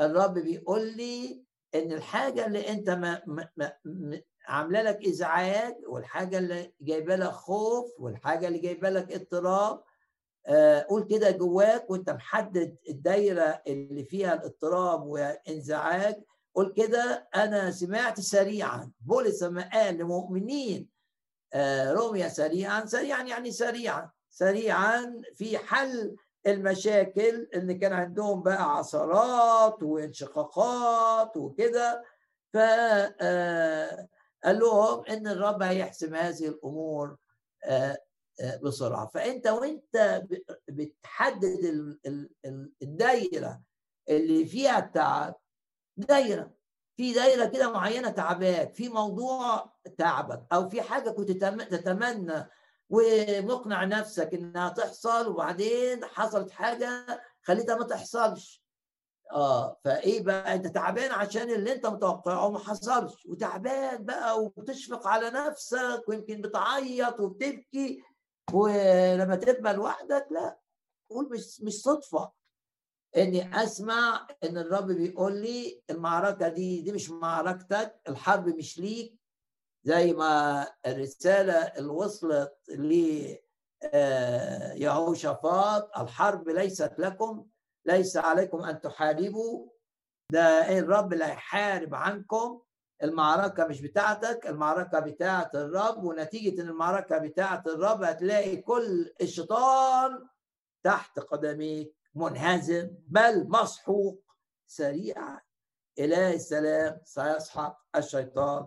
الرب 0.00 0.34
بيقول 0.34 0.96
لي 0.96 1.44
إن 1.74 1.92
الحاجة 1.92 2.46
اللي 2.46 2.68
أنت 2.68 2.90
ما, 2.90 3.22
ما, 3.26 3.48
ما 3.56 4.20
عاملة 4.46 4.82
لك 4.82 5.06
إزعاج 5.08 5.76
والحاجة 5.88 6.38
اللي 6.38 6.72
جايبة 6.80 7.16
لك 7.16 7.30
خوف 7.30 7.86
والحاجة 7.98 8.48
اللي 8.48 8.58
جايبة 8.58 8.90
لك 8.90 9.12
اضطراب 9.12 9.82
آه 10.46 10.86
قول 10.88 11.04
كده 11.04 11.30
جواك 11.30 11.90
وأنت 11.90 12.10
محدد 12.10 12.76
الدايرة 12.88 13.62
اللي 13.66 14.04
فيها 14.04 14.34
الاضطراب 14.34 15.02
وانزعاج 15.06 16.22
قول 16.54 16.72
كده 16.76 17.28
أنا 17.34 17.70
سمعت 17.70 18.20
سريعا. 18.20 18.92
بولس 19.00 19.42
ما 19.42 19.70
قال 19.72 19.98
لمؤمنين 19.98 20.88
آه، 21.52 21.92
رمي 21.92 22.28
سريعا 22.28 22.86
سريعا 22.86 23.22
يعني 23.22 23.50
سريعا 23.50 24.10
سريعا 24.30 25.22
في 25.34 25.58
حل 25.58 26.16
المشاكل 26.46 27.48
اللي 27.54 27.74
كان 27.74 27.92
عندهم 27.92 28.42
بقى 28.42 28.76
عثرات 28.78 29.82
وانشقاقات 29.82 31.36
وكده. 31.36 32.04
ف 32.52 32.56
آه، 32.56 34.08
قال 34.44 34.58
لهم 34.58 35.04
إن 35.04 35.26
الرب 35.28 35.62
هيحسم 35.62 36.14
هذه 36.14 36.48
الأمور 36.48 37.16
آه، 37.64 37.98
بسرعة. 38.62 39.06
فأنت 39.14 39.46
وأنت 39.46 40.22
بتحدد 40.68 41.96
الدايرة 42.82 43.62
اللي 44.08 44.46
فيها 44.46 44.78
التعب 44.78 45.34
دايرة. 45.96 46.58
في 46.96 47.12
دايرة 47.12 47.44
كده 47.46 47.72
معينة 47.72 48.10
تعباك 48.10 48.74
في 48.74 48.88
موضوع 48.88 49.72
تعبك 49.98 50.46
أو 50.52 50.68
في 50.68 50.82
حاجة 50.82 51.10
كنت 51.10 51.30
تتمنى 51.70 52.48
ومقنع 52.90 53.84
نفسك 53.84 54.34
إنها 54.34 54.68
تحصل 54.68 55.28
وبعدين 55.28 56.04
حصلت 56.04 56.50
حاجة 56.50 57.06
خليتها 57.42 57.76
ما 57.76 57.84
تحصلش. 57.84 58.62
آه 59.32 59.78
فإيه 59.84 60.22
بقى؟ 60.22 60.54
أنت 60.54 60.66
تعبان 60.66 61.10
عشان 61.12 61.50
اللي 61.50 61.72
أنت 61.72 61.86
متوقعه 61.86 62.50
ما 62.50 62.58
حصلش 62.58 63.26
وتعبان 63.26 64.04
بقى 64.04 64.42
وبتشفق 64.42 65.06
على 65.06 65.30
نفسك 65.30 66.02
ويمكن 66.08 66.40
بتعيط 66.40 67.20
وبتبكي 67.20 68.02
ولما 68.52 69.36
تبقى 69.36 69.74
لوحدك 69.74 70.26
لا. 70.30 70.58
قول 71.10 71.28
مش 71.32 71.60
مش 71.60 71.72
صدفة. 71.72 72.32
إني 73.16 73.62
أسمع 73.62 74.26
إن 74.44 74.58
الرب 74.58 74.86
بيقول 74.86 75.32
لي 75.42 75.82
المعركة 75.90 76.48
دي 76.48 76.80
دي 76.82 76.92
مش 76.92 77.10
معركتك 77.10 78.00
الحرب 78.08 78.48
مش 78.48 78.78
ليك 78.78 79.17
زي 79.88 80.12
ما 80.12 80.66
الرسالة 80.86 81.54
اللي 81.54 81.88
وصلت 81.92 82.54
ل 82.68 82.92
آه، 83.82 84.74
الحرب 85.98 86.48
ليست 86.48 86.92
لكم 86.98 87.46
ليس 87.86 88.16
عليكم 88.16 88.62
أن 88.62 88.80
تحاربوا. 88.80 89.68
ده 90.32 90.68
إيه 90.68 90.78
الرب 90.78 91.12
اللي 91.12 91.24
هيحارب 91.24 91.94
عنكم. 91.94 92.60
المعركة 93.02 93.66
مش 93.66 93.80
بتاعتك 93.80 94.46
المعركة 94.46 95.00
بتاعت 95.00 95.54
الرب. 95.54 96.04
ونتيجة 96.04 96.62
إن 96.62 96.68
المعركة 96.68 97.18
بتاعت 97.18 97.66
الرب 97.66 98.02
هتلاقي 98.02 98.56
كل 98.56 99.14
الشيطان 99.20 100.28
تحت 100.82 101.18
قدميك 101.18 101.94
منهزم 102.14 102.90
بل 103.06 103.48
مسحوق 103.48 104.22
سريعا. 104.66 105.40
إله 105.98 106.34
السلام 106.34 107.00
سيسحق 107.04 107.78
الشيطان. 107.96 108.66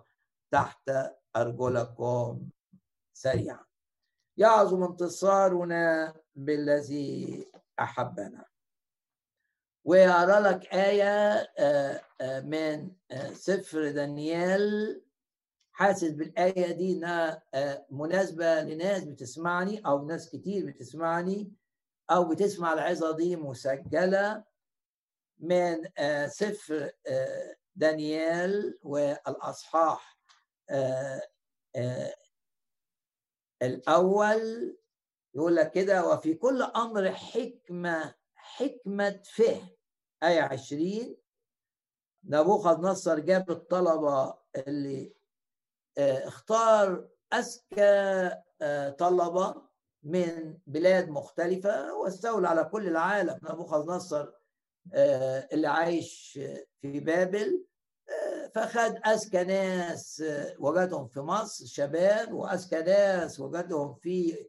تحت 0.51 0.91
أرجلكم. 1.35 2.49
سريعا. 3.13 3.65
يعظم 4.37 4.83
انتصارنا 4.83 6.13
بالذي 6.35 7.45
أحبنا. 7.79 8.45
وأرى 9.85 10.39
لك 10.49 10.73
آية 10.73 11.33
آه، 11.59 12.01
آه، 12.21 12.39
من 12.39 12.91
آه، 13.11 13.33
سفر 13.33 13.91
دانيال. 13.91 15.01
حاسس 15.71 16.11
بالآية 16.11 16.71
دي 16.71 16.93
إنها 16.93 17.43
مناسبة 17.89 18.61
لناس 18.61 19.03
بتسمعني 19.03 19.79
أو 19.85 20.05
ناس 20.05 20.29
كتير 20.29 20.65
بتسمعني 20.65 21.53
أو 22.11 22.27
بتسمع 22.29 22.73
العظة 22.73 23.15
دي 23.15 23.35
مسجلة. 23.35 24.43
من 25.39 25.77
سفر 26.27 26.91
دانيال 27.75 28.79
والأصحاح. 28.83 30.20
الأول 33.61 34.77
يقول 35.33 35.55
لك 35.55 35.71
كده 35.71 36.07
وفي 36.07 36.33
كل 36.33 36.61
أمر 36.61 37.11
حكمة 37.11 38.15
حكمة 38.35 39.21
فهم 39.35 39.69
آية 40.23 40.41
عشرين. 40.41 41.17
نبوخذ 42.23 42.81
نصر 42.81 43.19
جاب 43.19 43.51
الطلبة 43.51 44.37
اللي 44.67 45.13
آه، 45.97 46.27
اختار 46.27 47.09
أذكى 47.33 48.31
آه، 48.61 48.89
طلبة 48.89 49.61
من 50.03 50.57
بلاد 50.67 51.09
مختلفة 51.09 51.93
وأستولى 51.93 52.47
على 52.47 52.63
كل 52.63 52.87
العالم. 52.87 53.39
نبوخذ 53.43 53.85
نصر 53.87 54.31
آه، 54.93 55.49
اللي 55.53 55.67
عايش 55.67 56.39
في 56.81 56.99
بابل. 56.99 57.65
فخد 58.55 58.99
أذكى 59.07 59.43
ناس 59.43 60.23
وجدهم 60.59 61.07
في 61.07 61.19
مصر 61.19 61.65
شباب 61.65 62.33
وأذكى 62.33 62.81
ناس 62.81 63.39
وجدهم 63.39 63.95
في 63.95 64.47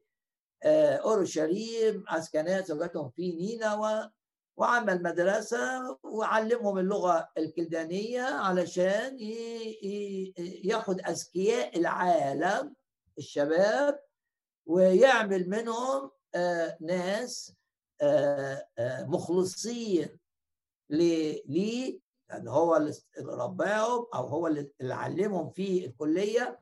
أورشليم 0.65 2.05
أذكى 2.13 2.43
ناس 2.43 2.71
وجدهم 2.71 3.11
في 3.11 3.33
نينوى 3.33 4.11
وعمل 4.57 5.03
مدرسة 5.03 5.99
وعلمهم 6.03 6.79
اللغة 6.79 7.29
الكلدانية 7.39 8.23
علشان 8.23 9.17
ياخد 10.65 11.01
أذكياء 11.01 11.79
العالم 11.79 12.75
الشباب 13.19 14.01
ويعمل 14.67 15.49
منهم 15.49 16.11
آه، 16.35 16.77
ناس 16.81 17.55
آه، 18.01 18.69
آه، 18.79 19.05
مخلصين 19.05 20.19
ليه 20.91 22.01
لأن 22.33 22.49
هو 22.49 22.76
اللي 22.76 22.93
رباهم 23.18 24.07
أو 24.14 24.26
هو 24.26 24.47
اللي 24.47 24.95
علمهم 24.95 25.51
في 25.51 25.87
الكلية 25.87 26.59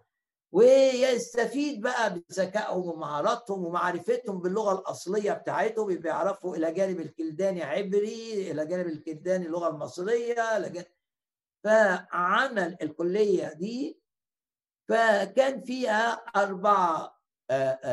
ويستفيد 0.53 1.81
بقى 1.81 2.15
بذكائهم 2.31 2.89
ومهاراتهم 2.89 3.65
ومعرفتهم 3.65 4.41
باللغة 4.41 4.79
الأصلية 4.81 5.33
بتاعتهم 5.33 5.87
بيعرفوا 5.87 6.57
إلى 6.57 6.73
جانب 6.73 7.01
الكلداني 7.01 7.63
عبري 7.63 8.51
إلى 8.51 8.67
جانب 8.67 8.87
الكلداني 8.87 9.47
اللغة 9.47 9.69
المصرية 9.69 10.57
إلى 10.57 10.69
جانب 10.71 10.87
فعمل 11.65 12.77
الكلية 12.83 13.53
دي 13.53 14.01
فكان 14.89 15.61
فيها 15.61 16.13
اربعه 16.37 17.21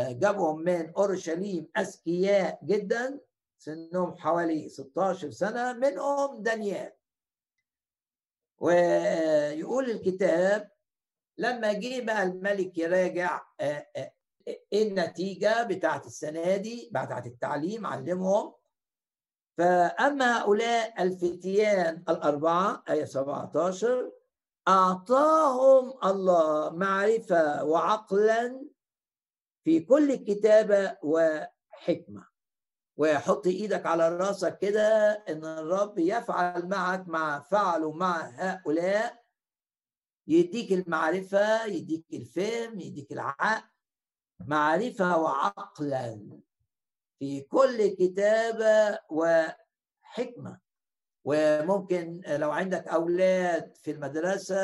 جابهم 0.09 0.59
من 0.59 0.93
أورشليم 0.97 1.67
أذكياء 1.78 2.59
جدا 2.63 3.19
سنهم 3.59 4.17
حوالي 4.17 4.69
16 4.69 5.32
سنة 5.32 5.73
منهم 5.73 6.43
دانيال. 6.43 6.91
ويقول 8.58 9.89
الكتاب 9.89 10.70
لما 11.38 11.74
جه 11.74 12.01
بقى 12.05 12.24
الملك 12.24 12.78
يراجع 12.78 13.41
آه، 13.60 13.88
آه، 13.97 14.12
النتيجة 14.74 15.64
بتاعت 15.64 16.05
السنة 16.05 16.58
دي 16.58 16.89
بتاعت 16.91 17.26
التعليم 17.26 17.86
علمهم. 17.86 18.53
فأما 19.58 20.38
هؤلاء 20.41 21.03
الفتيان 21.03 22.03
الأربعة 22.10 22.84
آية 22.89 23.05
17 23.05 24.12
أعطاهم 24.68 25.93
الله 26.03 26.70
معرفة 26.70 27.64
وعقلا 27.64 28.66
في 29.64 29.80
كل 29.80 30.16
كتابة 30.16 30.97
وحكمة. 31.03 32.28
وحط 32.98 33.48
إيدك 33.48 33.86
على 33.86 34.18
راسك 34.18 34.58
كده 34.58 35.12
ان 35.30 35.45
الرب 35.45 36.00
يفعل 36.00 36.68
معك 36.68 37.08
ما 37.08 37.39
فعلوا 37.39 37.93
مع 37.93 38.22
هؤلاء. 38.22 39.24
يديك 40.28 40.72
المعرفة 40.72 41.66
يديك 41.66 42.06
الفهم 42.14 42.80
يديك 42.80 43.12
العقل. 43.12 43.64
معرفة 44.39 45.18
وعقلا 45.18 46.39
في 47.20 47.41
كل 47.41 47.88
كتابة 47.88 49.00
وحكمة. 49.10 50.60
وممكن 51.26 52.22
لو 52.28 52.52
عندك 52.52 52.88
أولاد 52.88 53.76
في 53.76 53.91
المدرسة 53.91 54.58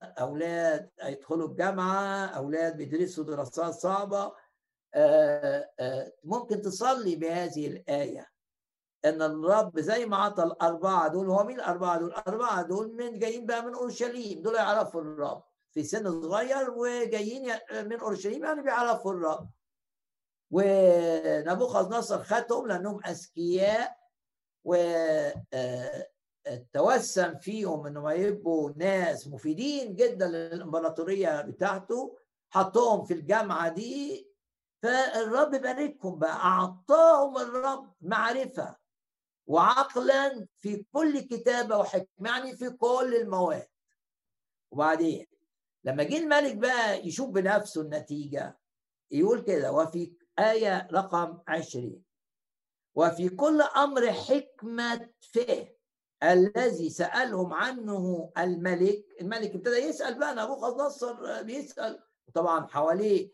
أولاد 0.00 0.90
يدخلوا 1.04 1.48
الجامعة 1.48 2.26
أولاد 2.26 2.76
بيدرسوا 2.76 3.24
دراسات 3.24 3.74
صعبة 3.74 4.32
ممكن 6.24 6.62
تصلي 6.62 7.16
بهذه 7.16 7.66
الآية. 7.66 8.26
إن 9.04 9.22
الرب 9.22 9.80
زي 9.80 10.06
ما 10.06 10.16
عطى 10.16 10.42
الأربعة 10.42 11.08
دول 11.08 11.30
هو 11.30 11.44
مين 11.44 11.56
الأربعة 11.56 11.98
دول؟ 11.98 12.08
الأربعة 12.08 12.62
دول 12.62 12.96
من 12.96 13.18
جايين 13.18 13.46
بقى 13.46 13.62
من 13.64 13.74
أورشليم. 13.74 14.42
دول 14.42 14.54
يعرفوا 14.54 15.00
الرب 15.00 15.42
في 15.72 15.84
سن 15.84 16.22
صغير 16.22 16.70
وجايين 16.70 17.52
من 17.72 18.00
أورشليم 18.00 18.44
يعني 18.44 18.62
بيعرفوا 18.62 19.12
الرب. 19.12 19.50
ونبوخذ 20.50 21.88
نصر 21.98 22.22
خدهم 22.24 22.66
لأنهم 22.66 23.00
أذكياء 23.06 23.96
و 24.64 24.74
آه، 25.54 26.06
توسم 26.72 27.34
فيهم 27.38 27.86
إنهم 27.86 28.08
يبقوا 28.08 28.72
ناس 28.76 29.28
مفيدين 29.28 29.94
جدا 29.94 30.26
للإمبراطورية 30.28 31.40
بتاعته. 31.42 32.16
حطهم 32.50 33.04
في 33.04 33.14
الجامعة 33.14 33.68
دي 33.68 34.29
فالرب 34.82 35.50
باركهم 35.50 36.18
بقى. 36.18 36.36
أعطاهم 36.36 37.38
الرب 37.38 37.94
معرفة 38.00 38.76
وعقلا 39.46 40.46
في 40.58 40.84
كل 40.92 41.20
كتابة 41.20 41.76
وحكمة 41.78 42.06
يعني 42.30 42.56
في 42.56 42.70
كل 42.70 43.14
المواد. 43.20 43.66
وبعدين 44.70 45.26
لما 45.84 46.02
جه 46.02 46.16
الملك 46.18 46.56
بقى 46.56 47.06
يشوف 47.06 47.30
بنفسه 47.30 47.80
النتيجة 47.80 48.58
يقول 49.10 49.40
كده 49.40 49.72
وفي 49.72 50.12
آية 50.38 50.88
رقم 50.92 51.38
عشرين 51.48 52.02
وفي 52.94 53.28
كل 53.28 53.62
أمر 53.62 54.12
حكمة 54.12 55.10
فهم 55.34 55.68
الذي 56.22 56.90
سألهم 56.90 57.52
عنه 57.52 58.30
الملك 58.38 59.04
الملك 59.20 59.50
ابتدى 59.54 59.76
يسأل 59.76 60.18
بقى 60.18 60.34
نبوخذ 60.34 60.78
نصر 60.86 61.42
بيسأل 61.42 62.02
طبعا 62.34 62.66
حواليه 62.66 63.30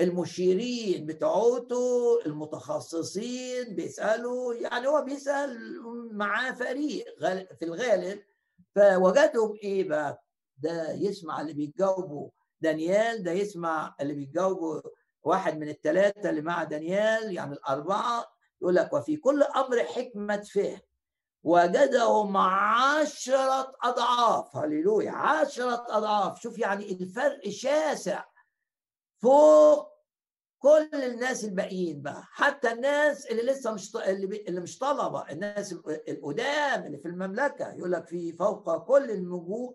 المشيرين 0.00 1.06
بتوعته 1.06 2.20
المتخصصين 2.26 3.74
بيسألوا 3.76 4.54
يعني 4.54 4.86
هو 4.86 5.02
بيسأل 5.04 5.80
معاه 6.12 6.52
فريق 6.52 7.04
في 7.58 7.64
الغالب 7.64 8.22
فوجدهم 8.74 9.54
إيه 9.62 9.88
بقى؟ 9.88 10.22
ده 10.58 10.92
يسمع 10.92 11.40
اللي 11.40 11.52
بيجاوبوا 11.52 12.30
دانيال 12.60 13.22
ده 13.22 13.32
يسمع 13.32 13.94
اللي 14.00 14.14
بيجاوبوا 14.14 14.80
واحد 15.22 15.58
من 15.58 15.68
الثلاثه 15.68 16.30
اللي 16.30 16.40
مع 16.40 16.64
دانيال 16.64 17.34
يعني 17.34 17.52
الأربعة 17.52 18.24
يقول 18.62 18.74
لك 18.74 18.92
وفي 18.92 19.16
كل 19.16 19.42
أمر 19.42 19.84
حكمة 19.84 20.42
فهم 20.54 20.78
وجدهم 21.42 22.36
عشرة 22.36 23.72
أضعاف 23.82 24.56
هللويا 24.56 25.10
عشرة 25.10 25.86
أضعاف. 25.90 26.40
شوف 26.40 26.58
يعني 26.58 26.92
الفرق 26.92 27.48
شاسع. 27.48 28.24
فوق 29.22 29.96
كل 30.58 30.90
الناس 30.94 31.44
الباقيين 31.44 32.02
بقى. 32.02 32.22
حتى 32.24 32.72
الناس 32.72 33.26
اللي 33.26 33.42
لسه 33.42 33.72
مش 33.72 33.96
اللي, 33.96 34.60
مش 34.60 34.78
طلبة 34.78 35.30
الناس 35.30 35.72
القدام 36.08 36.84
اللي 36.86 36.98
في 36.98 37.08
المملكة. 37.08 37.72
يقول 37.72 37.92
لك 37.92 38.06
في 38.06 38.32
فوق 38.32 38.84
كل 38.86 39.10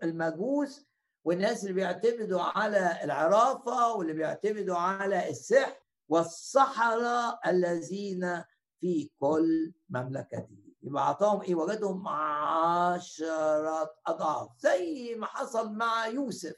المجوس 0.02 0.86
والناس 1.24 1.62
اللي 1.62 1.72
بيعتمدوا 1.74 2.40
على 2.40 2.98
العرافة 3.04 3.94
واللي 3.94 4.12
بيعتمدوا 4.12 4.76
على 4.76 5.28
السحر 5.30 5.76
والسحرة 6.08 7.40
الذين 7.46 8.42
في 8.80 9.10
كل 9.20 9.72
مملكته 9.90 10.48
يبقى 10.82 11.02
أعطاهم 11.02 11.42
إيه؟ 11.42 11.54
وجدهم 11.54 12.08
عشرة 12.08 13.94
أضعاف. 14.06 14.48
زي 14.58 15.14
ما 15.14 15.26
حصل 15.26 15.72
مع 15.72 16.06
يوسف. 16.06 16.54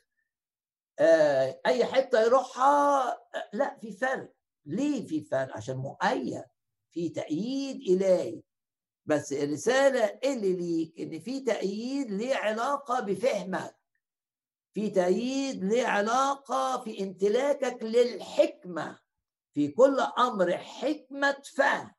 أي 1.01 1.85
حتة 1.85 2.21
يروحها 2.21 3.13
آه، 3.13 3.49
لا 3.53 3.77
في 3.81 3.93
فرق. 3.93 4.33
ليه 4.67 5.07
في 5.07 5.21
فرق؟ 5.21 5.57
عشان 5.57 5.77
مؤيد 5.77 6.45
في 6.91 7.09
تأييد 7.09 7.77
إلهي. 7.89 8.43
بس 9.07 9.33
الرسالة 9.33 10.19
اللي 10.25 10.53
ليك 10.57 11.01
إن 11.01 11.21
في 11.21 11.41
تأييد 11.41 12.11
ليه 12.11 12.35
علاقة 12.37 13.01
بفهمك. 13.01 13.77
في 14.75 14.91
تأييد 14.91 15.65
ليه 15.65 15.87
علاقة 15.87 16.83
في 16.83 17.03
امتلاكك 17.03 17.83
للحكمة. 17.83 18.99
في 19.55 19.69
كل 19.69 20.01
أمر 20.01 20.57
حكمة 20.57 21.37
فهم. 21.57 21.95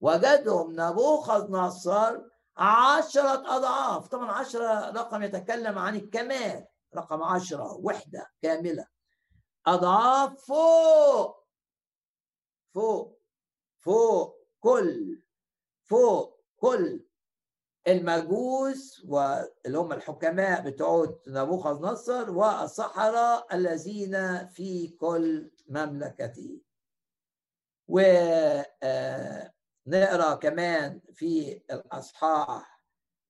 وجدهم 0.00 0.80
نبوخذ 0.80 1.50
نصر 1.50 2.20
عشرة 2.56 3.56
أضعاف. 3.56 4.08
طبعا 4.08 4.32
عشرة 4.32 4.90
رقم 4.90 5.22
يتكلم 5.22 5.78
عن 5.78 5.96
الكمال. 5.96 6.66
رقم 6.96 7.22
عشرة 7.22 7.72
وحدة 7.76 8.30
كاملة. 8.42 8.86
أضعاف 9.66 10.44
فوق. 10.44 11.44
فوق. 12.74 13.20
فوق 13.80 14.48
كل. 14.60 15.22
فوق 15.84 16.40
كل. 16.56 17.04
المجوس 17.88 19.04
واللي 19.08 19.78
هم 19.78 19.92
الحكماء 19.92 20.70
بتوع 20.70 21.20
نبوخذ 21.26 21.82
نصر 21.82 22.30
والسحرة 22.30 23.46
الذين 23.52 24.46
في 24.46 24.88
كل 24.88 25.50
مملكته 25.68 26.60
ونقرا 27.88 28.64
آه، 30.32 30.34
كمان 30.34 31.00
في 31.12 31.62
الأصحاح 31.70 32.84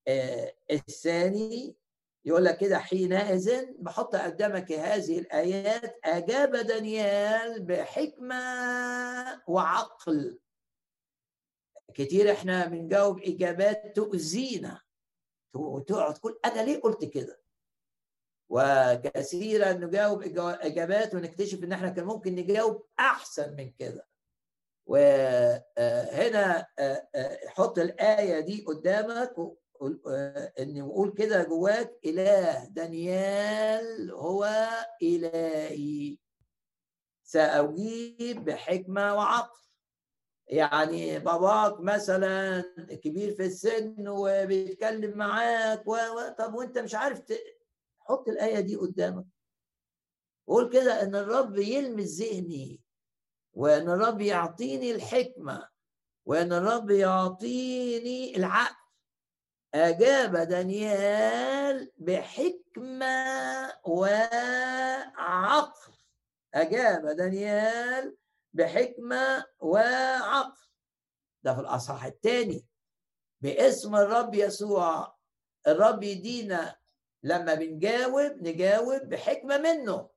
آه، 0.09 0.55
الثاني. 0.71 1.77
يقول 2.27 2.45
لك 2.45 2.59
كده 2.59 2.79
حينئذ 2.79 3.67
بحط 3.79 4.17
قدامك 4.17 4.73
هذه 4.73 5.19
الآيات 5.19 5.99
أجاب 6.05 6.57
دانيال 6.57 7.63
بحكمة 7.63 8.45
وعقل. 9.49 10.39
كتير 11.95 12.33
إحنا 12.33 12.67
بنجاوب 12.67 13.21
إجابات 13.23 13.97
تؤذينا. 13.97 14.81
وتقعد 15.55 16.15
تقول 16.15 16.39
أنا 16.45 16.61
ليه 16.61 16.81
قلت 16.81 17.05
كده؟ 17.05 17.41
وكثيرا 18.49 19.73
نجاوب 19.73 20.23
إجابات 20.39 21.15
ونكتشف 21.15 21.65
إن 21.65 21.73
إحنا 21.73 21.89
كان 21.89 22.05
ممكن 22.05 22.35
نجاوب 22.35 22.87
أحسن 22.99 23.57
من 23.57 23.71
كده. 23.71 24.07
وهنا 24.87 26.67
آه، 26.79 27.09
آه، 27.15 27.39
حط 27.47 27.79
الآية 27.79 28.41
دي 28.41 28.65
قدامك 28.65 29.35
إن 30.61 30.79
نقول 30.79 31.13
كده 31.13 31.43
جواك 31.45 31.99
إله 32.05 32.65
دانيال 32.65 34.11
هو 34.11 34.69
إلهي. 35.03 36.17
سأجيب 37.25 38.45
بحكمة 38.45 39.15
وعقل. 39.15 39.61
يعني 40.47 41.19
باباك 41.19 41.81
مثلا 41.81 42.65
كبير 43.05 43.35
في 43.35 43.45
السن 43.47 44.09
وبيتكلم 44.09 45.19
معاك 45.19 45.89
و... 45.89 45.97
طب 46.39 46.55
وأنت 46.55 46.79
مش 46.79 46.95
عارف. 46.95 47.23
حط 48.01 48.29
الآية 48.29 48.61
دي 48.61 48.77
قدامك. 48.77 49.27
قول 50.47 50.73
كده 50.73 51.03
إن 51.03 51.15
الرب 51.15 51.59
يلمس 51.59 52.21
ذهني 52.21 52.81
وإن 53.55 53.91
الرب 53.91 54.21
يعطيني 54.21 54.91
الحكمة 54.93 55.69
وإن 56.27 56.53
الرب 56.53 56.91
يعطيني 56.91 58.37
العقل. 58.37 58.84
أجاب 59.75 60.37
دانيال 60.37 61.93
بحكمة 61.99 63.73
وعقل. 63.85 65.93
أجاب 66.55 67.07
دانيال 67.07 68.17
بحكمة 68.53 69.45
وعقل. 69.61 70.67
ده 71.43 71.55
في 71.55 71.61
الأصحاح 71.61 72.05
الثاني. 72.05 72.67
باسم 73.41 73.97
الرب 73.97 74.35
يسوع. 74.35 75.17
الرب 75.67 76.03
يدينا. 76.03 76.77
لما 77.23 77.55
بنجاوب 77.55 78.43
نجاوب 78.43 79.03
بحكمة 79.03 79.59
منه. 79.59 80.11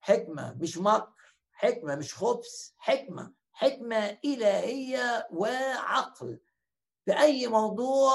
حكمة 0.00 0.54
مش 0.60 0.78
مكر 0.78 1.12
حكمة 1.52 1.96
مش 1.96 2.14
خبث 2.14 2.70
حكمة 2.78 3.32
حكمة 3.52 4.18
إلهية 4.24 5.28
وعقل. 5.30 6.40
في 7.04 7.20
أي 7.20 7.46
موضوع 7.46 8.12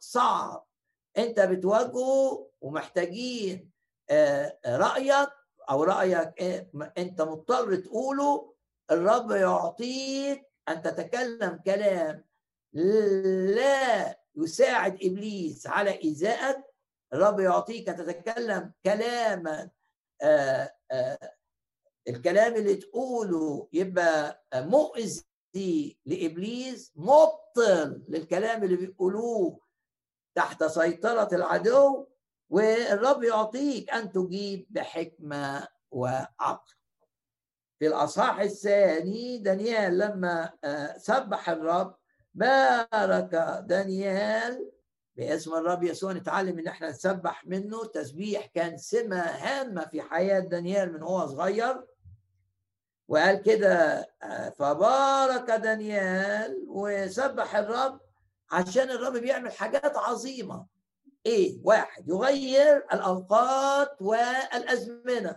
صعب. 0.00 0.66
أنت 1.18 1.40
بتواجهه 1.40 2.50
ومحتاجين 2.60 3.70
آه، 4.10 4.58
رأيك 4.66 5.28
أو 5.70 5.82
رأيك 5.84 6.32
إيه، 6.40 6.70
أنت 6.98 7.22
مضطر 7.22 7.76
تقوله. 7.76 8.54
الرب 8.90 9.30
يعطيك 9.30 10.50
أن 10.68 10.82
تتكلم 10.82 11.60
كلام 11.66 12.24
لا 13.54 14.18
يساعد 14.36 14.98
إبليس 15.02 15.66
على 15.66 15.90
إيذائك. 16.04 16.64
الرب 17.12 17.40
يعطيك 17.40 17.88
أن 17.88 17.96
تتكلم 17.96 18.72
كلاما 18.84 19.70
آآ 20.22 20.70
الكلام 22.08 22.54
اللي 22.54 22.74
تقوله 22.74 23.68
يبقى 23.72 24.42
مؤذي 24.54 25.22
لإبليس 26.06 26.92
مبطل 26.96 28.02
للكلام 28.08 28.64
اللي 28.64 28.76
بيقولوه 28.76 29.60
تحت 30.34 30.64
سيطرة 30.64 31.28
العدو 31.32 32.06
والرب 32.50 33.22
يعطيك 33.22 33.90
أن 33.90 34.12
تجيب 34.12 34.66
بحكمة 34.70 35.68
وعقل. 35.90 36.74
في 37.78 37.86
الأصحاح 37.86 38.40
الثاني 38.40 39.38
دانيال 39.38 39.98
لما 39.98 40.52
آه، 40.64 40.98
سبح 40.98 41.48
الرب 41.48 41.96
بارك 42.34 43.62
دانيال 43.66 44.70
باسم 45.16 45.54
الرب 45.54 45.82
يسوع. 45.82 46.12
نتعلم 46.12 46.58
إن 46.58 46.66
إحنا 46.66 46.88
نسبح 46.90 47.46
منه. 47.46 47.84
تسبيح 47.84 48.46
كان 48.46 48.76
سمة 48.76 49.20
هامة 49.20 49.86
في 49.86 50.02
حياة 50.02 50.40
دانيال 50.40 50.92
من 50.92 51.02
هو 51.02 51.26
صغير. 51.26 51.84
وقال 53.08 53.42
كده 53.42 54.06
آه، 54.22 54.50
فبارك 54.50 55.50
دانيال 55.50 56.64
وسبح 56.68 57.56
الرب 57.56 58.00
عشان 58.50 58.90
الرب 58.90 59.12
بيعمل 59.16 59.52
حاجات 59.52 59.96
عظيمة. 59.96 60.66
إيه؟ 61.26 61.60
واحد 61.64 62.08
يغير 62.08 62.76
الأوقات 62.76 64.02
والأزمنة. 64.02 65.36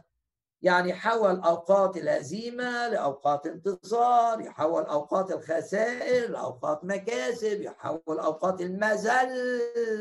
يعني 0.62 0.94
حول 0.94 1.40
أوقات 1.40 1.98
الهزيمة 1.98 2.88
لأوقات 2.88 3.48
انتصار 3.48 4.42
يحول 4.42 4.84
أوقات 4.84 5.32
الخسائر 5.32 6.32
لأوقات 6.32 6.86
مكاسب 6.86 7.62
يحول 7.62 8.20
أوقات 8.20 8.62
المذلة. 8.62 9.98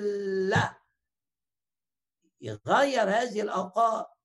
يغير 2.41 3.11
هذه 3.11 3.41
الأوقات. 3.41 4.16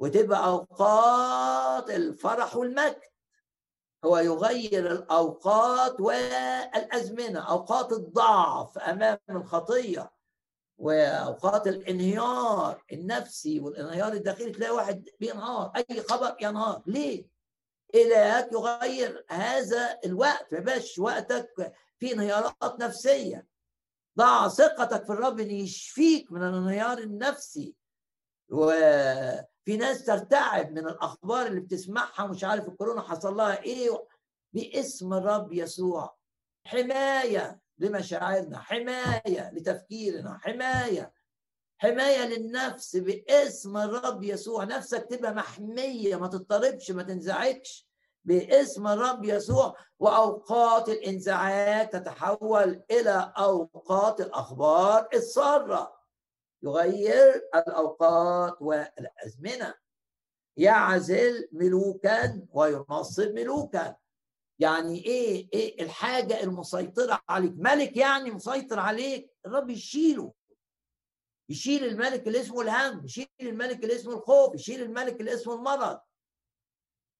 وتبقى 0.00 0.46
أوقات 0.46 1.90
الفرح 1.90 2.56
والمجد. 2.56 3.00
هو 4.04 4.18
يغير 4.18 4.92
الأوقات 4.92 6.00
والأزمنة 6.00 7.50
أوقات 7.50 7.92
الضعف 7.92 8.78
أمام 8.78 9.18
الخطية 9.30 10.12
وأوقات 10.78 11.66
الانهيار 11.66 12.84
النفسي 12.92 13.60
والانهيار 13.60 14.12
الداخلي 14.12 14.50
تلاقي 14.50 14.72
واحد 14.72 15.08
بينهار 15.20 15.72
أي 15.76 16.02
خبر 16.02 16.36
ينهار. 16.40 16.82
ليه؟ 16.86 17.26
إلهك 17.94 18.52
يغير 18.52 19.24
هذا 19.28 19.98
الوقت. 20.04 20.52
يبقاش 20.52 20.98
وقتك 20.98 21.72
في 21.98 22.12
انهيارات 22.12 22.80
نفسية. 22.80 23.46
ضع 24.18 24.48
ثقتك 24.48 25.04
في 25.04 25.12
الرب 25.12 25.40
ان 25.40 25.50
يشفيك 25.50 26.32
من 26.32 26.42
الانهيار 26.42 26.98
النفسي. 26.98 27.74
وفي 29.70 29.76
ناس 29.78 30.04
ترتعب 30.04 30.72
من 30.72 30.88
الأخبار 30.88 31.46
اللي 31.46 31.60
بتسمعها 31.60 32.24
ومش 32.24 32.44
عارف 32.44 32.68
الكورونا 32.68 33.02
حصل 33.02 33.36
لها 33.36 33.62
إيه 33.62 34.06
باسم 34.52 35.14
الرب 35.14 35.52
يسوع. 35.52 36.16
حماية 36.66 37.60
لمشاعرنا 37.78 38.58
حماية 38.58 39.50
لتفكيرنا 39.52 40.38
حماية 40.42 41.12
حماية 41.78 42.24
للنفس 42.26 42.96
باسم 42.96 43.76
الرب 43.76 44.22
يسوع. 44.24 44.64
نفسك 44.64 45.06
تبقى 45.10 45.34
محمية 45.34 46.16
ما 46.16 46.26
تضطربش 46.28 46.90
ما 46.90 47.02
تنزعجش. 47.02 47.88
باسم 48.24 48.86
الرب 48.86 49.24
يسوع 49.24 49.76
وأوقات 49.98 50.88
الإنزعاج 50.88 51.90
تتحول 51.90 52.82
إلى 52.90 53.32
أوقات 53.38 54.20
الأخبار 54.20 55.08
السارة. 55.14 55.99
يغير 56.62 57.48
الأوقات 57.54 58.62
والأزمنة. 58.62 59.74
يعزل 60.56 61.48
ملوكا 61.52 62.46
وينصب 62.52 63.32
ملوكا. 63.34 63.96
يعني 64.58 65.04
إيه 65.06 65.48
إيه 65.52 65.82
الحاجة 65.82 66.42
المسيطرة 66.42 67.20
عليك؟ 67.28 67.52
ملك 67.56 67.96
يعني 67.96 68.30
مسيطر 68.30 68.78
عليك؟ 68.78 69.32
الرب 69.46 69.70
يشيله. 69.70 70.32
يشيل 71.48 71.84
الملك 71.84 72.26
اللي 72.26 72.40
اسمه 72.40 72.62
الهم 72.62 73.04
يشيل 73.04 73.28
الملك 73.40 73.82
اللي 73.82 73.94
اسمه 73.96 74.14
الخوف 74.14 74.54
يشيل 74.54 74.82
الملك 74.82 75.20
اللي 75.20 75.34
اسمه 75.34 75.54
المرض. 75.54 76.00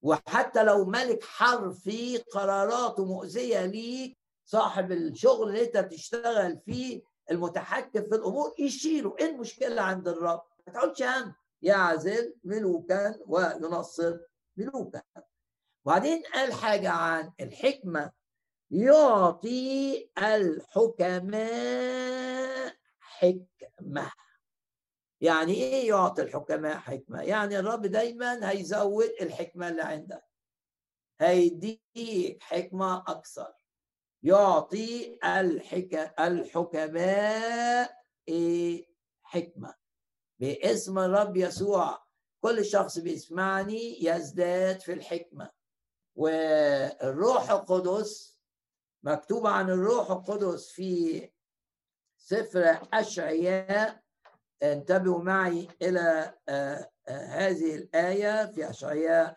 وحتى 0.03 0.65
لو 0.65 0.85
ملك 0.85 1.25
حرفي 1.25 2.19
قراراته 2.19 3.05
مؤذية 3.05 3.67
ليك 3.67 4.19
صاحب 4.45 4.93
الشغل 4.93 5.49
اللي 5.49 5.65
أنت 5.65 5.77
بتشتغل 5.77 6.59
فيه 6.59 7.03
المتحكم 7.31 8.03
في 8.03 8.15
الأمور 8.15 8.55
يشيله. 8.59 9.17
إيه 9.19 9.31
المشكلة 9.31 9.83
عند 9.83 10.09
الرب؟ 10.09 10.43
ما 10.67 10.73
تقعدش 10.73 11.03
هم 11.03 11.35
يعزل 11.63 12.35
ملوكا 12.45 13.19
وينصر 13.27 14.19
ملوكا. 14.57 15.03
وبعدين 15.85 16.23
قال 16.35 16.53
حاجة 16.53 16.91
عن 16.91 17.33
الحكمة. 17.41 18.13
يعطي 18.71 20.11
الحكماء 21.41 22.77
حكمة. 23.01 24.13
يعني 25.21 25.55
إيه 25.55 25.89
يعطي 25.89 26.23
الحكماء 26.23 26.77
حكمة؟ 26.77 27.23
يعني 27.23 27.59
الرب 27.59 27.87
دايما 27.87 28.51
هيزود 28.51 29.11
الحكمة 29.21 29.69
اللي 29.69 29.83
عندك. 29.83 30.25
هيديك 31.21 32.39
حكمة 32.43 32.99
أكثر. 32.99 33.60
يعطي 34.23 35.19
الحكماء 36.21 37.91
حكمة. 39.23 39.75
باسم 40.39 40.99
الرب 40.99 41.37
يسوع. 41.37 42.03
كل 42.41 42.65
شخص 42.65 42.99
بيسمعني 42.99 44.05
يزداد 44.05 44.81
في 44.81 44.93
الحكمة. 44.93 45.51
والروح 46.17 47.51
القدس 47.51 48.41
مكتوب 49.03 49.47
عن 49.47 49.71
الروح 49.71 50.11
القدس 50.11 50.71
في 50.71 51.31
سفر 52.17 52.89
أشعياء. 52.93 54.03
انتبهوا 54.63 55.23
معي 55.23 55.69
إلى 55.83 56.35
آه، 56.49 56.91
آه، 57.09 57.27
هذه 57.27 57.75
الآية 57.75 58.47
في 58.47 58.71
أشعياء 58.71 59.37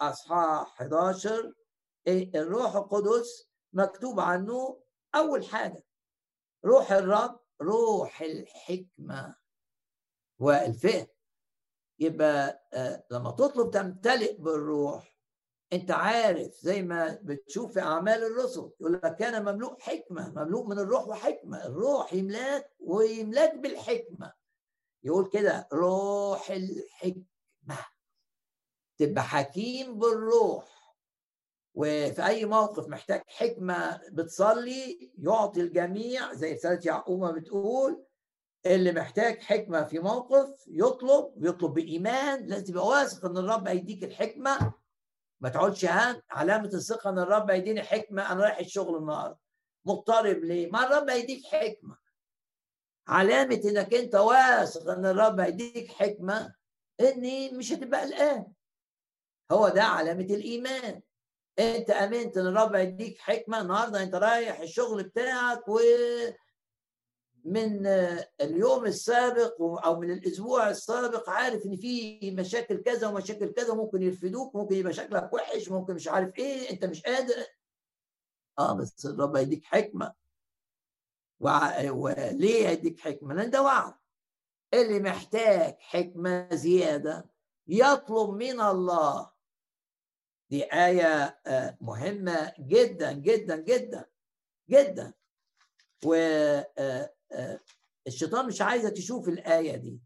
أصحاح 0.00 0.80
11 0.80 1.52
الروح 2.08 2.76
القدس 2.76 3.48
مكتوب 3.74 4.20
عنه 4.20 4.80
أول 5.14 5.44
حاجة 5.44 5.84
روح 6.64 6.92
الرب 6.92 7.40
روح 7.62 8.20
الحكمة 8.22 9.36
والفهم. 10.38 11.06
يبقى 11.98 12.66
آه، 12.72 13.04
لما 13.10 13.30
تطلب 13.30 13.70
تمتلئ 13.70 14.36
بالروح 14.38 15.14
أنت 15.72 15.90
عارف 15.90 16.54
زي 16.60 16.82
ما 16.82 17.18
بتشوف 17.22 17.72
في 17.72 17.80
أعمال 17.80 18.24
الرسل 18.24 18.70
يقول 18.80 18.92
لك 18.92 19.16
كان 19.16 19.42
مملوء 19.42 19.80
حكمة 19.80 20.30
مملوء 20.30 20.66
من 20.66 20.78
الروح 20.78 21.08
وحكمة 21.08 21.66
الروح 21.66 22.12
يملاك 22.12 22.70
ويملاك 22.80 23.54
بالحكمة. 23.54 24.32
يقول 25.04 25.28
كده 25.30 25.68
روح 25.72 26.50
الحكمة. 26.50 27.86
تبقى 28.98 29.22
حكيم 29.22 29.98
بالروح. 29.98 30.73
وفي 31.74 32.26
أي 32.26 32.44
موقف 32.44 32.88
محتاج 32.88 33.22
حكمة 33.26 34.00
بتصلي 34.12 35.12
يعطي 35.18 35.60
الجميع 35.60 36.32
زي 36.34 36.52
رسالة 36.52 36.80
يعقوب 36.84 37.34
بتقول 37.34 38.04
اللي 38.66 38.92
محتاج 38.92 39.40
حكمة 39.40 39.84
في 39.84 39.98
موقف 39.98 40.64
يطلب 40.68 41.44
يطلب 41.44 41.74
بإيمان 41.74 42.46
لازم 42.46 42.64
تبقى 42.64 42.86
واثق 42.86 43.24
إن 43.24 43.36
الرب 43.36 43.68
هيديك 43.68 44.04
الحكمة. 44.04 44.72
ما 45.40 45.48
تقعدش 45.48 45.84
ها 45.84 46.22
علامة 46.30 46.68
الثقة 46.74 47.10
إن 47.10 47.18
الرب 47.18 47.50
هيديني 47.50 47.82
حكمة 47.82 48.32
أنا 48.32 48.42
رايح 48.42 48.58
الشغل 48.58 48.96
النهارده. 48.96 49.38
مضطرب 49.84 50.38
ليه؟ 50.44 50.70
ما 50.70 50.86
الرب 50.86 51.10
هيديك 51.10 51.44
حكمة. 51.46 51.96
علامة 53.08 53.60
إنك 53.64 53.94
أنت 53.94 54.14
واثق 54.14 54.90
إن 54.90 55.06
الرب 55.06 55.40
هيديك 55.40 55.92
حكمة 55.92 56.54
إني 57.00 57.50
مش 57.50 57.72
هتبقى 57.72 58.00
قلقان. 58.00 58.46
هو 59.52 59.68
ده 59.68 59.82
علامة 59.82 60.24
الإيمان. 60.24 61.00
انت 61.58 61.90
امنت 61.90 62.36
ان 62.36 62.46
الرب 62.46 62.74
هيديك 62.74 63.18
حكمة 63.18 63.60
النهارده 63.60 64.02
انت 64.02 64.14
رايح 64.14 64.60
الشغل 64.60 65.02
بتاعك 65.02 65.68
و 65.68 65.78
من 67.44 67.86
اليوم 68.40 68.86
السابق 68.86 69.62
أو 69.62 70.00
من 70.00 70.10
الأسبوع 70.10 70.70
السابق 70.70 71.30
عارف 71.30 71.66
ان 71.66 71.76
في 71.76 72.30
مشاكل 72.30 72.82
كذا 72.82 73.08
ومشاكل 73.08 73.52
كذا 73.52 73.74
ممكن 73.74 74.02
يرفدوك 74.02 74.56
ممكن 74.56 74.74
يبقى 74.74 74.92
شكلك 74.92 75.32
وحش 75.32 75.68
ممكن 75.68 75.94
مش 75.94 76.08
عارف 76.08 76.38
إيه 76.38 76.70
انت 76.70 76.84
مش 76.84 77.02
قادر. 77.02 77.34
آه 78.58 78.72
بس 78.74 79.06
الرب 79.06 79.36
هيديك 79.36 79.64
حكمة. 79.64 80.12
وليه 81.40 82.68
هيديك 82.68 83.00
حكمة؟ 83.00 83.34
لأن 83.34 83.50
ده 83.50 83.62
وعد 83.62 83.94
اللي 84.74 85.00
محتاج 85.00 85.76
حكمة 85.78 86.48
زيادة 86.54 87.30
يطلب 87.68 88.30
من 88.30 88.60
الله 88.60 89.30
دي 90.50 90.64
آية 90.64 91.40
آه، 91.46 91.76
مهمة 91.80 92.52
جدا 92.58 93.12
جدا 93.12 93.56
جدا 93.56 94.04
جدا. 94.70 95.12
و 96.04 96.14
آه، 96.14 97.14
آه، 97.32 97.60
مش 98.46 98.62
عايزة 98.62 98.88
تشوف 98.88 99.28
الآية 99.28 99.76
دي 99.76 100.00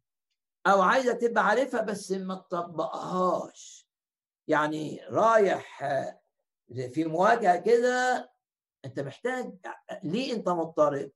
أو 0.66 0.82
عايزة 0.82 1.12
تبقى 1.12 1.46
عارفها 1.46 1.80
بس 1.80 2.12
ما 2.12 2.34
تطبقهاش. 2.34 3.88
يعني 4.48 5.00
رايح 5.10 5.84
في 6.92 7.04
مواجهة 7.04 7.56
كده 7.56 8.30
أنت 8.84 9.00
محتاج 9.00 9.54
ليه 10.02 10.32
أنت 10.32 10.48
مضطرب؟ 10.48 11.10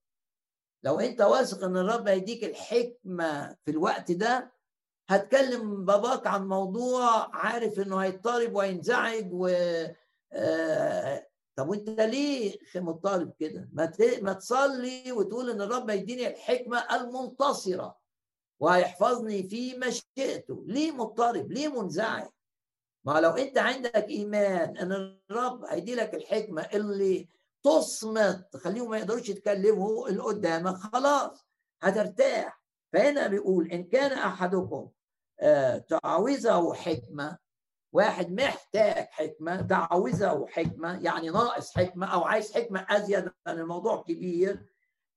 لو 0.82 1.00
أنت 1.00 1.20
واثق 1.20 1.64
إن 1.64 1.76
الرب 1.76 2.08
هيديك 2.08 2.44
الحكمة 2.44 3.56
في 3.64 3.70
الوقت 3.70 4.12
ده 4.12 4.52
هتكلم 5.08 5.84
باباك 5.84 6.26
عن 6.26 6.48
موضوع 6.48 7.36
عارف 7.36 7.80
إنه 7.80 7.96
هيضطرب 7.98 8.54
وينزعج 8.54 9.28
و 9.32 9.48
آه، 10.32 11.28
طب 11.56 11.68
وأنت 11.68 11.88
ليه 12.00 12.56
مضطرب 12.76 13.32
كده؟ 13.40 13.68
ما 13.72 13.92
ما 14.22 14.32
تصلي 14.32 15.12
وتقول 15.12 15.50
إن 15.50 15.60
الرب 15.62 15.90
يديني 15.90 16.26
الحكمة 16.28 16.78
المنتصرة 16.78 17.98
وهيحفظني 18.60 19.48
في 19.48 19.76
مشيئته 19.78 20.64
ليه 20.66 20.92
مضطرب؟ 20.92 21.52
ليه 21.52 21.68
منزعج؟ 21.82 22.28
ما 23.04 23.20
لو 23.20 23.30
أنت 23.30 23.58
عندك 23.58 24.08
إيمان 24.08 24.76
إن 24.76 24.92
الرب 25.30 25.64
هيدي 25.64 25.94
لك 25.94 26.14
الحكمة 26.14 26.62
اللي 26.62 27.28
تصمت 27.62 28.48
تخليهم 28.52 28.90
ما 28.90 28.98
يقدروش 28.98 29.28
يتكلموا 29.28 30.08
اللي 30.08 30.22
قدامك 30.22 30.76
خلاص 30.76 31.46
هترتاح. 31.82 32.61
فهنا 32.92 33.26
بيقول 33.26 33.70
إن 33.72 33.84
كان 33.84 34.12
أحدكم 34.12 34.90
آه، 35.40 35.78
تعوزه 35.78 36.74
حكمة 36.74 37.38
واحد 37.92 38.32
محتاج 38.32 39.06
حكمة 39.10 39.62
تعوزه 39.62 40.46
حكمة 40.46 41.04
يعني 41.04 41.30
ناقص 41.30 41.74
حكمة 41.74 42.06
أو 42.06 42.24
عايز 42.24 42.52
حكمة 42.52 42.86
أزيد 42.90 43.30
لأن 43.46 43.58
الموضوع 43.58 44.02
كبير 44.02 44.66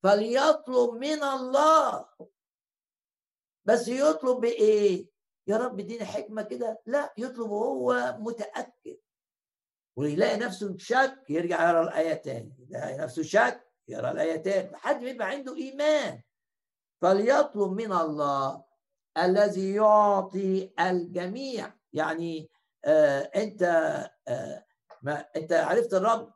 فليطلب 0.04 0.94
من 0.94 1.24
الله. 1.24 2.06
بس 3.66 3.88
يطلب 3.88 4.40
بإيه؟ 4.42 5.10
يا 5.48 5.58
رب 5.58 5.80
اديني 5.80 6.06
حكمة 6.06 6.42
كده. 6.42 6.82
لا 6.86 7.14
يطلب 7.18 7.50
وهو 7.50 8.18
متأكد. 8.20 8.98
ويلاقي 9.98 10.38
نفسه 10.38 10.78
شك 10.78 11.24
يرجع 11.30 11.70
يرى 11.70 11.82
الآية 11.82 12.14
تاني. 12.14 12.56
يلاقي 12.60 12.98
نفسه 12.98 13.24
شك 13.24 13.72
يرى 13.88 14.12
الآية 14.12 14.36
تاني. 14.36 14.72
لحد 14.72 15.04
ما 15.04 15.10
يبقى 15.10 15.28
عنده 15.28 15.56
إيمان. 15.56 16.22
فليطلب 17.06 17.72
من 17.72 17.93
الله 17.93 18.64
الذي 19.18 19.74
يعطي 19.74 20.74
الجميع. 20.80 21.74
يعني 21.93 22.49
آه 22.86 23.20
أنت 23.36 23.64
آه 24.28 24.66
ما 25.01 25.26
أنت 25.36 25.53
عرفت 25.53 25.93
الرب 25.93 26.34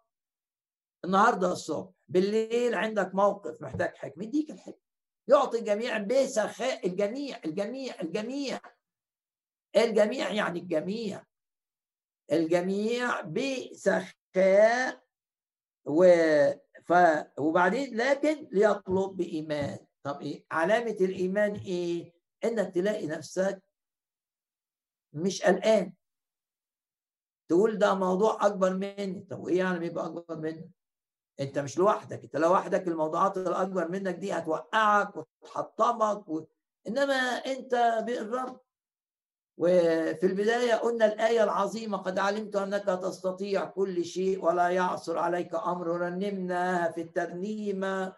النهارده 1.05 1.51
الصبح. 1.51 1.91
بالليل 2.07 2.75
عندك 2.75 3.15
موقف 3.15 3.61
محتاج 3.61 3.95
حكمة. 3.95 4.23
يديك 4.23 4.51
الحكمة. 4.51 4.81
يعطي 5.27 5.59
الجميع 5.59 5.97
بسخاء. 5.97 6.87
الجميع 6.87 7.39
الجميع 7.45 8.01
الجميع. 8.01 8.59
الجميع 9.75 10.31
يعني 10.31 10.59
الجميع. 10.59 11.23
الجميع 12.31 13.21
بسخاء 13.21 15.03
و 15.85 16.05
ف... 16.85 16.93
وبعدين 17.39 17.97
لكن 17.97 18.47
ليطلب 18.51 19.17
بإيمان. 19.17 19.88
طب 20.03 20.21
إيه؟ 20.21 20.45
علامة 20.51 20.97
الإيمان 21.01 21.55
إيه؟ 21.55 22.13
إنك 22.43 22.73
تلاقي 22.75 23.07
نفسك 23.07 23.63
مش 25.13 25.41
قلقان. 25.41 25.93
تقول 27.49 27.77
ده 27.77 27.93
موضوع 27.95 28.45
أكبر 28.45 28.73
مني. 28.73 29.27
طب 29.29 29.39
وايه 29.39 29.57
يعني 29.57 29.79
بيبقى 29.79 30.05
أكبر 30.05 30.37
منك 30.37 30.69
أنت 31.39 31.59
مش 31.59 31.77
لوحدك. 31.77 32.23
أنت 32.23 32.35
لوحدك 32.35 32.87
الموضوعات 32.87 33.37
الأكبر 33.37 33.87
منك 33.91 34.15
دي 34.15 34.33
هتوقعك 34.33 35.13
وتحطمك 35.17 36.29
و... 36.29 36.45
إنما 36.87 37.13
أنت 37.45 38.03
بالرب. 38.05 38.61
وفي 39.57 40.25
البداية 40.25 40.73
قلنا 40.73 41.05
الآية 41.05 41.43
العظيمة 41.43 41.97
قد 41.97 42.19
علمت 42.19 42.55
أنك 42.55 42.83
تستطيع 42.85 43.65
كل 43.65 44.05
شيء 44.05 44.45
ولا 44.45 44.69
يعصر 44.69 45.17
عليك 45.17 45.55
أمر. 45.55 45.87
رنمنا 45.87 46.91
في 46.91 47.01
الترنيمة. 47.01 48.15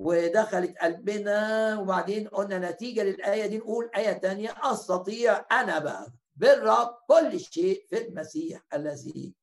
ودخلت 0.00 0.78
قلبنا 0.78 1.78
وبعدين 1.80 2.28
قلنا 2.28 2.70
نتيجة 2.70 3.02
للآية 3.02 3.46
دي 3.46 3.58
نقول 3.58 3.90
آية 3.96 4.12
تانية 4.12 4.54
أستطيع 4.62 5.46
أنا 5.52 5.78
بقى 5.78 6.12
بالرب 6.36 6.96
كل 7.08 7.40
شيء 7.40 7.86
في 7.90 8.08
المسيح 8.08 8.60
الذي 8.74 9.34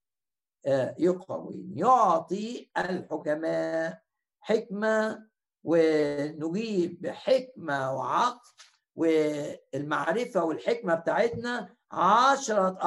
آه، 0.66 0.96
يقوي 1.00 1.66
يعطي 1.76 2.70
الحكماء 2.78 4.02
حكمة 4.42 5.28
ونجيب 5.64 7.02
بحكمة 7.02 7.96
وعقل 7.96 8.40
والمعرفة 8.96 10.44
والحكمة 10.44 10.96
بتاعتنا. 10.96 11.70
عشرة 11.92 12.78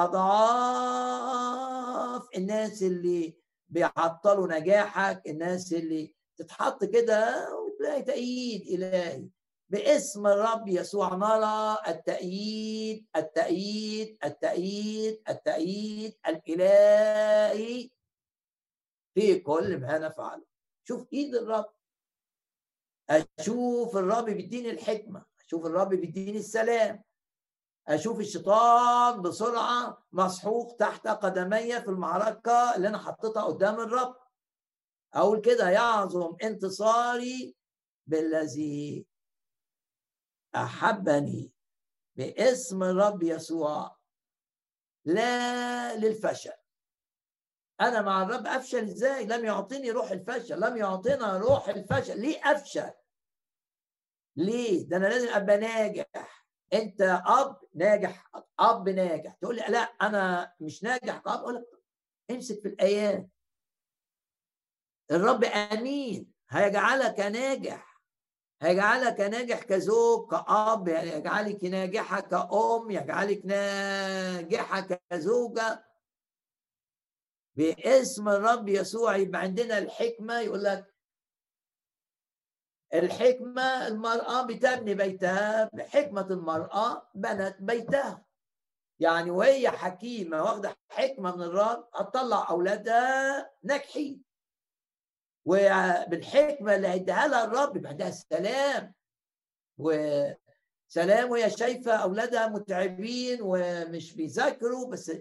أضعاف 0.91 2.27
الناس 2.37 2.83
اللي 2.83 3.37
بيعطلوا 3.69 4.47
نجاحك 4.59 5.21
الناس 5.27 5.73
اللي 5.73 6.15
تتحط 6.43 6.83
كده 6.83 7.49
وتلاقي 7.55 8.01
تأييد 8.01 8.61
إلهي. 8.61 9.29
باسم 9.69 10.27
الرب 10.27 10.67
يسوع 10.67 11.15
نرى 11.15 11.77
التأييد 11.87 13.07
التأييد 13.15 14.17
التأييد 14.25 15.21
التأييد 15.29 16.13
الإلهي 16.27 17.89
في 19.15 19.39
كل 19.39 19.77
ما 19.79 19.97
نفعله 19.97 20.43
شوف 20.87 21.07
إيد 21.13 21.35
الرب. 21.35 21.73
أشوف 23.09 23.97
الرب 23.97 24.25
بيديني 24.25 24.69
الحكمة 24.69 25.25
أشوف 25.47 25.65
الرب 25.65 25.89
بيديني 25.89 26.37
السلام. 26.37 27.03
أشوف 27.87 28.19
الشيطان 28.19 29.21
بسرعة 29.21 30.03
مسحوق 30.11 30.75
تحت 30.75 31.07
قدمي 31.07 31.81
في 31.81 31.87
المعركة 31.87 32.75
اللي 32.75 32.87
أنا 32.87 32.97
حطيتها 32.97 33.43
قدام 33.43 33.79
الرب. 33.79 34.20
أقول 35.13 35.41
كده 35.41 35.69
يعظم 35.69 36.35
انتصاري 36.43 37.55
بالذي 38.07 39.05
أحبني 40.55 41.53
باسم 42.15 42.83
الرب 42.83 43.23
يسوع 43.23 43.97
لا 45.05 45.95
للفشل. 45.95 46.51
أنا 47.81 48.01
مع 48.01 48.23
الرب 48.23 48.47
أفشل 48.47 48.83
إزاي؟ 48.83 49.25
لم 49.25 49.45
يعطيني 49.45 49.91
روح 49.91 50.11
الفشل 50.11 50.59
لم 50.61 50.77
يعطينا 50.77 51.37
روح 51.37 51.69
الفشل. 51.69 52.21
ليه 52.21 52.51
أفشل؟ 52.51 52.91
ليه؟ 54.35 54.87
ده 54.87 54.97
أنا 54.97 55.07
لازم 55.07 55.27
أبقى 55.29 55.57
ناجح. 55.57 56.47
أنت 56.73 57.01
أب 57.25 57.59
ناجح 57.75 58.31
أب 58.59 58.89
ناجح. 58.89 59.33
تقول 59.33 59.55
لي 59.55 59.61
لا 59.69 59.79
أنا 59.79 60.53
مش 60.59 60.83
ناجح. 60.83 61.17
كاب 61.17 61.27
أقول 61.27 61.55
لك 61.55 61.65
امسك 62.31 62.59
في 62.59 62.67
الايات 62.67 63.29
الرب 65.11 65.43
أمين. 65.43 66.31
هيجعلك 66.49 67.19
ناجح. 67.19 68.01
هيجعلك 68.61 69.19
ناجح 69.19 69.63
كزوج 69.63 70.31
كأب 70.31 70.87
يجعلك 70.87 71.63
ناجحة 71.63 72.19
كأم 72.19 72.91
يجعلك 72.91 73.45
ناجحة 73.45 74.87
كزوجة. 75.09 75.85
باسم 77.55 78.29
الرب 78.29 78.69
يسوع 78.69 79.15
يبقى 79.15 79.41
عندنا 79.41 79.77
الحكمة. 79.77 80.39
يقول 80.39 80.63
لك 80.63 80.95
الحكمة 82.93 83.87
المرأة 83.87 84.41
بتبني 84.45 84.93
بيتها 84.93 85.69
بحكمة 85.73 86.27
المرأة 86.31 87.09
بنت 87.15 87.55
بيتها. 87.59 88.25
يعني 88.99 89.31
وهي 89.31 89.69
حكيمة 89.69 90.43
واخدة 90.43 90.77
حكمة 90.89 91.35
من 91.35 91.43
الرب 91.43 91.89
هتطلع 91.95 92.49
أولادها 92.49 93.51
ناجحين. 93.63 94.30
وبالحكمة 95.45 96.75
اللي 96.75 96.87
هيديها 96.87 97.27
لها 97.27 97.43
الرب 97.45 97.75
يبقى 97.77 98.07
السلام. 98.07 98.93
وسلام 99.77 101.31
وهي 101.31 101.49
شايفة 101.49 101.91
أولادها 101.95 102.47
متعبين 102.47 103.39
ومش 103.41 104.13
بيذاكروا 104.13 104.91
بس 104.91 105.11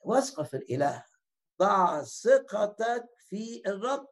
واثقة 0.00 0.42
في 0.42 0.56
الإله. 0.56 1.04
ضع 1.60 2.02
ثقتك 2.02 3.04
في 3.28 3.62
الرب. 3.66 4.08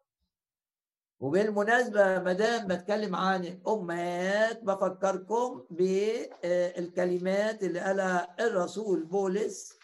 وبالمناسبة 1.21 2.19
ما 2.19 2.33
دام 2.33 2.67
بتكلم 2.67 3.17
عن 3.17 3.45
الأمهات 3.45 4.63
بفكركم 4.63 5.67
بالكلمات 5.71 7.63
اللي 7.63 7.81
قالها 7.81 8.37
الرسول 8.41 9.03
بولس 9.05 9.79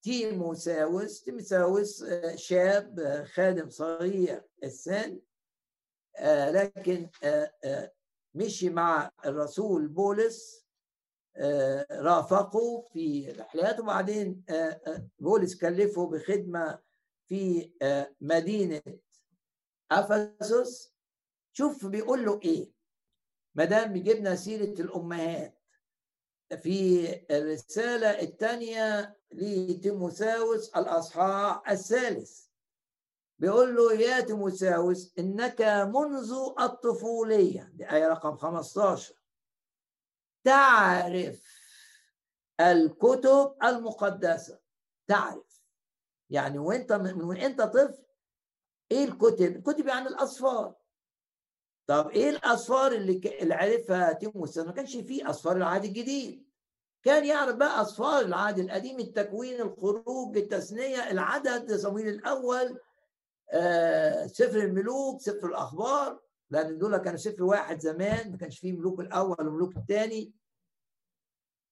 لتيموساوس 0.00 1.22
تيموساوس 1.22 2.04
شاب 2.34 3.24
خادم 3.34 3.70
صغير 3.70 4.42
السن 4.64 5.20
لكن 6.24 7.08
مشي 8.34 8.70
مع 8.70 9.10
الرسول 9.26 9.88
بولس 9.88 10.66
رافقه 11.90 12.88
في 12.92 13.30
رحلات 13.30 13.80
وبعدين 13.80 14.44
بولس 15.18 15.54
كلفه 15.60 16.06
بخدمة 16.06 16.78
في 17.28 17.72
آه، 17.82 18.14
مدينة 18.20 18.82
أفسس. 19.90 20.92
شوف 21.52 21.86
بيقول 21.86 22.24
له 22.24 22.40
إيه؟ 22.44 22.72
ما 23.54 23.64
دام 23.64 23.92
جبنا 23.92 24.36
سيرة 24.36 24.80
الأمهات 24.80 25.58
في 26.62 27.06
الرسالة 27.30 28.20
الثانية 28.22 29.19
لتيموساوس 29.32 30.68
الأصحاح 30.68 31.70
الثالث. 31.70 32.46
بيقول 33.38 33.76
له 33.76 33.92
يا 33.94 34.20
تيموساوس 34.20 35.12
إنك 35.18 35.62
منذ 35.94 36.32
الطفولية 36.60 37.70
دي 37.74 37.90
آية 37.92 38.08
رقم 38.08 38.36
15 38.36 39.14
تعرف 40.44 41.60
الكتب 42.60 43.54
المقدسة. 43.64 44.60
تعرف. 45.06 45.62
يعني 46.30 46.58
وأنت 46.58 46.92
من 46.92 47.22
وأنت 47.22 47.60
طفل 47.62 48.04
إيه 48.90 49.04
الكتب؟ 49.04 49.56
الكتب 49.56 49.86
يعني 49.86 50.08
الأصفار. 50.08 50.74
طب 51.86 52.08
إيه 52.08 52.30
الأصفار 52.30 52.92
اللي 52.92 53.20
اللي 53.42 53.54
عرفها 53.54 54.12
تيموثاوس؟ 54.12 54.66
ما 54.66 54.72
كانش 54.72 54.96
فيه 54.96 55.30
أصفار 55.30 55.56
العهد 55.56 55.84
الجديد. 55.84 56.49
كان 57.02 57.24
يعرف 57.24 57.56
بقى 57.56 57.80
اصفار 57.80 58.20
العهد 58.24 58.58
القديم 58.58 58.98
التكوين 59.00 59.60
الخروج 59.60 60.36
التثنية 60.36 61.10
العدد 61.10 61.74
صمويل 61.76 62.08
الأول 62.08 62.78
آه، 63.52 64.26
سفر 64.26 64.58
الملوك 64.58 65.20
سفر 65.20 65.46
الأخبار 65.48 66.20
لأن 66.50 66.78
دول 66.78 66.96
كانوا 66.96 67.18
سفر 67.18 67.42
واحد 67.44 67.80
زمان 67.80 68.30
ما 68.30 68.36
كانش 68.36 68.58
فيه 68.58 68.72
ملوك 68.72 69.00
الأول 69.00 69.48
وملوك 69.48 69.76
الثاني 69.76 70.32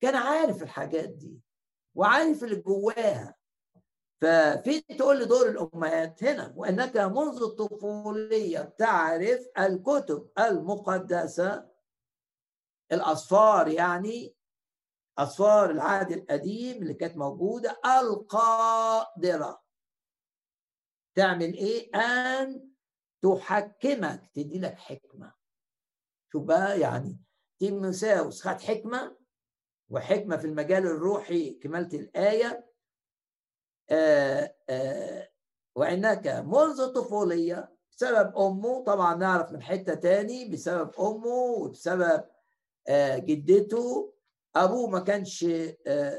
كان 0.00 0.14
عارف 0.14 0.62
الحاجات 0.62 1.08
دي 1.08 1.40
وعارف 1.94 2.44
اللي 2.44 2.56
جواها. 2.56 3.34
ففين 4.20 4.82
تقول 4.98 5.18
لي 5.18 5.24
دور 5.24 5.48
الأمهات؟ 5.48 6.24
هنا. 6.24 6.52
وأنك 6.56 6.96
منذ 6.96 7.42
الطفولية 7.42 8.74
تعرف 8.78 9.46
الكتب 9.58 10.28
المقدسة 10.38 11.66
الاصفار 12.92 13.68
يعني 13.68 14.34
اصفار 15.18 15.70
العهد 15.70 16.12
القديم 16.12 16.82
اللي 16.82 16.94
كانت 16.94 17.16
موجودة 17.16 17.80
القادرة. 18.00 19.62
تعمل 21.14 21.54
إيه؟ 21.54 21.90
أن 21.94 22.70
تحكمك 23.22 24.30
تدي 24.34 24.58
لك 24.58 24.78
حكمة. 24.78 25.34
شوف 26.32 26.42
بقى 26.42 26.80
يعني 26.80 27.20
تيموساوس 27.58 28.42
خد 28.42 28.60
حكمة 28.60 29.16
وحكمة 29.90 30.36
في 30.36 30.46
المجال 30.46 30.86
الروحي 30.86 31.50
كمالة 31.50 31.98
الآية. 31.98 32.68
آه، 33.90 34.54
آه، 34.68 35.28
وإنك 35.74 36.26
منذ 36.26 36.80
الطفولية 36.80 37.76
بسبب 37.92 38.36
أمه 38.36 38.84
طبعا 38.84 39.14
نعرف 39.14 39.52
من 39.52 39.62
حتة 39.62 39.94
تاني 39.94 40.48
بسبب 40.48 40.90
أمه 41.00 41.26
وبسبب 41.58 42.24
آه، 42.88 43.18
جدته. 43.18 44.14
أبوه 44.64 44.90
ما 44.90 45.00
كانش 45.00 45.46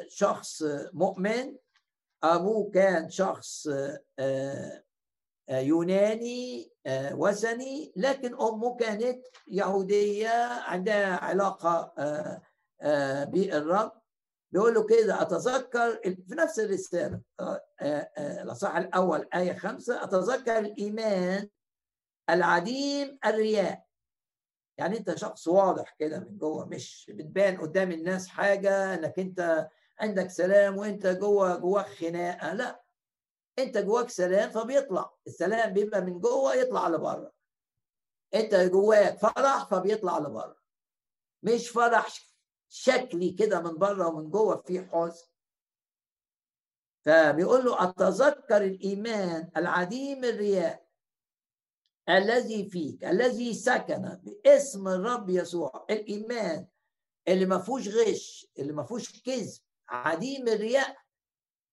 شخص 0.08 0.64
مؤمن. 0.94 1.56
أبوه 2.24 2.72
كان 2.72 3.10
شخص 3.10 3.70
يوناني 5.50 6.72
وثني. 7.12 7.94
لكن 7.96 8.34
أمه 8.42 8.76
كانت 8.76 9.26
يهودية 9.48 10.46
عندها 10.48 11.16
علاقة 11.16 11.94
بالرب. 13.26 14.00
بيقول 14.52 14.74
له 14.74 14.86
كده 14.86 15.22
أتذكر 15.22 16.00
في 16.04 16.36
نفس 16.36 16.60
الرسالة 16.60 17.22
آه، 17.40 17.62
آه، 17.82 18.12
آه، 18.18 18.44
الأصحاح 18.44 18.78
الأول 18.78 19.28
آية 19.36 19.58
خمسة 19.58 20.04
أتذكر 20.04 20.60
الإيمان 20.60 21.50
العديم 22.30 23.20
الرياء 23.26 23.86
يعني 24.80 24.98
أنت 24.98 25.16
شخص 25.18 25.48
واضح 25.48 25.96
كده 26.00 26.20
من 26.20 26.38
جوه 26.38 26.66
مش 26.66 27.12
بتبان 27.16 27.58
قدام 27.58 27.92
الناس 27.92 28.28
حاجة 28.28 28.94
إنك 28.94 29.20
أنت 29.20 29.70
عندك 30.00 30.30
سلام 30.30 30.78
وأنت 30.78 31.08
جوه 31.08 31.56
جواك 31.58 31.86
خناقة 31.86 32.54
لا. 32.54 32.84
أنت 33.60 33.78
جواك 33.78 34.10
سلام 34.10 34.50
فبيطلع. 34.50 35.14
السلام 35.28 35.74
بيبقى 35.74 36.02
من 36.02 36.20
جوه 36.20 36.54
يطلع 36.56 36.88
لبره. 36.88 37.32
أنت 38.34 38.56
جواك 38.56 39.18
فرح 39.18 39.70
فبيطلع 39.70 40.18
لبره. 40.18 40.58
مش 41.44 41.70
فرح 41.70 42.08
شكلي 42.70 43.32
كده 43.32 43.62
من 43.62 43.78
بره 43.78 44.08
ومن 44.08 44.30
جوه 44.30 44.56
في 44.56 44.86
حزن. 44.86 45.26
فبيقول 47.06 47.66
له 47.66 47.84
أتذكر 47.84 48.58
الإيمان 48.62 49.50
العديم 49.58 50.24
الرياء. 50.24 50.89
الذي 52.10 52.70
فيك 52.70 53.03
الذي 53.05 53.53
سكن 53.53 54.20
باسم 54.45 54.88
الرب 54.88 55.30
يسوع. 55.30 55.86
الإيمان 55.89 56.66
اللي 57.28 57.45
ما 57.45 57.60
فيهوش 57.60 57.88
غش 57.88 58.47
اللي 58.60 58.74
ما 58.74 58.84
فيهوش 58.84 59.22
كذب 59.22 59.60
عديم 59.89 60.47
الرياء 60.47 60.95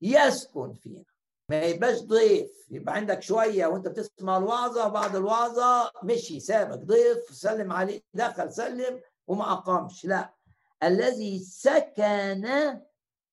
يسكن 0.02 0.72
فينا. 0.74 1.04
ما 1.48 1.62
يبقاش 1.62 2.00
ضيف. 2.00 2.50
يبقى 2.70 2.94
عندك 2.94 3.22
شوية 3.22 3.66
وانت 3.66 3.88
بتسمع 3.88 4.36
الوعظة 4.36 4.86
وبعد 4.86 5.16
الوعظة 5.16 5.92
مشي 6.02 6.40
سابك 6.40 6.78
ضيف 6.78 7.18
سلم 7.30 7.72
عليه 7.72 8.00
دخل 8.14 8.52
سلم 8.52 9.00
وما 9.26 9.52
أقامش. 9.52 10.04
لا 10.04 10.34
الذي 10.82 11.38
سكن 11.38 12.48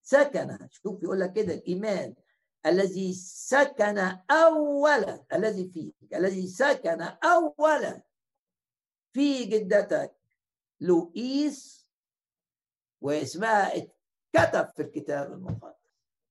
سكن. 0.03 0.57
شوف 0.71 1.03
يقول 1.03 1.19
لك 1.19 1.33
كده 1.33 1.53
الإيمان 1.53 2.13
الذي 2.65 3.13
سكن 3.13 3.97
اولا 4.31 5.23
الذي 5.33 5.67
فيك 5.69 5.95
الذي 6.13 6.47
سكن 6.47 7.01
اولا 7.01 8.01
في 9.13 9.43
جدتك 9.43 10.15
لوئيس 10.81 11.89
واسمها 13.01 13.77
اتكتب 13.77 14.67
في 14.75 14.81
الكتاب 14.81 15.31
المقدس. 15.31 15.73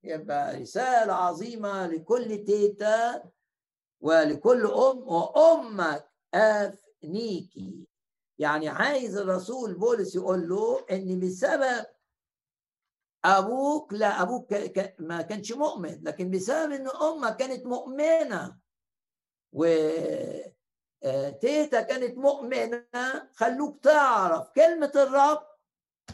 يبقى 0.05 0.61
رسالة 0.61 1.12
عظيمة 1.12 1.87
لكل 1.87 2.45
تيتا 2.45 3.22
ولكل 4.01 4.66
أم 4.66 4.99
وأمك 5.09 6.11
أفنيكي. 6.35 7.87
يعني 8.39 8.68
عايز 8.68 9.16
الرسول 9.16 9.74
بولس 9.74 10.14
يقول 10.14 10.49
له 10.49 10.87
إن 10.91 11.20
بسبب 11.20 11.87
أبوك 13.24 13.92
لا 13.92 14.22
أبوك 14.22 14.54
ما 14.98 15.22
كانش 15.22 15.52
مؤمن 15.52 16.00
لكن 16.02 16.30
بسبب 16.30 16.72
إن 16.72 16.88
أمك 16.88 17.36
كانت 17.36 17.66
مؤمنة 17.66 18.58
و 19.52 19.64
آه، 21.04 21.30
تيتا 21.30 21.80
كانت 21.80 22.18
مؤمنة 22.18 22.84
خلوك 23.34 23.84
تعرف 23.84 24.48
كلمة 24.50 24.92
الرب. 24.94 25.42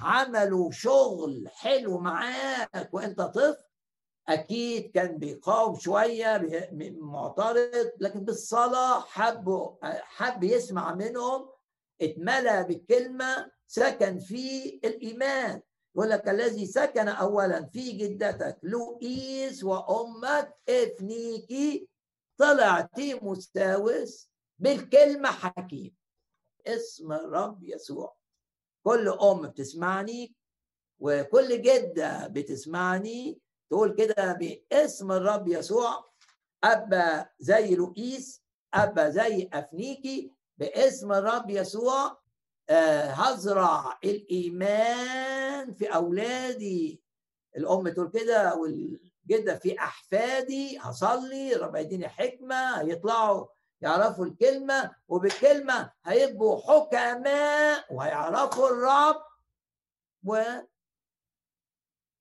عملوا 0.01 0.71
شغل 0.71 1.49
حلو 1.49 1.99
معاك 1.99 2.95
وأنت 2.95 3.21
طفل. 3.21 3.57
أكيد 4.29 4.91
كان 4.91 5.19
بيقاوم 5.19 5.79
شوية 5.79 6.69
معترض 7.01 7.91
لكن 8.01 8.25
بالصلاة 8.25 9.01
حب 9.01 9.77
حب 10.03 10.45
يسمع 10.45 10.95
منهم 10.95 11.51
اتملى 12.03 12.65
بالكلمة 12.65 13.51
سكن 13.67 14.19
في 14.19 14.81
الإيمان. 14.85 15.63
يقول 15.99 16.11
لك 16.11 16.29
الذي 16.29 16.67
سكن 16.67 17.09
اولا 17.09 17.65
في 17.65 17.93
جدتك 17.93 18.59
لوئيس 18.63 19.65
وأمك 19.65 20.55
افنيكي 20.69 21.89
طلع 22.39 22.81
تيموساوس 22.81 24.31
بالكلمة 24.59 25.29
حكيم. 25.29 25.97
اسم 26.67 27.13
الرب 27.13 27.65
يسوع. 27.65 28.17
كل 28.85 29.09
أم 29.09 29.47
بتسمعني 29.49 30.35
وكل 30.99 31.63
جدة 31.63 32.27
بتسمعني 32.27 33.41
تقول 33.71 33.95
كده 33.95 34.33
باسم 34.33 35.13
الرب 35.13 35.49
يسوع. 35.49 36.11
أبا 36.65 37.27
زي 37.39 37.75
لوئيس 37.75 38.43
أبا 38.75 39.09
زي 39.09 39.49
افنيكي 39.53 40.33
باسم 40.59 41.13
الرب 41.13 41.51
يسوع. 41.51 42.19
آه، 42.71 43.11
هزرع 43.11 43.99
الايمان 45.59 45.75
في 45.75 45.87
أولادي. 45.87 47.03
الأم 47.57 47.89
تقول 47.89 48.11
كده 48.11 48.55
والجدة 48.55 49.59
في 49.59 49.79
أحفادي 49.79 50.79
هصلي 50.79 51.53
رب 51.53 51.77
يديني 51.77 52.09
حكمة 52.09 52.81
هيطلعوا 52.81 53.47
يعرفوا 53.81 54.25
الكلمة 54.27 54.95
وبالكلمة 55.09 55.93
هيبقوا 56.05 56.61
حكماء 56.61 57.95
وهيعرفوا 57.95 58.69
الرب 58.69 59.23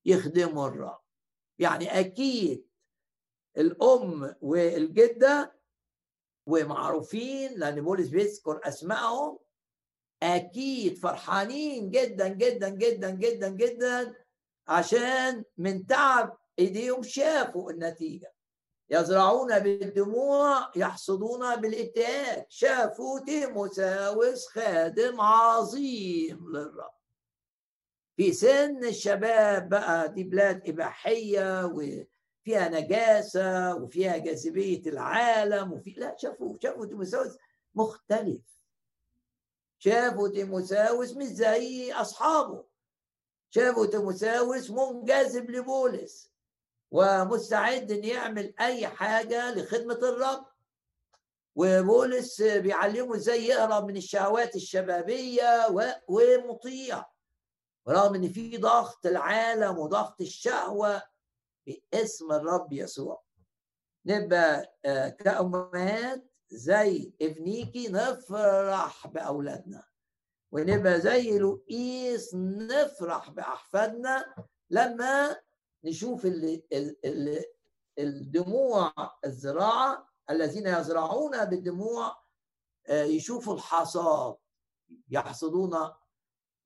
ويخدموا 0.06 0.68
الرب. 0.68 1.00
يعني 1.60 2.00
أكيد 2.00 2.68
الأم 3.58 4.36
والجدة 4.42 5.58
ومعروفين 6.48 7.60
لأن 7.60 7.82
بولس 7.82 8.08
بيذكر 8.08 8.62
أسمائهم 8.64 9.40
أكيد 10.24 10.98
فرحانين 10.98 11.92
جدا 11.92 12.28
جدا 12.28 12.70
جدا 12.70 13.10
جدا 13.10 13.50
جدا 13.50 14.16
عشان 14.68 15.44
من 15.58 15.86
تعب 15.88 16.38
إيديهم 16.60 17.04
شافوا 17.04 17.72
النتيجة. 17.72 18.34
يزرعون 18.90 19.60
بالدموع 19.60 20.72
يحصدون 20.76 21.56
بالابتهاج 21.56 22.46
شافوا 22.50 23.20
تيموساوس 23.20 24.48
خادم 24.48 25.22
عظيم 25.22 26.50
للرب. 26.52 26.92
في 28.18 28.34
سن 28.34 28.84
الشباب 28.86 29.70
بقى 29.70 30.14
دي 30.14 30.24
بلاد 30.24 30.70
إباحية 30.70 31.66
وفيها 31.66 32.70
نجاسة 32.70 33.76
وفيها 33.76 34.18
جاذبية 34.18 34.90
العالم 34.90 35.74
وفي 35.74 35.92
لا 35.92 36.16
شافوا 36.18 36.58
شافوا 36.64 36.86
تيموساوس 36.86 37.38
مختلف. 37.76 38.57
شافوا 39.80 40.28
تيموساوس 40.30 41.14
مش 41.18 41.26
زي 41.26 41.94
أصحابه. 41.94 42.66
شافوا 43.50 43.86
تيموساوس 43.86 44.72
منجذب 44.72 45.52
لبولس 45.52 46.32
ومستعد 46.92 47.92
إن 47.92 48.04
يعمل 48.04 48.54
أي 48.60 48.88
حاجة 48.88 49.52
لخدمة 49.54 49.94
الرب. 49.94 50.46
وبولس 51.56 52.42
بيعلمه 52.42 53.16
إزاي 53.16 53.46
يهرب 53.46 53.86
من 53.86 53.98
الشهوات 53.98 54.56
الشبابية 54.56 55.68
ومطيع. 56.08 57.06
ورغم 57.86 58.16
إن 58.16 58.30
في 58.30 58.58
ضغط 58.58 59.06
العالم 59.06 59.78
وضغط 59.78 60.22
الشهوة 60.22 61.02
باسم 61.68 62.32
الرب 62.32 62.74
يسوع. 62.74 63.24
نبقى 64.06 64.76
آه، 64.86 65.10
كأمهات 65.10 66.37
زي 66.50 67.14
ابنيكي 67.22 67.88
نفرح 67.88 69.08
بأولادنا. 69.08 69.84
ونبقى 70.52 71.02
زي 71.02 71.38
لؤيس 71.40 72.36
نفرح 72.36 73.30
بأحفادنا 73.30 74.26
لما 74.70 75.38
نشوف 75.84 76.26
ال 76.26 76.64
ال 77.06 77.44
الدموع 78.00 78.94
الزراعة 79.26 80.10
الذين 80.30 80.68
يزرعون 80.68 81.46
بالدموع 81.46 82.16
آه، 82.88 83.04
يشوفوا 83.04 83.54
الحصاد 83.54 84.36
يحصدون 85.10 85.78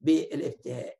بالابتهاء 0.01 0.97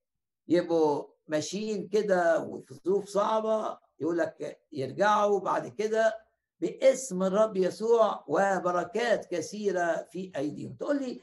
يبقوا 0.48 1.06
ماشيين 1.28 1.88
كده 1.88 2.40
وفي 2.44 2.74
ظروف 2.86 3.10
صعبة 3.10 3.78
يقول 4.00 4.18
لك 4.18 4.62
يرجعوا 4.72 5.40
بعد 5.40 5.68
كده 5.68 6.26
باسم 6.62 7.24
الرب 7.24 7.58
يسوع 7.58 8.26
وبركات 8.28 9.26
كثيرة 9.26 10.08
في 10.12 10.32
أيديهم. 10.36 10.74
تقول 10.74 11.02
لي 11.02 11.22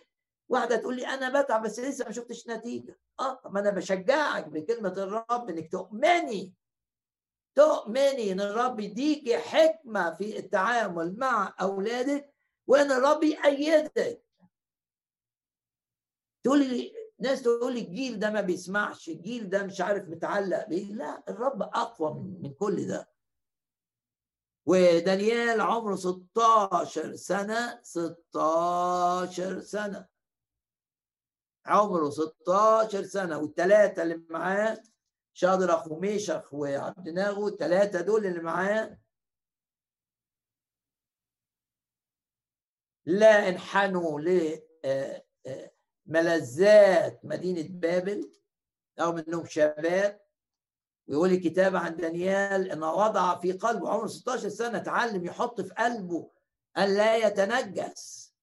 واحدة 0.48 0.76
تقول 0.76 0.96
لي 0.96 1.06
أنا 1.06 1.42
بتعب 1.42 1.62
بس 1.62 1.80
لسه 1.80 2.04
ما 2.04 2.12
شفتش 2.12 2.48
نتيجة. 2.48 2.98
آه 3.20 3.40
ما 3.44 3.60
أنا 3.60 3.70
بشجعك 3.70 4.48
بكلمة 4.48 4.92
الرب 4.92 5.50
إنك 5.50 5.72
تؤمني. 5.72 6.54
تؤمني 7.54 8.32
إن 8.32 8.40
الرب 8.40 8.80
يديكي 8.80 9.38
حكمة 9.38 10.14
في 10.14 10.38
التعامل 10.38 11.18
مع 11.18 11.54
أولادك 11.60 12.34
وإن 12.66 12.92
الرب 12.92 13.22
يأيدك. 13.22 14.24
تقول 16.44 16.58
لي 16.68 16.92
ناس 17.20 17.42
تقول 17.42 17.74
لي 17.74 17.80
الجيل 17.80 18.18
ده 18.18 18.30
ما 18.30 18.40
بيسمعش 18.40 19.08
الجيل 19.08 19.50
ده 19.50 19.62
مش 19.62 19.80
عارف 19.80 20.08
متعلق 20.08 20.68
بيه. 20.68 20.92
لا 20.94 21.22
الرب 21.28 21.62
أقوى 21.62 22.14
من, 22.14 22.42
من 22.42 22.52
كل 22.54 22.86
ده. 22.86 23.17
ودانيال 24.68 25.60
عمره 25.60 25.96
16 25.96 27.14
سنة 27.16 27.80
16 27.82 29.60
سنة. 29.60 30.08
عمره 31.66 32.10
16 32.10 33.02
سنة 33.02 33.38
والثلاثه 33.38 34.02
اللي 34.02 34.22
معاه 34.30 34.82
شادرخ 35.32 35.88
وميشخ 35.88 36.54
وعبد 36.54 37.08
ناغو 37.08 37.48
الثلاثه 37.48 38.00
دول 38.00 38.26
اللي 38.26 38.40
معاه. 38.40 38.98
لا 43.06 43.48
انحنوا 43.48 44.20
ل 44.20 44.60
آه، 44.84 45.24
آه، 45.46 45.72
مدينة 47.22 47.68
بابل 47.70 48.32
رغم 49.00 49.18
إنهم 49.18 49.46
شباب. 49.46 50.27
ويقول 51.08 51.30
الكتاب 51.30 51.76
عن 51.76 51.96
دانيال 51.96 52.70
انه 52.70 52.92
وضع 52.92 53.38
في 53.38 53.52
قلبه 53.52 53.90
عمره 53.90 54.06
16 54.06 54.48
سنة 54.48 54.78
تعلم 54.78 55.24
يحط 55.24 55.60
في 55.60 55.74
قلبه 55.74 56.30
أن 56.78 56.94
لا 56.94 57.16
يتنجس. 57.16 58.34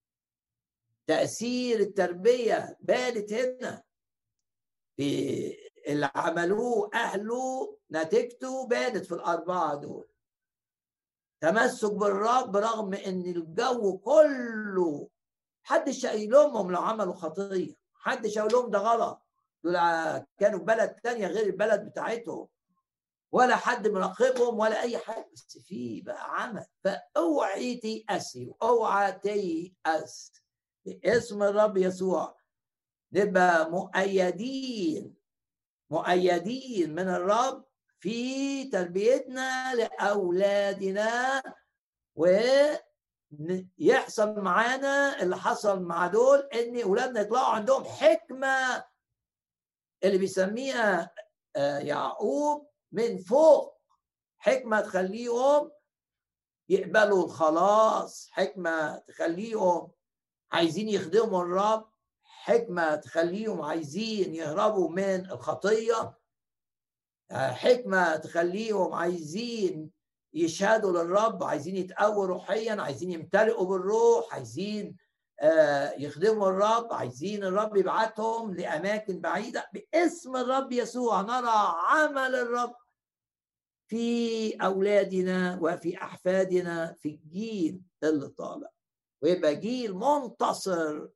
تأثير 1.07 1.79
التربية 1.79 2.77
بانت 2.81 3.33
هنا. 3.33 3.83
في 4.97 5.57
اللي 5.87 6.11
عملوه 6.15 6.89
أهله 6.93 7.77
نتيجته 7.91 8.67
بانت 8.67 9.05
في 9.05 9.11
الأربعة 9.11 9.75
دول. 9.75 10.07
تمسك 11.41 11.91
بالرب 11.93 12.57
رغم 12.57 12.93
إن 12.93 13.21
الجو 13.21 13.97
كله 13.97 15.07
حدش 15.63 16.03
يلومهم 16.03 16.71
لو 16.71 16.81
عملوا 16.81 17.13
خطيه 17.13 17.75
حدش 17.93 18.37
يقول 18.37 18.51
لهم 18.51 18.69
ده 18.69 18.79
غلط. 18.79 19.21
دول 19.63 19.73
كانوا 20.39 20.59
في 20.59 20.65
بلد 20.65 20.89
تانية 21.03 21.27
غير 21.27 21.45
البلد 21.45 21.85
بتاعتهم. 21.85 22.47
ولا 23.35 23.55
حد 23.55 23.87
مراقبهم 23.87 24.59
ولا 24.59 24.81
أي 24.81 24.97
حاجة. 24.97 25.29
بس 25.33 25.57
في 25.57 26.01
بقى 26.01 26.41
عمل. 26.41 26.65
فأوعي 26.83 27.75
تيأسي 27.75 28.47
واوعى 28.47 29.11
تيأس 29.11 30.31
باسم 30.85 31.43
الرب 31.43 31.77
يسوع. 31.77 32.37
نبقى 33.13 33.71
مؤيدين. 33.71 35.15
مؤيدين 35.89 36.95
من 36.95 37.07
الرب 37.09 37.65
في 37.99 38.63
تربيتنا 38.69 39.75
لأولادنا. 39.75 41.43
ويحصل 43.79 44.39
معانا 44.39 45.21
اللي 45.21 45.37
حصل 45.37 45.83
مع 45.83 46.07
دول 46.07 46.39
إن 46.39 46.81
أولادنا 46.81 47.21
يطلعوا 47.21 47.55
عندهم 47.55 47.83
حكمة. 47.83 48.85
اللي 50.03 50.17
بيسميها 50.17 51.11
آه، 51.55 51.79
يعقوب 51.79 52.74
من 52.95 53.17
فوق. 53.17 53.75
حكمة 54.37 54.81
تخليهم 54.81 55.71
يقبلوا 56.69 57.25
الخلاص. 57.25 58.29
حكمة 58.31 58.97
تخليهم 58.97 59.91
عايزين 60.51 60.89
يخدموا 60.89 61.43
الرب. 61.43 61.89
حكمة 62.23 62.95
تخليهم 62.95 63.61
عايزين 63.61 64.35
يهربوا 64.35 64.89
من 64.89 65.31
الخطية. 65.31 66.17
آه، 67.31 67.51
حكمة 67.51 68.15
تخليهم 68.15 68.93
عايزين 68.93 69.91
يشهدوا 70.33 70.91
للرب. 70.91 71.43
عايزين 71.43 71.75
يتقووا 71.77 72.25
روحيا. 72.25 72.81
عايزين 72.81 73.11
يمتلئوا 73.11 73.65
بالروح. 73.65 74.33
عايزين 74.33 74.97
آه، 75.39 75.93
يخدموا 75.97 76.49
الرب. 76.49 76.93
عايزين 76.93 77.43
الرب 77.43 77.77
يبعتهم 77.77 78.53
لأماكن 78.53 79.21
بعيدة. 79.21 79.69
باسم 79.73 80.35
الرب 80.35 80.71
يسوع 80.71 81.21
نرى 81.21 81.75
عمل 81.87 82.35
الرب. 82.35 82.75
في 83.87 84.55
أولادنا 84.55 85.59
وفي 85.61 85.97
أحفادنا 85.97 86.93
في 86.93 87.09
الجيل 87.09 87.81
اللي 88.03 88.29
طالع. 88.29 88.69
ويبقى 89.21 89.55
جيل 89.55 89.93
منتصر 89.93 91.07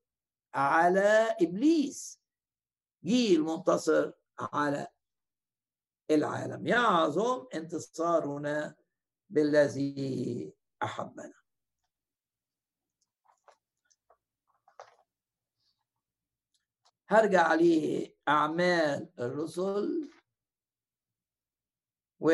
على 0.54 1.36
إبليس. 1.42 2.20
جيل 3.04 3.42
منتصر 3.42 4.12
على 4.40 4.88
العالم. 6.12 6.68
يعظم 6.68 7.46
انتصارنا 7.54 8.76
بالذي 9.30 10.54
أحبنا. 10.84 11.34
هرجع 17.08 17.54
لأعمال 17.54 19.10
الرسل. 19.20 20.10
و 22.20 22.32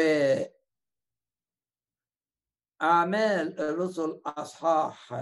أعمال 2.82 3.60
الرسل 3.60 4.22
أصحاح 4.26 5.14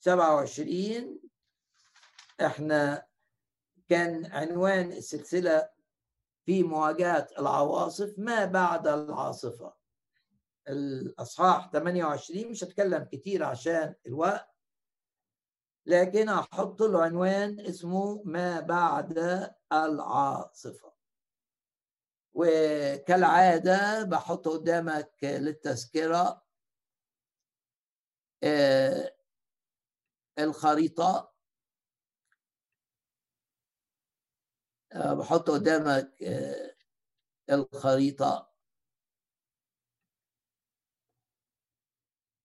27 0.00 1.20
إحنا 2.40 3.06
كان 3.88 4.26
عنوان 4.26 4.92
السلسلة 4.92 5.68
في 6.44 6.62
مواجهة 6.62 7.28
العواصف 7.38 8.14
ما 8.18 8.44
بعد 8.44 8.86
العاصفة؟ 8.88 9.74
الأصحاح 10.68 11.70
28 11.72 12.50
مش 12.50 12.64
هتكلم 12.64 13.04
كتير 13.04 13.42
عشان 13.44 13.94
الوقت 14.06 14.50
لكن 15.86 16.28
أحط 16.28 16.82
له 16.82 17.02
عنوان 17.02 17.60
اسمه 17.60 18.22
ما 18.24 18.60
بعد 18.60 19.18
العاصفة. 19.72 20.92
وكالعادة 22.34 24.02
بحط 24.04 24.48
قدامك 24.48 25.10
للتذكرة 25.22 26.42
آه، 28.44 29.12
الخريطة. 30.38 31.32
آه، 34.92 35.14
بحط 35.14 35.50
قدامك 35.50 36.22
آه، 36.22 36.74
الخريطة. 37.50 38.50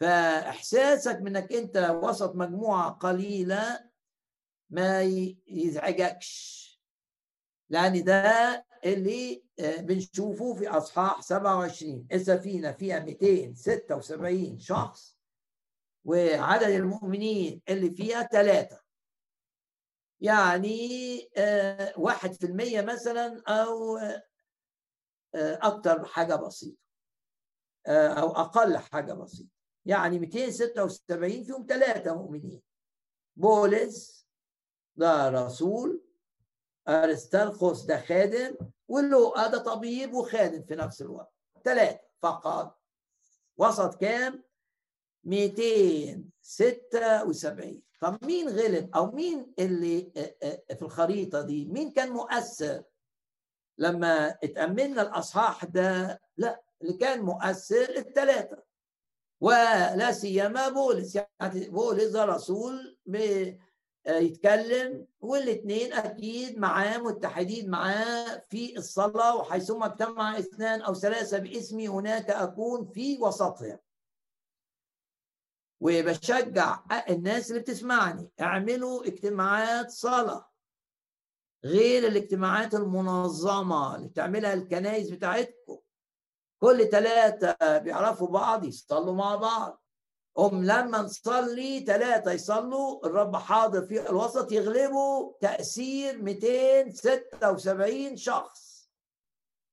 فإحساسك 0.00 1.18
منك 1.20 1.52
أنت 1.52 1.76
وسط 2.02 2.34
مجموعة 2.34 2.90
قليلة 2.90 3.90
ما 4.70 5.02
يزعجكش 5.46 6.64
لأن 7.68 8.04
ده 8.04 8.66
اللي 8.84 9.44
آه، 9.60 9.76
بنشوفه 9.76 10.54
في 10.54 10.68
أصحاح 10.68 11.20
27 11.20 12.06
السفينة 12.12 12.72
فيها 12.72 13.00
276 13.00 14.58
شخص 14.58 15.18
وعدد 16.04 16.68
المؤمنين 16.68 17.62
اللي 17.68 17.90
فيها 17.90 18.22
ثلاثة 18.22 18.80
يعني 20.20 20.78
آه، 21.36 21.94
واحد 21.96 22.32
في 22.32 22.46
المية 22.46 22.80
مثلا 22.80 23.42
أو 23.48 23.96
آه، 23.96 24.22
أكتر 25.34 26.04
حاجة 26.04 26.34
بسيطة. 26.34 26.84
أو 27.88 28.30
أقل 28.30 28.78
حاجة 28.78 29.12
بسيطة. 29.12 29.50
يعني 29.86 30.18
276 30.18 31.44
فيهم 31.44 31.66
ثلاثة 31.68 32.14
مؤمنين. 32.14 32.62
بولس 33.36 34.26
ده 34.96 35.28
رسول 35.28 36.03
أرسترخوس 36.88 37.82
ده 37.84 38.00
خادم 38.00 38.54
ولوقا 38.88 39.46
ده 39.46 39.58
طبيب 39.58 40.14
وخادم 40.14 40.62
في 40.62 40.74
نفس 40.74 41.02
الوقت. 41.02 41.32
ثلاثة 41.64 42.00
فقط. 42.22 42.78
وسط 43.56 43.94
كام؟ 44.00 44.42
276 45.24 47.82
طب 48.00 48.18
مين 48.24 48.48
غلب 48.48 48.90
أو 48.96 49.10
مين 49.10 49.52
اللي 49.58 50.10
في 50.68 50.82
الخريطة 50.82 51.42
دي؟ 51.42 51.66
مين 51.66 51.90
كان 51.92 52.10
مؤثر؟ 52.10 52.82
لما 53.78 54.28
اتأملنا 54.44 55.02
الأصحاح 55.02 55.64
ده 55.64 56.20
لا 56.36 56.62
اللي 56.82 56.92
كان 56.92 57.20
مؤثر 57.20 57.96
الثلاثة 57.96 58.62
ولا 59.40 60.12
سيما 60.12 60.68
بولس. 60.68 61.14
يعني 61.14 61.68
بولس 61.70 62.04
ده 62.10 62.24
رسول 62.24 62.98
آه، 63.16 63.58
يتكلم 64.06 65.06
والاثنين 65.20 65.92
أكيد 65.92 66.58
معاه 66.58 66.98
متحدين 66.98 67.70
معاه 67.70 68.42
في 68.50 68.76
الصلاة 68.78 69.36
وحيثما 69.36 69.86
اجتمع 69.86 70.38
اثنان 70.38 70.82
أو 70.82 70.94
ثلاثة 70.94 71.38
باسمي 71.38 71.88
هناك 71.88 72.30
أكون 72.30 72.86
في 72.86 73.18
وسطهم. 73.18 73.78
وبشجع 75.80 76.80
الناس 77.08 77.50
اللي 77.50 77.62
بتسمعني 77.62 78.30
اعملوا 78.40 79.06
اجتماعات 79.06 79.90
صلاة. 79.90 80.50
غير 81.64 82.06
الاجتماعات 82.06 82.74
المنظمة 82.74 83.96
اللي 83.96 84.08
بتعملها 84.08 84.54
الكنائس 84.54 85.10
بتاعتكم. 85.10 85.78
كل 86.62 86.88
ثلاثة 86.88 87.78
بيعرفوا 87.78 88.28
بعض 88.28 88.64
يصلوا 88.64 89.14
مع 89.14 89.36
بعض. 89.36 89.83
هم 90.38 90.64
لما 90.64 91.02
نصلي 91.02 91.80
ثلاثة 91.80 92.32
يصلوا 92.32 93.06
الرب 93.06 93.36
حاضر 93.36 93.86
في 93.86 94.10
الوسط 94.10 94.52
يغلبوا 94.52 95.32
تأثير 95.40 96.22
276 96.22 98.16
شخص. 98.16 98.74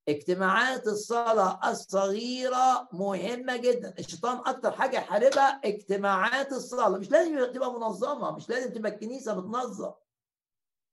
اجتماعات 0.10 0.88
الصلاة 0.88 1.72
الصغيرة 1.72 2.88
مهمة 2.94 3.58
جدا. 3.58 3.94
الشيطان 4.00 4.38
أكتر 4.38 4.72
حاجة 4.72 4.98
يحاربها 4.98 5.62
اجتماعات 5.66 6.52
الصلاة. 6.52 6.98
مش 6.98 7.12
لازم 7.12 7.52
تبقى 7.52 7.74
منظمة 7.74 8.32
مش 8.32 8.50
لازم 8.50 8.74
تبقى 8.74 8.92
الكنيسة 8.92 9.34
بتنظم. 9.34 9.92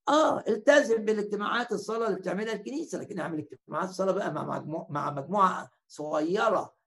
آه 0.09 0.45
التزم 0.49 1.05
بالاجتماعات 1.05 1.73
الصلاة 1.73 2.07
اللي 2.07 2.19
بتعملها 2.19 2.55
الكنيسة 2.55 2.99
لكن 2.99 3.21
اعمل 3.21 3.39
اجتماعات 3.39 3.89
الصلاة 3.89 4.13
بقى 4.13 4.33
مع 4.33 4.43
مجموعه 4.59 4.87
مع 4.91 5.11
مجموعة 5.11 5.71
صغيرة. 5.89 6.78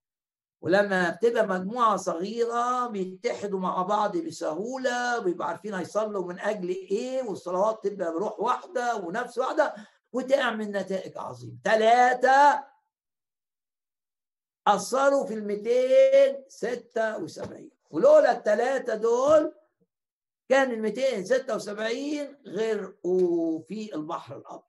ولما 0.62 1.10
بتبقى 1.10 1.48
مجموعة 1.48 1.98
صغيرة 1.98 2.88
بيتحدوا 2.88 3.60
مع 3.60 3.82
بعض 3.82 4.18
بسهولة 4.18 5.20
وبيبقوا 5.20 5.50
عارفين 5.50 5.74
هيصلوا 5.74 6.26
من 6.26 6.40
أجل 6.40 6.70
إيه 6.70 7.24
والصلوات 7.24 7.88
تبقى 7.88 8.14
بروح 8.14 8.40
واحدة 8.40 8.96
ونفس 8.96 9.38
واحدة 9.38 9.74
وتعمل 10.14 10.72
نتائج 10.72 11.18
عظيمة. 11.18 11.58
ثلاثة 11.64 12.64
اثروا 14.68 15.26
في 15.26 15.34
ال 15.34 15.48
276 15.48 17.70
ولولا 17.90 18.38
الثلاثه 18.38 18.96
دول 18.96 19.54
كان 20.50 20.72
ال 20.72 20.82
276 20.82 22.38
غرقوا 22.48 23.62
في 23.62 23.96
البحر 23.96 24.38
الأبيض. 24.38 24.64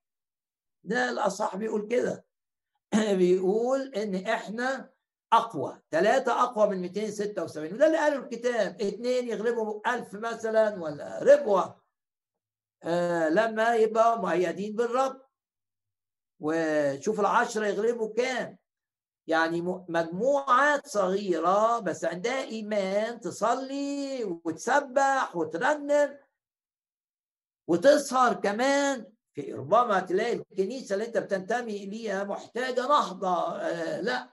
ده 0.85 1.11
الأصح 1.11 1.57
بيقول 1.57 1.89
كده. 1.89 2.25
بيقول 3.19 3.95
إن 3.95 4.15
إحنا 4.15 4.92
أقوى. 5.33 5.81
ثلاثة 5.91 6.43
أقوى 6.43 6.69
من 6.69 6.81
276 6.83 7.73
وده 7.75 7.87
اللي 7.87 7.99
قاله 7.99 8.17
الكتاب. 8.17 8.83
اثنين 8.83 9.29
يغلبوا 9.29 9.95
1000 9.95 10.15
مثلا 10.15 10.83
ولا 10.83 11.23
ربوه 11.23 11.83
آه 12.85 13.29
لما 13.29 13.75
يبقى 13.75 14.21
مؤيدين 14.21 14.77
بالرب. 14.77 15.23
وشوف 16.41 17.21
العشرة 17.21 17.67
يغلبوا 17.67 18.15
كام. 18.15 18.59
يعني 19.27 19.61
مجموعات 19.89 20.87
صغيرة 20.87 21.79
بس 21.79 22.05
عندها 22.05 22.43
إيمان 22.45 23.21
تصلي 23.21 24.25
وتسبح 24.25 25.37
وترنم 25.37 26.19
وتسهر 27.69 28.35
كمان. 28.35 29.13
في 29.35 29.53
ربما 29.53 30.01
تلاقي 30.01 30.33
الكنيسة 30.33 30.95
اللي 30.95 31.07
أنت 31.07 31.19
بتنتمي 31.19 31.77
إليها 31.77 32.25
محتاجة 32.25 32.81
نهضة. 32.81 33.57
آه 33.61 34.01
لا. 34.01 34.32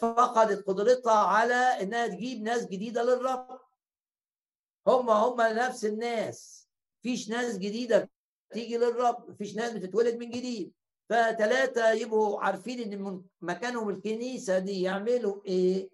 فقدت 0.00 0.66
قدرتها 0.66 1.12
على 1.18 1.54
إنها 1.54 2.06
تجيب 2.06 2.42
ناس 2.42 2.66
جديدة 2.66 3.02
للرب. 3.02 3.60
هم 4.86 5.10
هم 5.10 5.40
نفس 5.40 5.84
الناس. 5.84 6.68
فيش 7.02 7.28
ناس 7.28 7.58
جديدة 7.58 8.10
تيجي 8.50 8.76
للرب 8.76 9.34
فيش 9.34 9.56
ناس 9.56 9.72
بتتولد 9.72 10.16
من 10.16 10.30
جديد. 10.30 10.72
فثلاثة 11.08 11.90
يبقوا 11.92 12.40
عارفين 12.40 12.92
إن 12.92 13.22
مكانهم 13.40 13.88
الكنيسة 13.90 14.58
دي 14.58 14.82
يعملوا 14.82 15.44
إيه؟ 15.44 15.90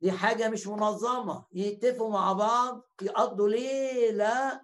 دي 0.00 0.12
حاجة 0.12 0.48
مش 0.48 0.66
منظمة. 0.66 1.46
يتفقوا 1.52 2.10
مع 2.10 2.32
بعض 2.32 2.88
يقضوا 3.02 3.48
ليلة. 3.48 4.60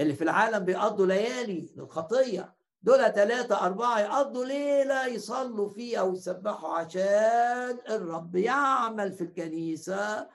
اللي 0.00 0.14
في 0.14 0.24
العالم 0.24 0.64
بيقضوا 0.64 1.06
ليالي 1.06 1.72
للخطية. 1.76 2.57
دول 2.82 3.12
ثلاثة 3.12 3.66
أربعة 3.66 4.00
يقضوا 4.00 4.44
ليلة 4.44 5.06
يصلوا 5.06 5.68
فيها 5.68 6.02
ويسبحوا 6.02 6.74
عشان 6.74 7.78
الرب 7.90 8.36
يعمل 8.36 9.12
في 9.12 9.20
الكنيسة. 9.24 10.30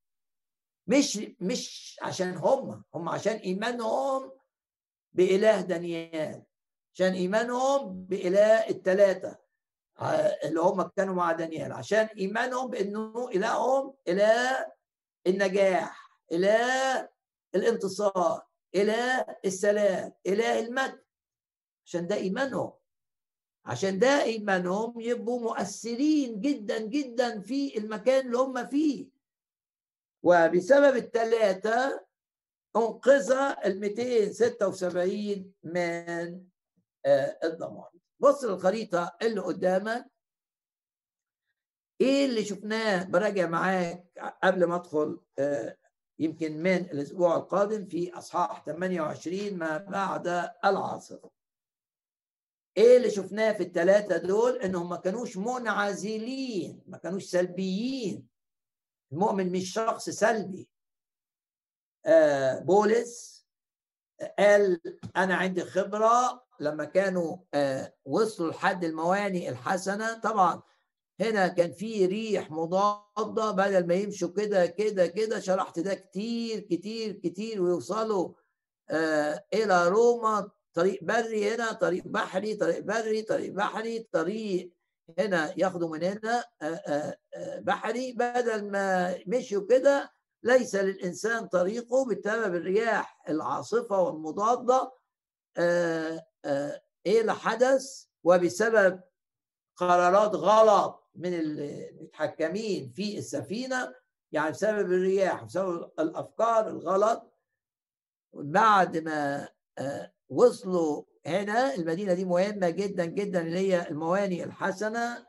مش 0.87 1.19
مش 1.39 1.99
عشان 2.01 2.37
هم 2.37 2.83
هم 2.93 3.09
عشان 3.09 3.33
إيمانهم 3.35 4.31
بإله 5.13 5.61
دانيال 5.61 6.43
عشان 6.93 7.13
إيمانهم 7.13 8.05
بإله 8.05 8.69
الثلاثه 8.69 9.37
اللي 10.43 10.59
هم 10.59 10.81
كانوا 10.81 11.15
مع 11.15 11.31
دانيال 11.31 11.71
عشان 11.71 12.05
إيمانهم 12.05 12.69
بأنه 12.69 13.29
إلههم 13.29 13.93
إله 14.07 14.71
النجاح 15.27 16.09
إله 16.31 17.09
الانتصار 17.55 18.45
إله 18.75 19.25
السلام 19.45 20.13
إله 20.27 20.59
المجد. 20.59 21.04
عشان 21.85 22.07
ده 22.07 22.15
ايمانهم 22.15 22.71
عشان 23.65 23.99
ده 23.99 24.23
ايمانهم 24.23 24.99
يبقوا 25.01 25.39
مؤثرين 25.41 26.41
جدا 26.41 26.79
جدا 26.79 27.41
في 27.41 27.77
المكان 27.77 28.25
اللي 28.25 28.37
هم 28.37 28.67
فيه. 28.67 29.07
وبسبب 30.23 30.95
الثلاثه 30.95 32.05
أنقذ 32.75 33.31
ال 33.65 33.79
276 33.79 35.53
من 35.63 36.45
الضمان 37.43 37.89
بص 38.19 38.43
للخريطة 38.43 39.17
اللي 39.21 39.41
قدامك. 39.41 40.11
إيه 42.01 42.25
اللي 42.25 42.45
شفناه؟ 42.45 43.03
براجع 43.03 43.47
معاك 43.47 44.35
قبل 44.43 44.63
ما 44.65 44.75
أدخل 44.75 45.19
يمكن 46.19 46.57
من 46.57 46.75
الأسبوع 46.75 47.37
القادم 47.37 47.85
في 47.85 48.13
أصحاح 48.17 48.65
28 48.65 49.53
ما 49.57 49.77
بعد 49.77 50.27
العاصفه 50.65 51.34
إيه 52.77 52.97
اللي 52.97 53.11
شفناه 53.11 53.51
في 53.53 53.63
الثلاثه 53.63 54.17
دول؟ 54.17 54.57
إنهم 54.57 54.89
ما 54.89 54.95
كانوش 54.95 55.37
منعزلين 55.37 56.81
ما 56.87 56.97
كانوش 56.97 57.23
سلبيين. 57.23 58.27
المؤمن 59.11 59.51
مش 59.51 59.73
شخص 59.73 60.09
سلبي. 60.09 60.67
آه 62.05 62.59
بولس 62.59 63.45
قال 64.39 64.81
أنا 65.17 65.35
عندي 65.35 65.63
خبرة 65.63 66.45
لما 66.59 66.85
كانوا 66.85 67.37
وصلوا 68.05 68.51
لحد 68.51 68.83
الموانئ 68.83 69.49
الحسنة. 69.49 70.19
طبعا 70.19 70.61
هنا 71.21 71.47
كان 71.47 71.71
في 71.71 72.05
ريح 72.05 72.51
مضادة 72.51 73.51
بدل 73.51 73.87
ما 73.87 73.93
يمشوا 73.93 74.29
كده 74.29 74.65
كده 74.65 75.07
كده. 75.07 75.39
شرحت 75.39 75.79
ده 75.79 75.93
كتير 75.93 76.59
كتير 76.59 77.11
كتير. 77.11 77.61
ويوصلوا 77.61 78.33
إلى 79.53 79.87
روما 79.87 80.51
طريق 80.75 81.03
بري 81.03 81.55
هنا 81.55 81.71
طريق 81.71 82.07
بحري 82.07 82.55
طريق 82.55 82.79
بري 82.79 83.21
طريق 83.21 83.53
بحري. 83.53 83.99
طريق 84.11 84.71
هنا 85.19 85.53
ياخدوا 85.57 85.89
من 85.97 86.03
هنا 86.03 86.43
بحري. 87.59 88.13
بدل 88.13 88.71
ما 88.71 89.15
مشوا 89.27 89.67
كده 89.67 90.11
ليس 90.43 90.75
للإنسان 90.75 91.47
طريقه 91.47 92.05
بسبب 92.05 92.55
الرياح 92.55 93.21
العاصفة 93.29 94.01
والمضادة 94.01 94.91
إيه 97.05 97.21
اللي 97.21 97.33
حدث 97.33 98.05
وبسبب 98.23 99.01
قرارات 99.77 100.35
غلط 100.35 101.09
من 101.15 101.33
المتحكمين 101.33 102.89
في 102.95 103.17
السفينة 103.17 103.95
يعني 104.31 104.51
بسبب 104.51 104.91
الرياح 104.91 105.43
بسبب 105.43 105.91
الأفكار 105.99 106.67
الغلط. 106.67 107.33
بعد 108.33 108.97
ما 108.97 109.49
وصلوا 110.29 111.03
هنا 111.25 111.75
المدينة 111.75 112.13
دي 112.13 112.25
مهمة 112.25 112.69
جدا 112.69 113.05
جدا 113.05 113.41
اللي 113.41 113.59
هي 113.59 113.87
الموانئ 113.89 114.43
الحسنة. 114.43 115.25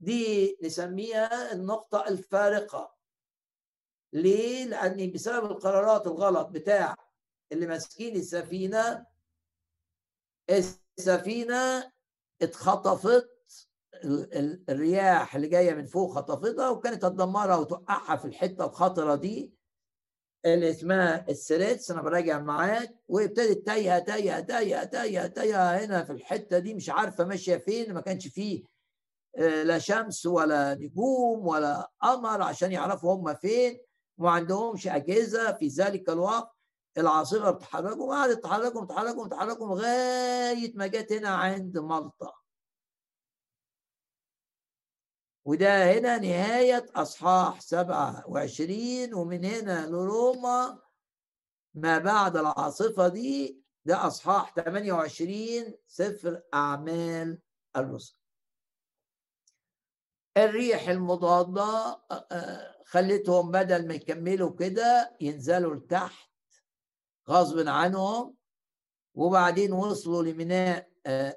دي 0.00 0.56
نسميها 0.62 1.52
النقطة 1.52 2.08
الفارقة. 2.08 2.94
ليه؟ 4.12 4.64
لأن 4.64 5.12
بسبب 5.12 5.44
القرارات 5.50 6.06
الغلط 6.06 6.48
بتاع 6.48 6.94
اللي 7.52 7.66
ماسكين 7.66 8.16
السفينة 8.16 9.06
السفينة 10.50 11.92
اتخطفت 12.42 13.28
الرياح 14.68 15.34
اللي 15.34 15.48
جاية 15.48 15.74
من 15.74 15.84
فوق 15.86 16.12
خطفتها 16.14 16.68
وكانت 16.70 17.04
هتدمرها 17.04 17.56
وتوقعها 17.56 18.16
في 18.16 18.24
الحتة 18.24 18.64
الخطرة 18.64 19.14
دي. 19.14 19.57
اللي 20.44 20.70
اسمها 20.70 21.24
السريتس 21.28 21.90
أنا 21.90 22.02
براجع 22.02 22.38
معاك 22.38 22.94
وابتدت 23.08 23.66
تايهة 23.66 23.98
تايهة 23.98 24.40
تايهة 24.40 24.84
تايهة 24.84 25.26
تايهة 25.26 25.84
هنا 25.84 26.04
في 26.04 26.12
الحتة 26.12 26.58
دي 26.58 26.74
مش 26.74 26.90
عارفة 26.90 27.24
ماشية 27.24 27.56
فين 27.56 27.92
ما 27.94 28.00
كانش 28.00 28.28
فيه 28.28 28.62
لا 29.38 29.78
شمس 29.78 30.26
ولا 30.26 30.74
نجوم 30.74 31.46
ولا 31.46 31.90
قمر 32.02 32.42
عشان 32.42 32.72
يعرفوا 32.72 33.14
هم 33.14 33.34
فين 33.34 33.78
وما 34.18 34.30
عندهمش 34.30 34.86
أجهزة 34.88 35.52
في 35.52 35.68
ذلك 35.68 36.08
الوقت 36.10 36.50
العاصفه 36.98 37.50
بتحركوا 37.50 38.06
وقعدت 38.08 38.42
تحركوا 38.44 38.84
تحركوا 38.84 39.28
تحركوا 39.28 39.66
لغاية 39.68 40.72
ما 40.76 40.86
جت 40.86 41.12
هنا 41.12 41.28
عند 41.28 41.78
مالطا 41.78 42.32
وده 45.48 45.92
هنا 45.92 46.18
نهاية 46.18 46.86
أصحاح 46.94 47.60
27 47.60 49.14
ومن 49.14 49.44
هنا 49.44 49.86
لروما 49.86 50.78
ما 51.74 51.98
بعد 51.98 52.36
العاصفة 52.36 53.08
دي 53.08 53.62
ده 53.84 54.06
أصحاح 54.06 54.54
28 54.54 55.74
سفر 55.86 56.42
أعمال 56.54 57.38
الرسل. 57.76 58.16
الريح 60.36 60.88
المضادة 60.88 62.00
خلتهم 62.86 63.50
بدل 63.50 63.88
ما 63.88 63.94
يكملوا 63.94 64.56
كده 64.56 65.16
ينزلوا 65.20 65.74
لتحت 65.74 66.30
غصب 67.28 67.68
عنهم 67.68 68.36
وبعدين 69.14 69.72
وصلوا 69.72 70.22
لميناء 70.22 70.88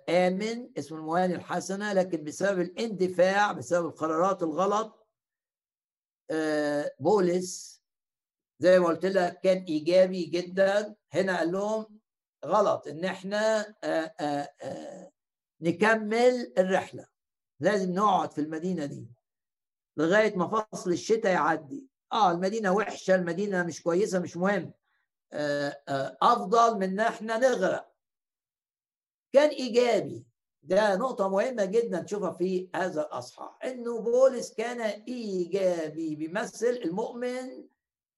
آمن 0.09 0.69
اسمه 0.77 0.97
المواني 0.97 1.35
الحسنة 1.35 1.93
لكن 1.93 2.23
بسبب 2.23 2.61
الاندفاع 2.61 3.51
بسبب 3.51 3.85
القرارات 3.85 4.43
الغلط 4.43 5.07
بولس 6.99 7.81
زي 8.59 8.79
ما 8.79 8.87
قلت 8.87 9.05
لك 9.05 9.39
كان 9.39 9.63
إيجابي 9.63 10.23
جدا. 10.23 10.95
هنا 11.13 11.37
قال 11.37 11.51
لهم 11.51 11.99
غلط 12.45 12.87
إن 12.87 13.05
إحنا 13.05 13.75
نكمل 15.61 16.53
الرحلة. 16.57 17.05
لازم 17.59 17.91
نقعد 17.93 18.31
في 18.31 18.41
المدينة 18.41 18.85
دي 18.85 19.07
لغاية 19.97 20.35
ما 20.35 20.47
فصل 20.71 20.91
الشتاء 20.91 21.31
يعدي. 21.31 21.87
آه 22.13 22.31
المدينة 22.31 22.71
وحشة 22.71 23.15
المدينة 23.15 23.63
مش 23.63 23.83
كويسة 23.83 24.19
مش 24.19 24.37
مهم. 24.37 24.73
آه 25.33 25.81
آه 25.87 26.17
أفضل 26.21 26.75
من 26.77 26.83
إن 26.83 26.99
إحنا 26.99 27.37
نغرق. 27.37 27.90
كان 29.33 29.49
إيجابي. 29.49 30.25
ده 30.63 30.95
نقطة 30.95 31.29
مهمة 31.29 31.65
جدا 31.65 31.99
تشوفها 32.01 32.31
في 32.31 32.69
هذا 32.75 33.01
الأصحاح. 33.01 33.57
إنه 33.63 33.99
بولس 33.99 34.53
كان 34.53 34.81
إيجابي 34.81 36.15
بيمثل 36.15 36.79
المؤمن 36.85 37.67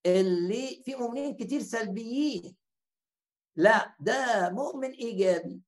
اللي 0.06 0.82
في 0.86 0.96
مؤمنين 0.96 1.36
كتير 1.36 1.62
سلبيين. 1.62 2.56
لا 3.56 3.96
ده 4.00 4.50
مؤمن 4.50 4.92
إيجابي. 4.92 5.62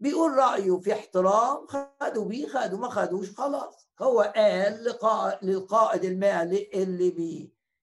بيقول 0.00 0.32
رأيه 0.32 0.78
في 0.80 0.92
احترام 0.92 1.66
خدوا 1.66 2.24
بيه 2.24 2.46
خدوا 2.48 2.78
ما 2.78 2.88
خدوش 2.88 3.30
خلاص. 3.30 3.88
هو 4.02 4.32
قال 4.36 4.96
للقائد 5.42 6.04
المالي 6.04 6.70
اللي 6.74 7.10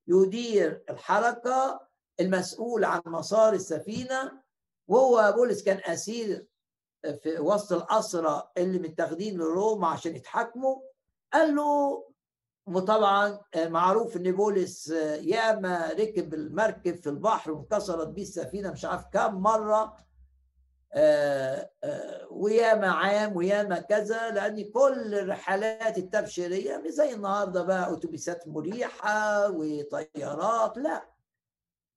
بيدير 0.08 0.84
الحركة 0.90 1.88
المسؤول 2.20 2.86
عن 2.86 3.02
مسار 3.06 3.54
السفينة. 3.54 4.42
وهو 4.88 5.34
بولس 5.38 5.64
كان 5.64 5.82
أسير 5.94 6.48
في 7.24 7.40
وسط 7.40 7.74
الأسرة 7.74 8.52
اللي 8.58 8.80
متاخدين 8.80 9.38
لروما 9.38 9.88
عشان 9.88 10.16
يتحاكموا 10.16 10.76
قال 11.34 11.56
له 11.56 12.04
وطبعا 12.68 13.40
معروف 13.58 14.18
إن 14.18 14.32
بولس 14.32 14.88
ياما 15.22 15.90
ركب 16.00 16.34
المركب 16.34 16.96
في 16.96 17.10
البحر 17.10 17.52
وانكسرت 17.52 18.08
بيه 18.08 18.22
السفينة 18.22 18.72
مش 18.72 18.86
عارف 18.86 19.06
كم 19.14 19.34
مرة 19.36 19.96
آه، 20.94 21.70
آه، 21.84 22.28
وياما 22.32 22.88
عام 22.92 23.36
وياما 23.36 23.80
كذا 23.80 24.30
لأن 24.32 24.72
كل 24.72 25.16
الرحلات 25.16 25.98
التبشيرية 25.98 26.78
مش 26.78 26.90
زي 26.92 27.14
النهارده 27.14 27.64
بقى 27.64 27.94
أتوبيسات 27.94 28.48
مريحة 28.48 29.50
وطيارات 29.52 30.78
لا. 30.78 31.06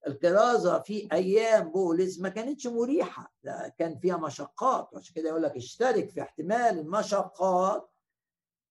الكرازة 0.07 0.79
في 0.79 1.09
أيام 1.13 1.69
بولس 1.71 2.19
ما 2.21 2.29
كانتش 2.29 2.67
مريحة 2.67 3.33
لا 3.43 3.69
كان 3.79 3.99
فيها 3.99 4.17
مشقات 4.17 4.89
عشان 4.97 5.15
كده 5.15 5.29
يقول 5.29 5.43
لك 5.43 5.57
اشترك 5.57 6.11
في 6.11 6.23
احتمال 6.23 6.79
المشقات 6.79 7.91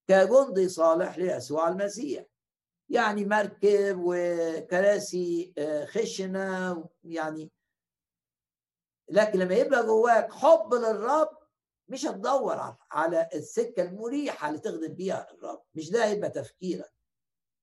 كجندي 0.08 0.70
صالح 0.70 1.18
ليسوع 1.18 1.68
المسيح. 1.70 2.26
يعني 2.90 3.26
مركب 3.26 4.02
وكراسي 4.06 5.54
آه، 5.58 5.86
خشنة 5.86 6.84
يعني 7.04 7.52
لكن 9.10 9.40
لما 9.40 9.56
يبقى 9.56 9.86
جواك 9.86 10.32
حب 10.34 10.74
للرب 10.74 11.30
مش 11.88 12.06
هتدور 12.06 12.76
على 12.92 13.30
السكة 13.34 13.84
المريحة 13.84 14.50
اللي 14.50 14.60
تخدم 14.60 14.94
بيها 14.94 15.32
الرب 15.32 15.64
مش 15.76 15.90
ده 15.92 16.06
هيبقى 16.06 16.30
تفكيرك. 16.30 16.94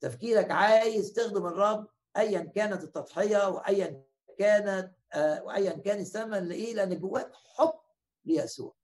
تفكيرك 0.01 0.51
عايز 0.51 1.13
تخدم 1.13 1.47
الرب 1.47 1.87
ايا 2.19 2.41
كانت 2.41 2.85
التضحية 2.85 3.49
وايا 3.49 4.05
كانت 4.39 4.93
آه 5.15 5.43
وايا 5.45 5.71
كان 5.71 6.01
الثمن 6.01 6.49
لإيه؟ 6.49 6.75
لأن 6.75 7.01
جواك 7.01 7.33
حب 7.35 7.75
ليسوع. 8.25 8.75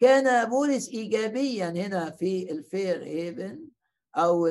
كان 0.00 0.50
بولس 0.50 0.88
ايجابيا 0.88 1.68
هنا 1.68 2.10
في 2.10 2.52
الفير 2.52 3.04
هيفن 3.04 3.68
أو 4.16 4.46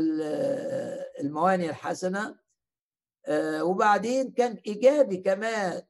الموانئ 1.20 1.70
الحسنة 1.70 2.36
آه، 3.28 3.64
وبعدين 3.64 4.32
كان 4.32 4.58
إيجابي 4.68 5.18
كمان 5.18 5.82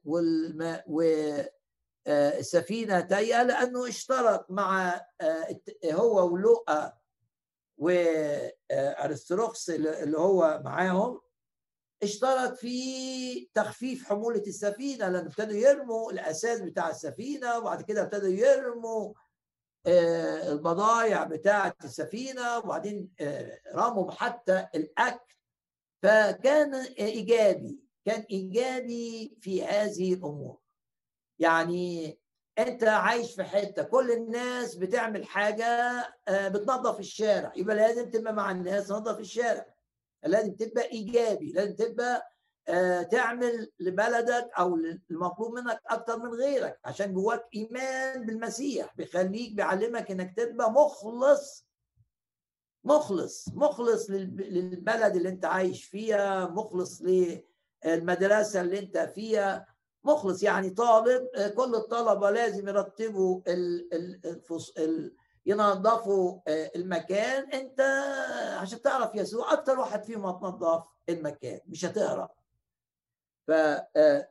والسفينه 2.06 3.00
تايا 3.00 3.44
لأنه 3.44 3.88
اشترك 3.88 4.50
مع 4.50 5.00
آه، 5.20 5.60
هو 5.84 6.32
ولوقا 6.32 6.92
وارستروخس 7.78 9.70
اللي 9.70 10.18
هو 10.18 10.62
معاهم. 10.64 11.20
اشترك 12.02 12.54
في 12.54 13.48
تخفيف 13.54 14.04
حمولة 14.04 14.42
السفينة 14.46 15.08
لأن 15.08 15.26
ابتدوا 15.26 15.56
يرموا 15.56 16.12
الأساس 16.12 16.60
بتاع 16.60 16.90
السفينة 16.90 17.58
وبعد 17.58 17.82
كده 17.82 18.02
ابتدوا 18.02 18.28
يرموا 18.28 19.14
آه، 19.86 20.52
البضائع 20.52 21.24
بتاعة 21.24 21.74
السفينة 21.84 22.58
وبعدين 22.58 23.10
رموا 23.74 24.10
حتى 24.12 24.66
الأكل. 24.74 25.34
فكان 26.02 26.74
إيجابي 26.74 27.80
كان 28.04 28.20
إيجابي 28.30 29.36
في 29.40 29.64
هذه 29.64 30.14
الأمور. 30.14 30.58
يعني 31.38 32.18
أنت 32.58 32.84
عايش 32.84 33.34
في 33.34 33.44
حتة 33.44 33.82
كل 33.82 34.10
الناس 34.10 34.74
بتعمل 34.74 35.24
حاجة 35.24 35.66
آه، 36.28 36.48
بتنظف 36.48 37.00
الشارع. 37.00 37.52
يبقى 37.56 37.76
لازم 37.76 38.10
تبقى 38.10 38.32
مع 38.32 38.50
الناس 38.50 38.86
تنظف 38.88 39.18
الشارع. 39.20 39.75
لازم 40.24 40.52
تبقى 40.54 40.90
إيجابي 40.92 41.52
لازم 41.52 41.74
تبقى 41.74 42.32
آه، 42.68 43.02
تعمل 43.02 43.70
لبلدك 43.80 44.48
أو 44.58 44.74
المطلوب 45.10 45.54
منك 45.54 45.80
أكتر 45.86 46.18
من 46.18 46.30
غيرك 46.34 46.80
عشان 46.84 47.14
جواك 47.14 47.44
إيمان 47.54 48.26
بالمسيح 48.26 48.94
بيخليك 48.96 49.52
بيعلمك 49.54 50.10
إنك 50.10 50.36
تبقى 50.36 50.72
مخلص 50.72 51.66
مخلص 52.84 53.48
مخلص 53.54 54.10
للبلد 54.10 55.16
اللي 55.16 55.28
أنت 55.28 55.44
عايش 55.44 55.84
فيها 55.84 56.46
مخلص 56.46 57.02
للمدرسة 57.02 58.60
اللي 58.60 58.78
أنت 58.78 58.98
فيها 59.14 59.66
مخلص 60.04 60.42
يعني 60.42 60.70
طالب 60.70 61.26
كل 61.56 61.74
الطلبة 61.74 62.30
لازم 62.30 62.68
يرتبوا 62.68 63.40
ينظفوا 65.46 66.40
المكان. 66.48 67.50
انت 67.52 67.80
عشان 68.60 68.82
تعرف 68.82 69.14
يسوع 69.14 69.52
أكتر 69.52 69.78
واحد 69.78 70.04
فيهم 70.04 70.26
هتنظف 70.26 70.84
المكان 71.08 71.60
مش 71.66 71.84
هتهرب 71.84 72.30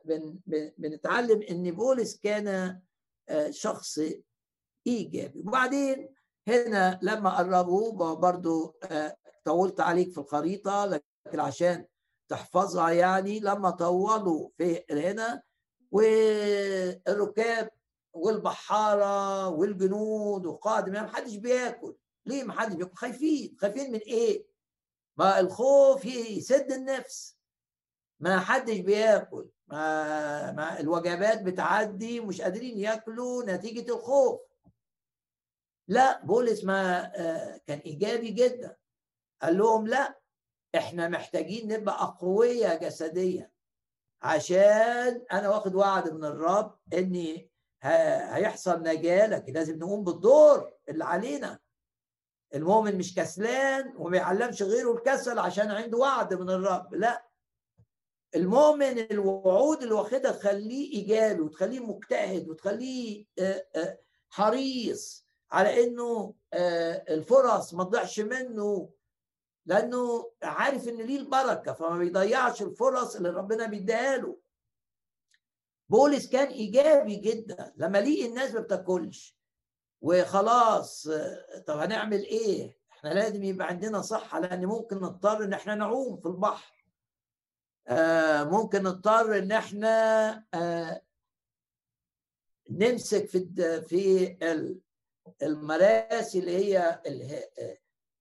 فبنتعلم 0.06 1.42
إن 1.50 1.70
بولس 1.70 2.16
كان 2.16 2.80
شخص 3.50 4.00
إيجابي. 4.86 5.40
وبعدين 5.40 6.14
هنا 6.48 6.98
لما 7.02 7.30
قربوا 7.38 8.14
برضو 8.14 8.76
آه، 8.84 9.16
طولت 9.44 9.80
عليك 9.80 10.12
في 10.12 10.18
الخريطة 10.18 10.84
لكن 10.84 11.40
عشان 11.40 11.86
تحفظها 12.28 12.90
يعني 12.90 13.40
لما 13.40 13.70
طولوا 13.70 14.48
في 14.58 14.84
هنا 14.90 15.42
والركاب 15.90 17.70
والبحارة 18.16 19.48
والجنود 19.48 20.46
وقائد 20.46 20.88
ما 20.88 21.06
حدش 21.06 21.34
بياكل. 21.36 21.96
ليه 22.26 22.44
ما 22.44 22.60
حدش 22.60 22.74
بياكل؟ 22.74 22.94
خايفين. 22.94 23.56
خايفين 23.60 23.92
من 23.92 23.98
إيه؟ 23.98 24.46
ما 25.16 25.40
الخوف 25.40 26.04
يسد 26.04 26.72
النفس. 26.72 27.36
ما 28.20 28.40
حدش 28.40 28.78
بياكل. 28.78 29.48
ما, 29.68 30.52
ما 30.52 30.80
الوجبات 30.80 31.42
بتعدي 31.42 32.20
مش 32.20 32.40
قادرين 32.40 32.78
ياكلوا 32.78 33.44
نتيجة 33.44 33.94
الخوف. 33.94 34.40
لا 35.88 36.24
بولس 36.24 36.64
ما 36.64 37.12
آه، 37.16 37.60
كان 37.66 37.78
إيجابي 37.78 38.30
جدا. 38.30 38.76
قال 39.42 39.58
لهم 39.58 39.86
لا 39.86 40.20
إحنا 40.76 41.08
محتاجين 41.08 41.72
نبقى 41.72 42.02
أقوياء 42.02 42.84
جسديا 42.84 43.50
عشان 44.22 45.24
أنا 45.32 45.48
واخد 45.48 45.74
وعد 45.74 46.12
من 46.12 46.24
الرب 46.24 46.78
إني 46.92 47.50
هيحصل 47.82 48.82
نجاه 48.82 49.26
لكن 49.26 49.52
لازم 49.52 49.78
نقوم 49.78 50.04
بالدور 50.04 50.72
اللي 50.88 51.04
علينا. 51.04 51.58
المؤمن 52.54 52.98
مش 52.98 53.14
كسلان 53.14 53.94
وما 53.96 54.16
يعلمش 54.16 54.62
غيره 54.62 54.92
الكسل 54.94 55.38
عشان 55.38 55.70
عنده 55.70 55.98
وعد 55.98 56.34
من 56.34 56.50
الرب 56.50 56.94
لا. 56.94 57.26
المؤمن 58.34 58.98
الوعود 58.98 59.82
اللي 59.82 59.94
واخدها 59.94 60.30
تخليه 60.32 60.92
ايجابي 60.94 61.40
وتخليه 61.40 61.80
مجتهد 61.80 62.48
وتخليه 62.48 63.24
حريص 64.30 65.26
على 65.50 65.84
إنه 65.84 66.34
الفرص 67.08 67.74
ما 67.74 67.84
تضيعش 67.84 68.20
منه 68.20 68.90
لأنه 69.66 70.30
عارف 70.42 70.88
إن 70.88 70.96
ليه 70.96 71.18
البركة 71.18 71.72
فما 71.72 71.98
بيضيعش 71.98 72.62
الفرص 72.62 73.16
اللي 73.16 73.28
ربنا 73.30 73.66
بيديها 73.66 74.16
له. 74.16 74.38
بولس 75.88 76.28
كان 76.28 76.46
إيجابي 76.48 77.16
جدا. 77.16 77.72
لما 77.76 77.98
لقي 77.98 78.26
الناس 78.26 78.54
ما 78.54 78.60
بتاكلش 78.60 79.36
وخلاص 80.00 81.08
طب 81.66 81.78
هنعمل 81.78 82.24
إيه؟ 82.24 82.78
إحنا 82.92 83.08
لازم 83.08 83.44
يبقى 83.44 83.66
عندنا 83.66 84.02
صحة 84.02 84.40
لأن 84.40 84.66
ممكن 84.66 84.96
نضطر 84.96 85.44
إن 85.44 85.52
إحنا 85.52 85.74
نعوم 85.74 86.16
في 86.20 86.26
البحر. 86.28 86.84
آه 87.88 88.44
ممكن 88.44 88.82
نضطر 88.82 89.38
إن 89.38 89.52
إحنا 89.52 90.44
آه 90.54 91.02
نمسك 92.70 93.26
في 93.28 93.48
في 93.88 94.36
المراسي 95.42 96.38
اللي 96.38 96.56
هي 96.56 97.00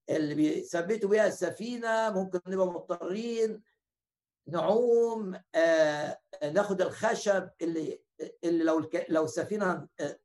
اللي 0.10 0.36
بيثبتوا 0.36 1.10
بيها 1.10 1.28
السفينة. 1.28 2.10
ممكن 2.10 2.40
نبقى 2.48 2.68
مضطرين 2.68 3.62
نعوم 4.48 5.42
آه 5.56 6.20
ناخد 6.54 6.82
الخشب 6.82 7.50
اللي 7.62 8.02
اللي 8.44 8.64
لو 8.64 8.90
لو 9.10 9.24
السفينة 9.24 9.88
آه، 10.00 10.20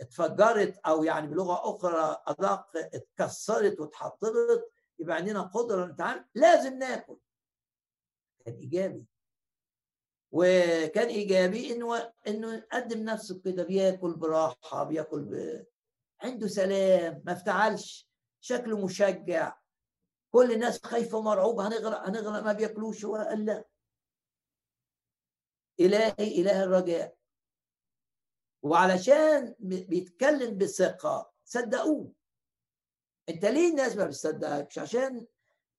اتفجرت 0.00 0.78
أو 0.78 1.04
يعني 1.04 1.26
بلغة 1.26 1.70
أخرى 1.76 2.22
أدق 2.26 2.66
اتكسرت 2.76 3.80
واتحطرت 3.80 4.70
يبقى 4.98 5.16
عندنا 5.16 5.42
قدرة 5.42 5.86
نتعامل 5.86 6.24
لازم 6.34 6.78
ناكل. 6.78 7.18
كان 8.44 8.54
إيجابي. 8.54 9.06
وكان 10.32 11.08
إيجابي 11.08 11.72
إنه 11.72 12.12
إنه 12.28 12.54
يقدم 12.54 12.98
نفسه 13.04 13.40
كده 13.44 13.62
بياكل 13.62 14.14
براحة 14.16 14.84
بياكل 14.84 15.20
ب... 15.24 15.64
عنده 16.22 16.46
سلام 16.48 17.22
ما 17.24 17.32
افتعلش 17.32 18.08
شكله 18.40 18.84
مشجع. 18.84 19.59
كل 20.30 20.52
الناس 20.52 20.82
خايفة 20.84 21.20
مرعوبه 21.20 21.68
هنغرق 21.68 22.08
هنغرق 22.08 22.42
ما 22.42 22.52
بياكلوش 22.52 23.04
هو 23.04 23.16
قال 23.16 23.44
لا. 23.44 23.64
إلهي 25.80 26.40
إله 26.40 26.64
الرجاء. 26.64 27.16
وعلشان 28.62 29.54
بيتكلم 29.58 30.58
بثقه 30.58 31.32
صدقوه. 31.44 32.12
أنت 33.28 33.44
ليه 33.44 33.70
الناس 33.70 33.96
ما 33.96 34.04
بتصدقكش؟ 34.06 34.78
عشان 34.78 35.26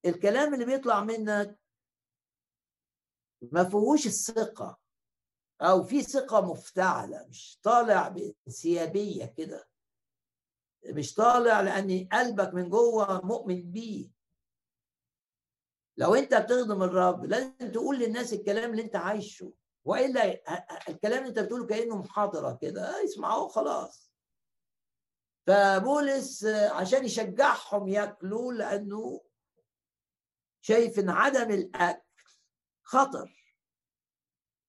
الكلام 0.04 0.54
اللي 0.54 0.64
بيطلع 0.64 1.04
منك 1.04 1.58
ما 3.42 3.64
فيهوش 3.64 4.06
الثقة. 4.06 4.78
أو 5.60 5.82
في 5.82 6.02
ثقة 6.02 6.40
مفتعلة 6.40 7.26
مش 7.28 7.58
طالع 7.62 8.08
بانسيابية 8.08 9.24
كده. 9.24 9.68
مش 10.86 11.14
طالع 11.14 11.60
لأن 11.60 12.08
قلبك 12.12 12.54
من 12.54 12.70
جوه 12.70 13.26
مؤمن 13.26 13.70
بيه. 13.72 14.10
لو 15.96 16.14
انت 16.14 16.34
بتخدم 16.34 16.82
الرب 16.82 17.24
لازم 17.24 17.72
تقول 17.72 17.98
للناس 17.98 18.32
الكلام 18.32 18.70
اللي 18.70 18.82
انت 18.82 18.96
عايشه. 18.96 19.52
وإلا 19.84 20.24
الكلام 20.88 21.18
اللي 21.18 21.28
انت 21.28 21.38
بتقوله 21.38 21.66
كأنه 21.66 21.96
محاضرة 21.96 22.58
كده. 22.62 23.04
اسمعوه 23.04 23.48
خلاص. 23.48 24.12
فبولس 25.46 26.44
عشان 26.46 27.04
يشجعهم 27.04 27.88
ياكلوا 27.88 28.52
لأنه 28.52 29.20
شايف 30.60 30.98
إن 30.98 31.10
عدم 31.10 31.50
الأكل 31.50 32.02
خطر. 32.82 33.56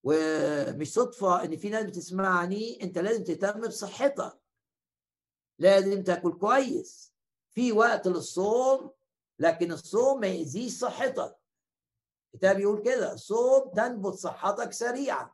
ومش 0.03 0.93
صدفة 0.93 1.43
إن 1.43 1.57
في 1.57 1.69
ناس 1.69 1.85
بتسمعني 1.85 2.83
أنت 2.83 2.97
لازم 2.97 3.23
تهتم 3.23 3.61
بصحتك. 3.61 4.39
لازم 5.59 6.03
تاكل 6.03 6.37
كويس. 6.37 7.13
في 7.49 7.71
وقت 7.71 8.07
للصوم 8.07 8.91
لكن 9.39 9.71
الصوم 9.71 10.19
ما 10.19 10.27
يأذيش 10.27 10.73
صحتك. 10.73 11.35
الكتاب 12.33 12.59
يقول 12.59 12.81
كده 12.81 13.15
صوم 13.15 13.71
تنبت 13.75 14.13
صحتك 14.13 14.71
سريعا. 14.73 15.31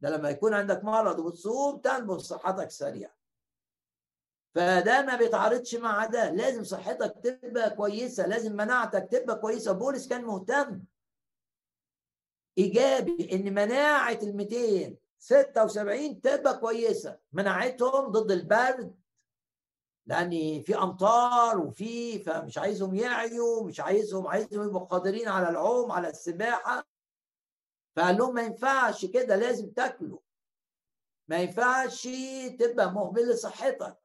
ده 0.00 0.10
لما 0.10 0.30
يكون 0.30 0.54
عندك 0.54 0.84
مرض 0.84 1.18
وتصوم 1.18 1.78
تنبت 1.78 2.20
صحتك 2.20 2.70
سريعا. 2.70 3.14
فده 4.54 5.02
ما 5.02 5.16
بيتعارضش 5.16 5.74
مع 5.74 6.06
ده. 6.06 6.30
لازم 6.30 6.64
صحتك 6.64 7.14
تبقى 7.24 7.70
كويسة 7.70 8.26
لازم 8.26 8.52
مناعتك 8.52 9.08
تبقى 9.10 9.38
كويسة. 9.38 9.72
بولس 9.72 10.08
كان 10.08 10.24
مهتم. 10.24 10.82
إيجابي 12.58 13.28
إن 13.32 13.54
مناعة 13.54 14.18
ال 14.22 14.36
276 14.36 16.20
تبقى 16.20 16.58
كويسة. 16.58 17.18
مناعتهم 17.32 18.06
ضد 18.08 18.30
البرد 18.30 18.94
لأن 20.06 20.62
في 20.62 20.76
أمطار 20.78 21.58
وفي 21.58 22.18
فمش 22.18 22.58
عايزهم 22.58 22.94
يعيوا 22.94 23.64
مش 23.64 23.80
عايزهم 23.80 24.26
عايزهم 24.26 24.68
يبقوا 24.68 24.86
قادرين 24.86 25.28
على 25.28 25.48
العوم 25.48 25.92
على 25.92 26.08
السباحة. 26.08 26.86
فقال 27.96 28.16
لهم 28.16 28.34
ما 28.34 28.42
ينفعش 28.42 29.04
كده 29.06 29.36
لازم 29.36 29.70
تاكلوا. 29.70 30.18
ما 31.28 31.36
ينفعش 31.36 32.08
تبقى 32.58 32.92
مهمل 32.92 33.28
لصحتك. 33.30 33.98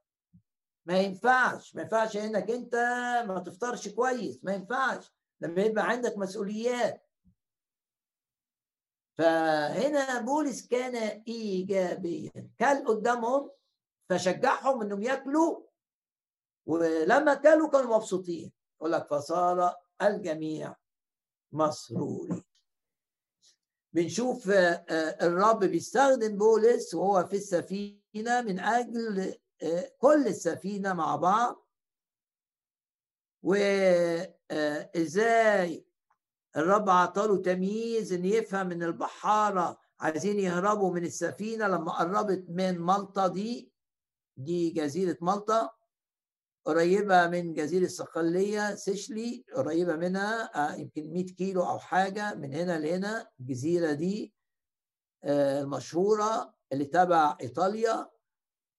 ما 0.85 0.99
ينفعش 0.99 1.75
ما 1.75 1.81
ينفعش 1.81 2.17
إنك 2.17 2.51
أنت 2.51 2.75
ما 3.27 3.39
تفطرش 3.45 3.87
كويس 3.87 4.43
ما 4.43 4.53
ينفعش. 4.53 5.13
لما 5.41 5.61
يبقى 5.61 5.89
عندك 5.89 6.17
مسؤوليات. 6.17 7.05
فهنا 9.17 10.21
بولس 10.21 10.67
كان 10.67 10.95
ايجابيا. 11.27 12.49
كان 12.57 12.87
قدامهم 12.87 13.51
فشجعهم 14.09 14.81
إنهم 14.81 15.01
ياكلوا 15.03 15.68
ولما 16.69 17.33
كانوا 17.33 17.69
كانوا 17.69 17.95
مبسوطين 17.97 18.51
يقول 18.77 18.91
لك 18.91 19.07
فصار 19.07 19.75
الجميع 20.01 20.75
مسرورين. 21.51 22.43
بنشوف 23.93 24.49
آه، 24.49 24.85
آه، 24.89 25.27
الرب 25.27 25.59
بيستخدم 25.63 26.37
بولس 26.37 26.93
وهو 26.93 27.25
في 27.25 27.35
السفينة 27.35 28.41
من 28.41 28.59
أجل 28.59 29.35
آه، 29.63 29.91
كل 29.97 30.27
السفينة 30.27 30.93
مع 30.93 31.15
بعض. 31.15 31.67
وإزاي 33.43 34.95
الرب 36.57 36.89
عطاله 36.89 37.41
تمييز 37.41 38.13
إن 38.13 38.25
يفهم 38.25 38.71
إن 38.71 38.83
البحارة 38.83 39.79
عايزين 39.99 40.39
يهربوا 40.39 40.93
من 40.93 41.05
السفينة 41.05 41.67
لما 41.67 41.91
قربت 41.91 42.45
من 42.49 42.79
مالطا 42.79 43.27
دي 43.27 43.71
دي 44.37 44.69
جزيرة 44.69 45.17
مالطا. 45.21 45.78
قريبة 46.69 47.27
من 47.27 47.53
جزيرة 47.53 47.85
الصقليه 47.85 48.75
سيشلي 48.75 49.45
قريبة 49.55 49.95
منها 49.95 50.51
آه، 50.55 50.75
يمكن 50.75 51.13
100 51.13 51.25
كيلو 51.25 51.61
أو 51.61 51.79
حاجة 51.79 52.35
من 52.35 52.53
هنا 52.53 52.79
لهنا 52.79 53.27
الجزيرة 53.39 53.91
دي 53.93 54.33
آه، 55.23 55.61
المشهورة 55.61 56.53
اللي 56.71 56.85
تبع 56.85 57.37
إيطاليا. 57.41 58.09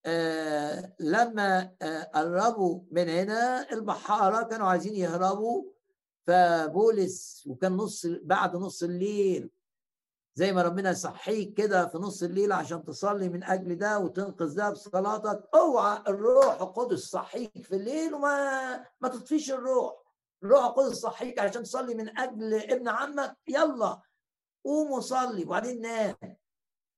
آه، 0.06 0.92
لما 1.00 1.74
قربوا 2.14 2.80
من 2.90 3.08
هنا 3.08 3.72
البحارة 3.72 4.42
كانوا 4.48 4.66
عايزين 4.66 4.94
يهربوا 4.94 5.64
فبولس 6.26 7.44
وكان 7.46 7.72
نص 7.72 8.06
بعد 8.06 8.56
نص 8.56 8.82
الليل 8.82 9.50
زي 10.40 10.52
ما 10.52 10.62
ربنا 10.62 10.90
يصحيك 10.90 11.54
كده 11.54 11.86
في 11.86 11.98
نص 11.98 12.22
الليل 12.22 12.52
عشان 12.52 12.84
تصلي 12.84 13.28
من 13.28 13.44
أجل 13.44 13.78
ده 13.78 13.98
وتنقذ 13.98 14.54
ده 14.56 14.70
بصلاتك 14.70 15.48
اوعى 15.54 16.02
الروح 16.08 16.60
القدس 16.60 16.98
صحيك 16.98 17.62
في 17.64 17.76
الليل 17.76 18.14
وما 18.14 18.86
ما 19.00 19.08
تطفيش 19.08 19.50
الروح. 19.50 19.94
الروح 20.42 20.64
القدس 20.64 20.94
صحيك 20.96 21.38
عشان 21.38 21.62
تصلي 21.62 21.94
من 21.94 22.18
أجل 22.18 22.54
ابن 22.54 22.88
عمك. 22.88 23.36
يلا 23.48 24.00
قوم 24.64 24.90
وصلي 24.92 25.44
وبعدين 25.44 25.80
نام. 25.80 26.16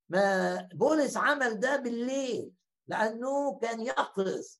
ما 0.08 0.68
بولس 0.74 1.16
عمل 1.16 1.60
ده 1.60 1.76
بالليل 1.76 2.52
لأنه 2.88 3.58
كان 3.58 3.80
يقظ 3.80 4.58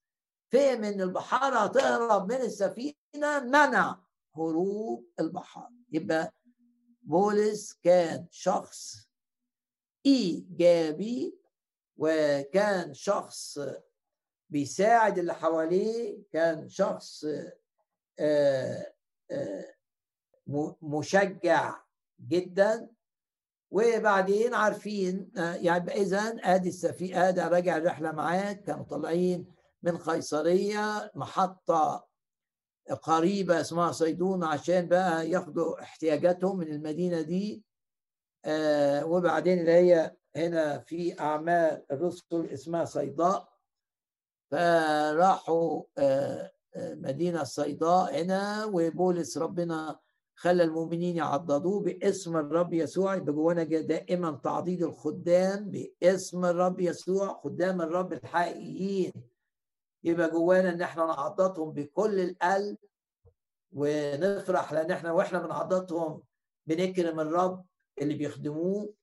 فهم 0.52 0.84
ان 0.84 1.00
البحارة 1.00 1.56
هتهرب 1.59 2.32
من 2.32 2.40
السفينة 2.40 3.40
منع 3.44 3.98
هروب 4.36 5.06
البحار. 5.20 5.70
يبقى 5.92 6.32
بولس 7.02 7.72
كان 7.72 8.26
شخص 8.30 9.08
إيجابي 10.06 11.38
وكان 11.96 12.94
شخص 12.94 13.58
بيساعد 14.50 15.18
اللي 15.18 15.34
حواليه 15.34 16.18
كان 16.32 16.68
شخص 16.68 17.24
آه، 18.18 18.92
آه، 19.30 19.74
مشجع 20.82 21.82
جدا. 22.20 22.88
وبعدين 23.70 24.54
عارفين 24.54 25.30
آه، 25.36 25.54
يعني 25.54 25.92
اذا 25.92 26.36
آدي 26.44 26.68
السفينه 26.68 27.28
آدي 27.28 27.40
راجع 27.40 27.76
الرحلة 27.76 28.12
معاك 28.12 28.62
كانوا 28.62 28.84
طالعين 28.84 29.46
من 29.82 29.96
قيصرية 29.98 31.12
محطة 31.14 32.11
قريبة 33.02 33.60
اسمها 33.60 33.92
صيدون 33.92 34.44
عشان 34.44 34.86
بقى 34.88 35.30
ياخدوا 35.30 35.82
احتياجاتهم 35.82 36.59
من 36.59 36.68
المدينة 36.68 37.20
دي. 37.20 37.64
آه 38.44 39.06
وبعدين 39.06 39.59
اللي 39.59 39.72
هي 39.72 40.16
هنا 40.36 40.78
في 40.78 41.20
أعمال 41.20 41.84
الرسل 41.90 42.46
اسمها 42.52 42.84
صيداء. 42.84 43.48
فراحوا 44.50 45.82
آه, 45.98 46.52
آه، 46.76 46.94
مدينة 46.94 47.44
صيداء 47.44 48.22
هنا 48.22 48.64
وبولس 48.64 49.38
ربنا 49.38 49.98
خلى 50.34 50.62
المؤمنين 50.64 51.16
يعضدوه 51.16 51.80
باسم 51.80 52.36
الرب 52.36 52.72
يسوع 52.72 53.14
يبقى 53.14 53.32
جوانا 53.32 53.62
دائما 53.64 54.40
تعضيد 54.44 54.82
الخدام 54.82 55.70
باسم 55.70 56.44
الرب 56.44 56.80
يسوع 56.80 57.40
خدام 57.44 57.82
الرب 57.82 58.12
الحقيقيين. 58.12 59.12
يبقى 60.04 60.30
جوانا 60.30 60.68
إن 60.70 60.82
إحنا 60.82 61.06
نعضدهم 61.06 61.72
بكل 61.72 62.20
القلب 62.20 62.76
ونفرح 63.72 64.72
لأن 64.72 64.90
إحنا 64.90 65.12
وإحنا 65.12 65.38
بنعضدهم 65.38 66.22
بنكرم 66.66 67.20
الرب 67.20 67.64
اللي 68.02 68.14
بيخدموه. 68.14 68.94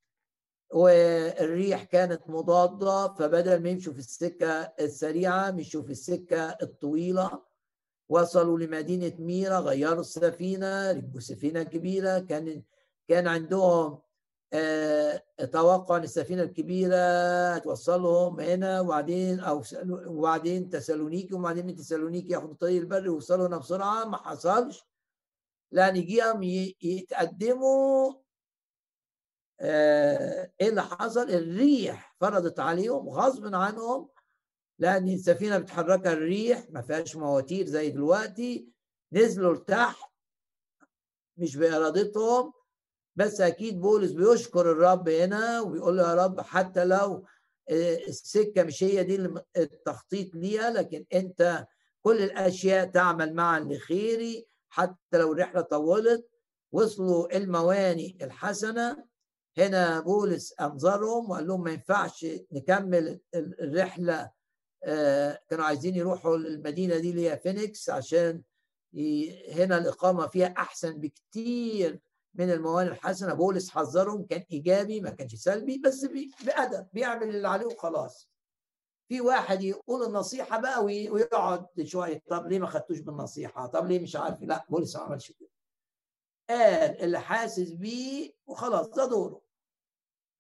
والريح 0.74 1.84
كانت 1.84 2.22
مضادة 2.30 3.14
فبدل 3.14 3.64
ما 3.64 3.70
يمشوا 3.70 3.94
في 3.94 4.00
السكة 4.00 4.74
السريعة 4.80 5.52
مشوا 5.52 5.82
في 5.84 5.92
السكة 5.92 6.50
الطويلة. 6.62 7.42
وصلوا 8.10 8.60
لمدينة 8.60 9.14
ميرا 9.20 9.60
غيروا 9.60 10.00
السفينة 10.02 10.92
ركبوا 10.92 11.20
سفينة 11.20 11.64
كبيرة. 11.64 12.20
كان 12.20 12.64
كان 13.08 13.28
عندهم 13.28 14.00
توقع 15.52 15.98
أن 15.98 16.04
السفينة 16.04 16.44
الكبيرة 16.44 17.58
توصلهم 17.58 18.40
هنا 18.40 18.82
وبعدين 18.82 19.40
أو 19.40 19.64
وبعدين 20.06 20.70
تسالونيكي 20.70 21.36
وبعدين 21.36 21.66
من 21.66 21.76
تسالونيكي 21.76 22.34
ياخدوا 22.34 22.52
الطريق 22.52 22.82
البري 22.82 23.10
ويوصلوا 23.10 23.48
هنا 23.48 23.58
بسرعة. 23.58 24.06
ما 24.06 24.18
حصلش. 24.18 24.84
لأن 25.72 25.96
يجيهم 25.96 26.44
يتقدموا. 26.84 28.14
آه 29.62 30.52
إيه 30.62 30.70
اللي 30.70 30.82
حصل؟ 30.82 31.30
الريح 31.30 32.16
فرضت 32.20 32.60
عليهم 32.60 33.10
غصب 33.10 33.56
عنهم 33.56 34.10
لأن 34.80 35.08
السفينة 35.10 35.58
بتحركها 35.58 36.14
الريح 36.14 36.64
ما 36.70 36.82
فيهاش 36.82 37.16
مواتير 37.16 37.66
زي 37.66 37.90
دلوقتي. 37.90 38.70
نزلوا 39.14 39.54
لتحت 39.56 40.10
مش 41.38 41.56
بإرادتهم. 41.56 42.54
بس 43.20 43.42
أكيد 43.42 43.82
بولس 43.82 44.12
بيشكر 44.12 44.72
الرب 44.72 45.10
هنا 45.10 45.62
وبيقول 45.62 45.98
له 45.98 46.10
يا 46.10 46.16
رب 46.26 46.42
حتى 46.42 46.86
لو 46.86 47.26
آه، 47.70 47.96
السكة 48.08 48.64
مش 48.64 48.84
هي 48.84 49.04
دي 49.04 49.16
التخطيط 49.58 50.36
ليها 50.36 50.70
لكن 50.70 51.06
أنت 51.14 51.66
كل 52.02 52.24
الأشياء 52.24 52.86
تعمل 52.86 53.34
معا 53.34 53.60
لخيري 53.60 54.48
حتى 54.70 55.18
لو 55.18 55.34
الرحلة 55.34 55.62
طولت. 55.62 56.30
وصلوا 56.72 57.38
المواني 57.38 58.18
الحسنة. 58.22 59.06
هنا 59.58 60.00
بولس 60.00 60.54
أنظرهم 60.62 61.30
وقال 61.30 61.48
لهم 61.48 61.64
ما 61.64 61.72
ينفعش 61.72 62.26
نكمل 62.52 63.20
الرحلة 63.36 64.32
آه، 64.84 65.40
كانوا 65.50 65.66
عايزين 65.66 65.96
يروحوا 65.96 66.38
المدينة 66.38 66.98
دي 66.98 67.10
اللي 67.10 67.30
هي 67.30 67.38
فينيكس 67.38 67.90
عشان 67.90 68.42
هنا 69.52 69.78
الإقامة 69.78 70.28
فيها 70.28 70.48
أحسن 70.58 71.00
بكتير. 71.00 72.00
من 72.34 72.52
الموانئ 72.52 72.90
الحسنة. 72.90 73.34
بولس 73.34 73.70
حذرهم 73.70 74.26
كان 74.26 74.44
إيجابي 74.52 75.02
ما 75.02 75.10
كانش 75.10 75.36
سلبي 75.36 75.78
بس 75.78 76.06
بأدب 76.46 76.88
بيعمل 76.94 77.30
اللي 77.36 77.48
عليه 77.48 77.66
وخلاص. 77.66 78.30
في 79.08 79.22
واحد 79.22 79.62
يقول 79.64 80.04
النصيحة 80.04 80.60
بقى 80.60 80.84
ويقعد 80.84 81.68
شوية 81.84 82.24
طب 82.30 82.48
ليه 82.48 82.60
ما 82.60 82.68
خدتوش 82.68 83.00
بالنصيحة؟ 83.00 83.68
طب 83.68 83.86
ليه 83.86 84.00
مش 84.00 84.16
عارف؟ 84.16 84.42
لا 84.42 84.66
بولس 84.70 84.96
ما 84.96 85.02
عملش 85.02 85.32
كده. 85.32 85.50
قال 86.50 87.02
اللي 87.02 87.20
حاسس 87.20 87.72
بيه 87.72 88.34
وخلاص 88.48 88.90
ده 88.90 89.06
دوره. 89.06 89.42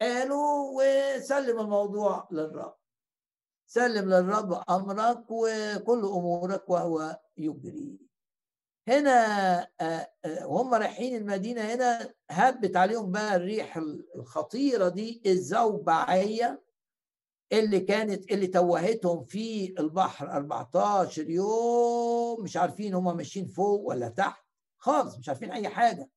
قالوا 0.02 0.72
وسلم 0.82 1.60
الموضوع 1.60 2.28
للرب. 2.32 2.76
سلم 3.68 4.10
للرب 4.10 4.64
أمرك 4.70 5.26
وكل 5.30 6.00
أمورك 6.00 6.70
وهو 6.70 7.20
يجري. 7.38 8.09
هنا 8.90 9.68
وهم 10.46 10.74
رايحين 10.74 11.16
المدينة 11.16 11.62
هنا 11.62 12.14
هبت 12.30 12.76
عليهم 12.78 13.12
بقى 13.12 13.36
الريح 13.36 13.78
الخطيرة 14.16 14.90
دي 14.90 15.22
الزوبعية 15.26 16.64
اللي 17.52 17.80
كانت 17.80 18.32
اللي 18.32 18.48
توهتهم 18.48 19.24
في 19.24 19.74
البحر 19.80 20.32
14 20.32 21.30
يوم 21.30 22.44
مش 22.44 22.58
عارفين 22.58 22.94
هم 22.94 23.18
ماشيين 23.18 23.48
فوق 23.48 23.82
ولا 23.82 24.10
تحت 24.10 24.46
خالص 24.78 25.18
مش 25.18 25.30
عارفين 25.30 25.52
أي 25.52 25.70
حاجة. 25.70 26.10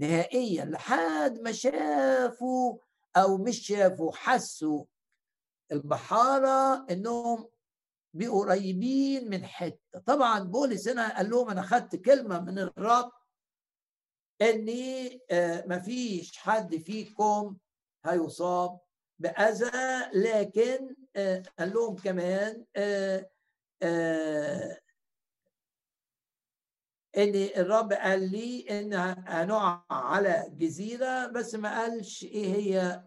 نهائيا 0.00 0.64
لحد 0.64 1.38
ما 1.40 1.52
شافوا 1.52 2.78
أو 3.16 3.36
مش 3.38 3.66
شافوا 3.66 4.12
حسوا 4.12 4.84
البحارة 5.72 6.86
إنهم 6.90 7.48
بقريبين 8.18 9.30
من 9.30 9.44
حتة. 9.44 9.98
طبعا 10.06 10.40
بولس 10.40 10.88
هنا 10.88 11.16
قال 11.16 11.30
لهم 11.30 11.50
أنا 11.50 11.62
خدت 11.62 11.96
كلمة 11.96 12.40
من 12.40 12.58
الرب 12.58 13.10
إني 14.42 15.20
آه، 15.30 15.64
مفيش 15.66 16.36
حد 16.36 16.76
فيكم 16.76 17.56
هيصاب 18.04 18.80
بأذى 19.18 19.70
لكن 20.14 20.94
آه، 21.16 21.42
قال 21.58 21.74
لهم 21.74 21.96
كمان 21.96 22.64
آه، 22.76 23.30
إن 27.16 27.34
الرب 27.34 27.92
قال 27.92 28.30
لي 28.32 28.66
إن 28.70 28.94
هنقع 29.26 29.84
على 29.90 30.44
جزيرة 30.50 31.26
بس 31.26 31.54
ما 31.54 31.80
قالش 31.80 32.24
إيه 32.24 32.54
هي 32.54 33.02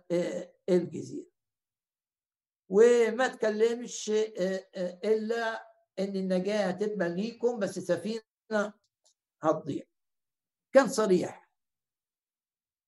الجزيرة. 0.69 1.30
وما 2.72 3.27
تكلمش 3.27 4.10
آه، 4.10 4.65
آه، 4.76 4.99
إلا 5.03 5.68
إن 5.99 6.15
النجاة 6.15 6.65
هتبقى 6.68 7.10
ليكم 7.10 7.60
بس 7.60 7.77
السفينه 7.77 8.22
هتضيع. 9.41 9.84
كان 10.73 10.88
صريح. 10.88 11.49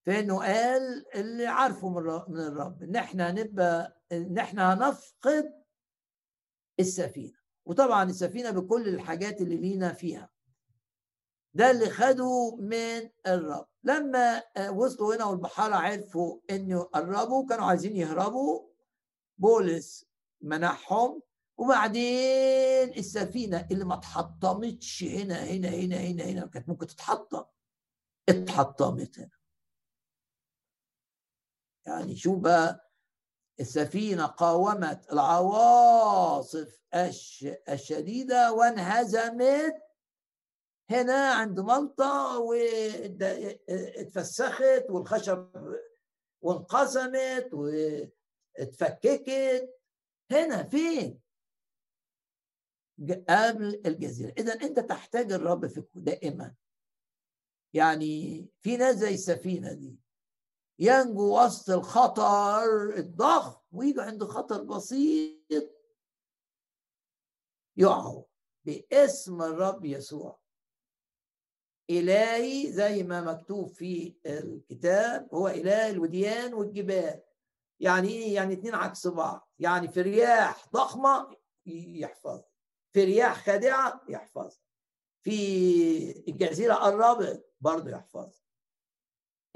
فإنه 0.06 0.40
قال 0.40 1.06
اللي 1.16 1.48
عارفه 1.48 1.90
من 2.30 2.40
الرب 2.40 2.84
إن 2.84 2.96
إحنا 2.96 3.30
هنبقى 3.30 4.02
إن 4.12 4.38
إحنا 4.38 4.74
هنفقد 4.74 5.64
السفينة. 6.80 7.38
وطبعا 7.66 8.04
السفينة 8.04 8.52
بكل 8.52 8.88
الحاجات 8.90 9.42
اللي 9.42 9.58
لينا 9.58 9.94
فيها. 9.94 10.30
ده 11.54 11.72
اللي 11.72 11.90
خدوا 11.90 12.58
من 12.62 13.10
الرب. 13.28 13.68
لما 13.84 14.44
آه، 14.58 14.72
وصلوا 14.72 15.16
هنا 15.16 15.26
والبحاره 15.26 15.76
عرفوا 15.76 16.40
إنه 16.50 16.84
قربوا 16.84 17.48
كانوا 17.48 17.66
عايزين 17.66 17.96
يهربوا 17.96 18.73
بولس 19.38 20.06
منحهم 20.42 21.22
وبعدين 21.58 22.90
السفينة 22.98 23.68
اللي 23.72 23.86
ما 23.86 23.94
اتحطمتش 23.94 25.04
هنا 25.04 25.44
هنا 25.44 25.70
هنا 25.70 25.96
هنا 25.98 26.24
هنا 26.24 26.48
كانت 26.48 26.70
ممكن 26.70 26.88
تتحطم. 26.88 27.44
اتحطمت 28.30 29.20
هنا. 29.20 29.30
يعني 31.86 32.16
شوف 32.16 32.40
بقى 32.40 32.92
السفينة 33.60 34.26
قاومت 34.26 35.12
العواصف 35.14 36.82
الشديدة 37.70 38.54
وانهزمت 38.54 39.76
هنا 40.90 41.34
عند 41.34 41.60
مالطا 41.60 42.38
واتفسخت 43.58 44.86
والخشب 44.90 45.50
وانقسمت 46.42 47.50
اتفككت 48.58 49.80
هنا 50.32 50.64
فين؟ 50.64 51.20
قبل 53.30 53.82
الجزيرة. 53.86 54.34
إذا 54.38 54.54
أنت 54.54 54.80
تحتاج 54.80 55.32
الرب 55.32 55.68
في 55.68 55.84
دائما. 55.96 56.56
يعني 57.74 58.46
في 58.62 58.78
ناس 58.78 58.96
زي 58.96 59.14
السفينة 59.14 59.74
دي 59.74 60.00
ينجو 60.80 61.44
وسط 61.44 61.70
الخطر 61.70 62.98
الضخم 62.98 63.62
ويجوا 63.72 64.04
عند 64.04 64.24
خطر 64.24 64.64
بسيط 64.64 65.70
يقعوا 67.78 68.24
باسم 68.66 69.42
الرب 69.42 69.86
يسوع. 69.86 70.40
إلهي 71.90 72.72
زي 72.72 73.04
ما 73.04 73.22
مكتوب 73.22 73.68
في 73.68 74.16
الكتاب 74.26 75.34
هو 75.34 75.48
إله 75.48 75.90
الوديان 75.90 76.54
والجبال. 76.54 77.22
يعني 77.80 78.08
إيه؟ 78.08 78.36
يعني 78.36 78.54
اتنين 78.54 78.76
عكس 78.76 79.08
بعض. 79.08 79.50
يعني 79.60 79.88
في 79.88 80.02
رياح 80.02 80.70
ضخمة 80.74 81.36
يحفظ 81.66 82.42
في 82.94 83.04
رياح 83.04 83.46
خادعة 83.46 84.02
يحفظ 84.10 84.60
في 85.22 86.24
الجزيرة 86.28 86.74
قربت 86.74 87.54
برضه 87.62 87.90
يحفظ. 87.92 88.42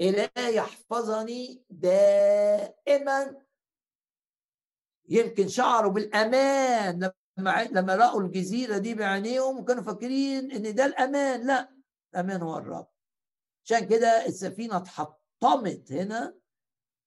إله 0.00 0.48
يحفظني 0.48 1.64
دائما. 1.70 3.36
يمكن 5.08 5.48
شعروا 5.48 5.92
بالأمان 5.92 7.10
لما 7.38 7.64
لما 7.64 7.96
رأوا 7.96 8.20
الجزيرة 8.20 8.78
دي 8.78 8.94
بعينيهم 8.94 9.58
وكانوا 9.58 9.82
فاكرين 9.82 10.52
إن 10.52 10.74
ده 10.74 10.84
الأمان. 10.86 11.46
لا 11.46 11.74
الأمان 12.14 12.42
هو 12.42 12.56
الرب. 12.58 12.88
عشان 13.64 13.86
كده 13.88 14.26
السفينة 14.26 14.76
اتحطمت 14.76 15.92
هنا 15.92 16.34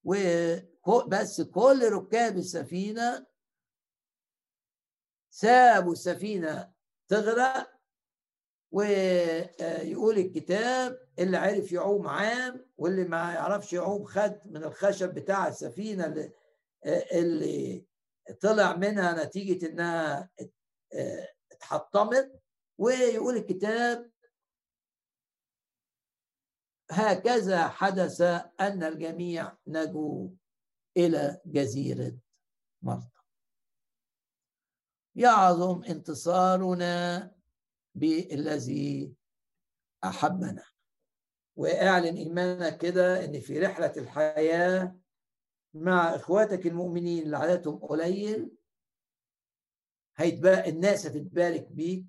و 0.03 0.15
بس 1.07 1.41
كل 1.41 1.89
ركاب 1.91 2.37
السفينة 2.37 3.25
سابوا 5.29 5.91
السفينة 5.91 6.71
تغرق 7.07 7.71
ويقول 8.71 10.17
الكتاب 10.17 11.07
اللي 11.19 11.37
عرف 11.37 11.71
يعوم 11.71 12.07
عام 12.07 12.65
واللي 12.77 13.03
ما 13.03 13.33
يعرفش 13.33 13.73
يعوم 13.73 14.05
خد 14.05 14.39
من 14.45 14.63
الخشب 14.63 15.13
بتاع 15.13 15.47
السفينة 15.47 16.05
اللي, 16.05 16.31
اللي 17.11 17.85
طلع 18.41 18.75
منها 18.75 19.25
نتيجة 19.25 19.65
إنها 19.65 20.29
اتحطمت. 21.51 22.41
ويقول 22.77 23.37
الكتاب 23.37 24.11
هكذا 26.91 27.67
حدث 27.67 28.21
أن 28.59 28.83
الجميع 28.83 29.57
نجوا. 29.67 30.29
إلى 30.97 31.41
جزيرة 31.45 32.17
مالطا 32.81 33.21
يعظم 35.15 35.83
انتصارنا 35.83 37.31
بالذي 37.95 39.13
أحبنا. 40.03 40.63
وأعلن 41.55 42.15
إيمانك 42.17 42.77
كده 42.77 43.25
إن 43.25 43.39
في 43.39 43.59
رحلة 43.59 43.93
الحياة 43.97 44.97
مع 45.73 46.15
إخواتك 46.15 46.67
المؤمنين 46.67 47.23
اللي 47.23 47.37
عددهم 47.37 47.77
قليل 47.79 48.51
هيتبقى 50.15 50.69
الناس 50.69 51.05
هتتبارك 51.05 51.67
بيك 51.71 52.05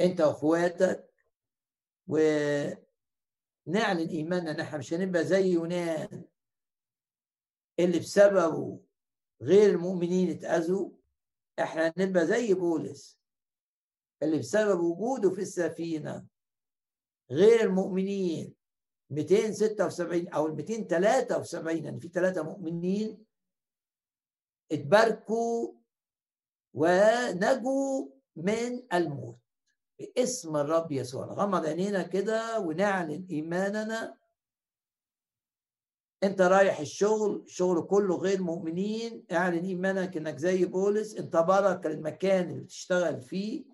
أنت 0.00 0.20
وأخواتك. 0.20 1.10
ونعلن 2.06 2.78
إيماننا 4.08 4.50
إن 4.50 4.60
إحنا 4.60 4.78
مش 4.78 4.94
هنبقى 4.94 5.24
زي 5.24 5.46
يونان 5.52 6.24
اللي 7.84 7.98
بسببه 7.98 8.80
غير 9.42 9.70
المؤمنين 9.70 10.30
اتأذوا 10.30 10.90
إحنا 11.58 11.92
هنبقى 11.96 12.26
زي 12.26 12.54
بولس. 12.54 13.20
اللي 14.22 14.38
بسبب 14.38 14.80
وجوده 14.80 15.30
في 15.30 15.40
السفينة 15.40 16.26
غير 17.30 17.60
المؤمنين 17.60 18.54
276 19.10 20.28
أو 20.28 20.54
273 20.54 21.84
يعني 21.84 22.00
في 22.00 22.08
ثلاثة 22.08 22.42
مؤمنين 22.42 23.24
اتباركوا 24.72 25.72
ونجوا 26.74 28.08
من 28.36 28.82
الموت 28.94 29.38
باسم 29.98 30.56
الرب 30.56 30.92
يسوع. 30.92 31.26
نغمض 31.26 31.66
عينينا 31.66 32.02
كده 32.02 32.58
ونعلن 32.60 33.26
إيماننا 33.30 34.16
انت 36.22 36.40
رايح 36.40 36.80
الشغل 36.80 37.42
الشغل 37.46 37.82
كله 37.82 38.16
غير 38.16 38.42
مؤمنين 38.42 39.24
اعلن 39.32 39.64
ايمانك 39.64 40.16
انك 40.16 40.38
زي 40.38 40.64
بولس 40.64 41.16
انت 41.16 41.36
بركه 41.36 41.86
المكان 41.86 42.50
اللي 42.50 42.60
بتشتغل 42.60 43.22
فيه 43.22 43.64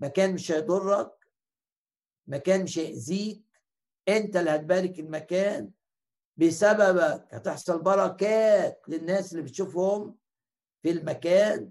مكان 0.00 0.34
مش 0.34 0.52
هيضرك 0.52 1.12
مكان 2.26 2.62
مش 2.62 2.78
هيأذيك 2.78 3.42
انت 4.08 4.36
اللي 4.36 4.50
هتبارك 4.50 4.98
المكان 4.98 5.70
بسببك 6.36 7.34
هتحصل 7.34 7.82
بركات 7.82 8.82
للناس 8.88 9.32
اللي 9.32 9.42
بتشوفهم 9.42 10.16
في 10.82 10.90
المكان. 10.90 11.70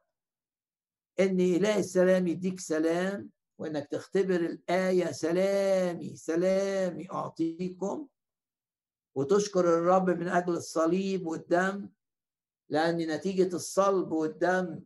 ان 1.21 1.41
اله 1.41 1.79
السلام 1.79 2.27
يديك 2.27 2.61
سلام 2.61 3.31
وإنك 3.59 3.87
تختبر 3.87 4.35
الآية 4.37 5.13
سلامي 5.13 6.17
سلامي 6.17 7.11
أعطيكم. 7.13 8.07
وتشكر 9.15 9.61
الرب 9.79 10.11
من 10.11 10.29
أجل 10.29 10.53
الصليب 10.53 11.27
والدم 11.27 11.89
لأن 12.69 12.97
نتيجة 13.11 13.55
الصلب 13.57 14.13
والدم 14.13 14.81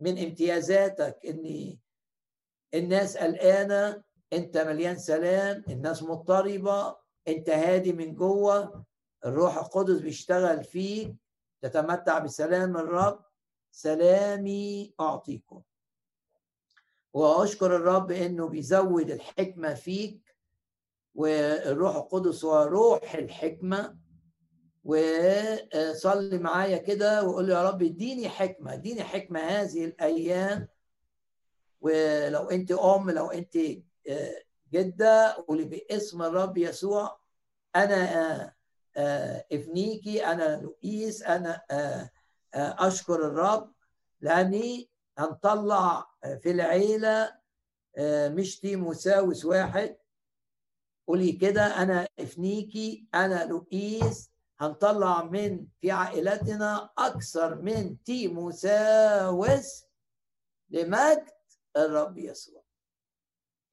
من 0.00 0.18
امتيازاتك 0.18 1.18
ان 1.26 1.76
الناس 2.74 3.16
قلقانة. 3.16 4.02
أنت 4.32 4.58
مليان 4.58 4.98
سلام 4.98 5.64
الناس 5.68 6.02
مضطربة 6.02 6.96
أنت 7.28 7.50
هادي 7.50 7.92
من 7.92 8.14
جوه 8.14 8.84
الروح 9.26 9.56
القدس 9.58 10.00
بيشتغل 10.00 10.64
فيك 10.64 11.14
تتمتع 11.62 12.18
بسلام 12.18 12.76
الرب. 12.76 13.24
سلامي 13.74 14.94
أعطيكم. 15.00 15.62
وأشكر 17.12 17.76
الرب 17.76 18.10
إنه 18.12 18.48
بيزود 18.48 19.10
الحكمة 19.10 19.74
فيك 19.74 20.36
والروح 21.14 21.96
القدس 21.96 22.44
هو 22.44 22.62
روح 22.62 23.14
الحكمة. 23.14 23.96
وصلي 24.84 26.38
معايا 26.38 26.76
كده 26.78 27.24
وقول 27.24 27.50
يا 27.50 27.68
رب 27.68 27.82
اديني 27.82 28.28
حكمة 28.28 28.72
اديني 28.74 29.02
حكمة 29.02 29.40
هذه 29.40 29.84
الأيام. 29.84 30.68
ولو 31.80 32.50
أنت 32.50 32.72
أم 32.72 33.10
لو 33.10 33.26
أنت 33.26 33.58
جدة 34.72 35.32
قولي 35.48 35.64
باسم 35.64 36.22
الرب 36.22 36.58
يسوع 36.58 37.20
أنا 37.76 38.54
ابنيكي 39.52 40.26
أنا 40.26 40.60
لؤيس 40.60 41.22
أنا 41.22 41.62
أشكر 42.54 43.14
الرب 43.26 43.72
لأني 44.20 44.90
هنطلع 45.18 46.06
في 46.42 46.50
العيلة 46.50 47.36
مش 48.28 48.60
تيموساوس 48.60 49.44
واحد. 49.44 49.96
قولي 51.08 51.32
كده 51.32 51.62
أنا 51.82 52.08
إفنيكي 52.18 53.06
أنا 53.14 53.44
لؤيس 53.44 54.30
هنطلع 54.58 55.22
من 55.22 55.66
في 55.80 55.90
عائلتنا 55.90 56.90
أكثر 56.98 57.54
من 57.54 58.02
تيموساوس 58.02 59.84
لمجد 60.70 61.24
الرب 61.76 62.18
يسوع. 62.18 62.61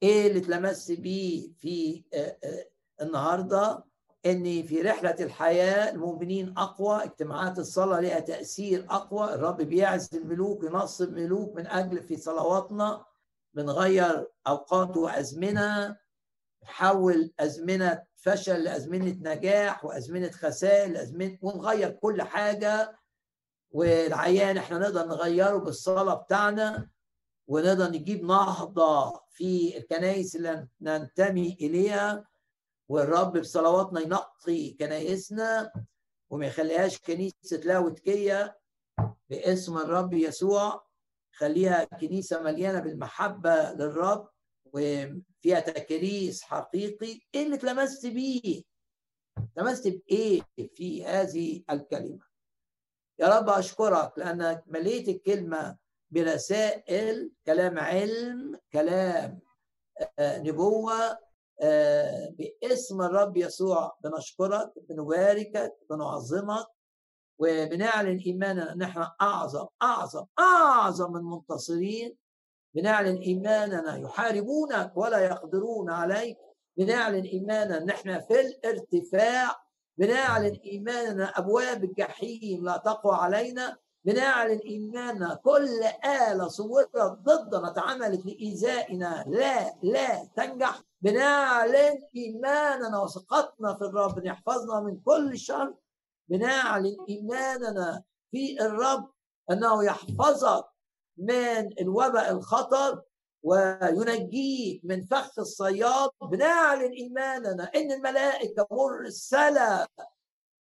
إيه 0.02 0.26
اللي 0.26 0.38
اتلمس 0.38 0.90
بيه 0.90 1.52
في 1.52 2.04
النهارده؟ 3.02 3.84
إن 4.26 4.62
في 4.62 4.82
رحلة 4.82 5.16
الحياة 5.20 5.90
المؤمنين 5.90 6.54
أقوى 6.58 7.04
اجتماعات 7.04 7.58
الصلاة 7.58 8.00
لها 8.00 8.20
تأثير 8.20 8.86
أقوى. 8.90 9.34
الرب 9.34 9.56
بيعز 9.56 10.08
الملوك 10.14 10.64
ينصب 10.64 11.12
ملوك 11.12 11.56
من 11.56 11.66
أجل 11.66 12.02
في 12.02 12.16
صلواتنا 12.16 13.04
بنغير 13.54 14.28
أوقات 14.46 14.96
وأزمنة. 14.96 15.96
نحول 16.62 17.32
أزمنة 17.40 18.02
فشل 18.16 18.64
لأزمنة 18.64 19.16
نجاح 19.34 19.84
وأزمنة 19.84 20.30
خسائر 20.30 20.92
لأزمنة 20.92 21.38
ونغير 21.42 21.90
كل 21.90 22.22
حاجة. 22.22 22.96
والعيان 23.70 24.56
إحنا 24.56 24.78
نقدر 24.78 25.06
نغيره 25.06 25.56
بالصلاة 25.56 26.14
بتاعنا. 26.14 26.88
ونقدر 27.50 27.90
نجيب 27.90 28.24
نهضة 28.24 29.20
في 29.30 29.76
الكنائس 29.78 30.36
اللي 30.36 30.68
ننتمي 30.80 31.56
إليها 31.60 32.28
والرب 32.88 33.38
بصلواتنا 33.38 34.00
ينقي 34.00 34.70
كنايسنا 34.70 35.72
وما 36.30 36.46
يخليهاش 36.46 36.98
كنيسة 36.98 37.56
لاوتكيه 37.64 38.58
باسم 39.30 39.76
الرب 39.78 40.12
يسوع. 40.14 40.86
خليها 41.32 41.84
كنيسة 41.84 42.42
مليانة 42.42 42.80
بالمحبة 42.80 43.72
للرب 43.72 44.28
وفيها 44.64 45.60
تكريس 45.60 46.42
حقيقي. 46.42 47.20
إيه 47.34 47.46
اللي 47.46 47.56
تلمست 47.56 48.06
بيه؟ 48.06 48.62
تلمست 49.56 49.88
بإيه 49.88 50.42
في 50.74 51.04
هذه 51.04 51.62
الكلمة؟ 51.70 52.26
يا 53.18 53.38
رب 53.38 53.48
أشكرك 53.48 54.12
لانك 54.16 54.64
مليت 54.66 55.08
الكلمة 55.08 55.76
برسائل 56.10 57.30
كلام 57.46 57.78
علم 57.78 58.58
كلام 58.72 59.40
نبوة 60.20 61.18
باسم 62.38 63.02
الرب 63.02 63.36
يسوع 63.36 63.96
بنشكرك 64.04 64.72
بنباركك 64.88 65.72
بنعظمك 65.90 66.66
وبنعلن 67.38 68.18
إيماننا 68.18 68.72
إن 68.72 68.82
إحنا 68.82 69.14
أعظم 69.20 69.66
أعظم 69.82 70.24
أعظم 70.38 71.12
من 71.12 71.22
منتصرين. 71.22 72.16
بنعلن 72.74 73.16
إيماننا 73.16 73.96
يحاربونك 73.96 74.92
ولا 74.96 75.18
يقدرون 75.18 75.90
عليك. 75.90 76.38
بنعلن 76.76 77.24
إيماننا 77.24 77.78
إن 77.78 77.90
إحنا 77.90 78.20
في 78.20 78.40
الارتفاع. 78.40 79.56
بنعلن 79.98 80.58
إيماننا 80.64 81.24
أبواب 81.24 81.84
الجحيم 81.84 82.64
لا 82.64 82.76
تقوى 82.76 83.16
علينا. 83.16 83.76
بنعلن 84.04 84.58
إيماننا 84.58 85.34
كل 85.34 85.82
آلة 86.04 86.48
صورت 86.48 86.96
ضدنا 86.96 87.70
اتعملت 87.70 88.26
لإيذائنا 88.26 89.24
لا 89.28 89.74
لا 89.82 90.24
تنجح. 90.36 90.82
بنعلن 91.00 91.98
إيماننا 92.16 92.98
وثقتنا 93.02 93.74
في 93.74 93.84
الرب 93.84 94.24
يحفظنا 94.26 94.80
من 94.80 95.00
كل 95.00 95.38
شر. 95.38 95.74
بنعلن 96.28 96.96
إيماننا 97.08 98.02
في 98.30 98.60
الرب 98.60 99.10
أنه 99.50 99.84
يحفظك 99.84 100.64
من 101.18 101.80
الوباء 101.80 102.32
الخطر 102.32 103.02
وينجيك 103.42 104.80
من 104.84 105.04
فخ 105.04 105.38
الصياد. 105.38 106.10
بنعلن 106.22 106.92
إيماننا 106.92 107.70
إن 107.76 107.92
الملائكة 107.92 108.66
مرسلة 108.70 109.86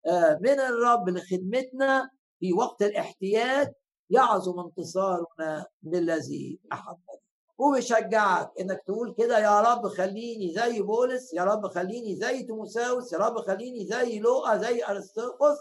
آه، 0.05 0.39
من 0.41 0.59
الرب 0.59 1.09
لخدمتنا. 1.09 2.09
في 2.39 2.53
وقت 2.53 2.81
الاحتياج 2.81 3.73
يعظم 4.09 4.59
انتصارنا 4.59 5.65
للذي 5.83 6.59
أحبنا. 6.73 7.19
وبشجعك 7.57 8.51
إنك 8.59 8.83
تقول 8.87 9.15
كده 9.17 9.39
يا 9.39 9.61
رب 9.61 9.87
خليني 9.87 10.53
زي 10.53 10.81
بولس 10.81 11.33
يا 11.33 11.43
رب 11.43 11.67
خليني 11.67 12.15
زي 12.15 12.43
تيموساوس 12.43 13.13
يا 13.13 13.17
رب 13.17 13.37
خليني 13.37 13.85
زي 13.85 14.19
لوقا 14.19 14.57
زي 14.57 14.85
ارسطوخوس 14.85 15.57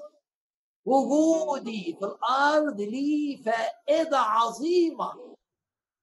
وجودي 0.85 1.97
في 2.01 2.05
الأرض 2.05 2.81
لي 2.81 3.43
فائدة 3.45 4.19
عظيمة. 4.19 5.13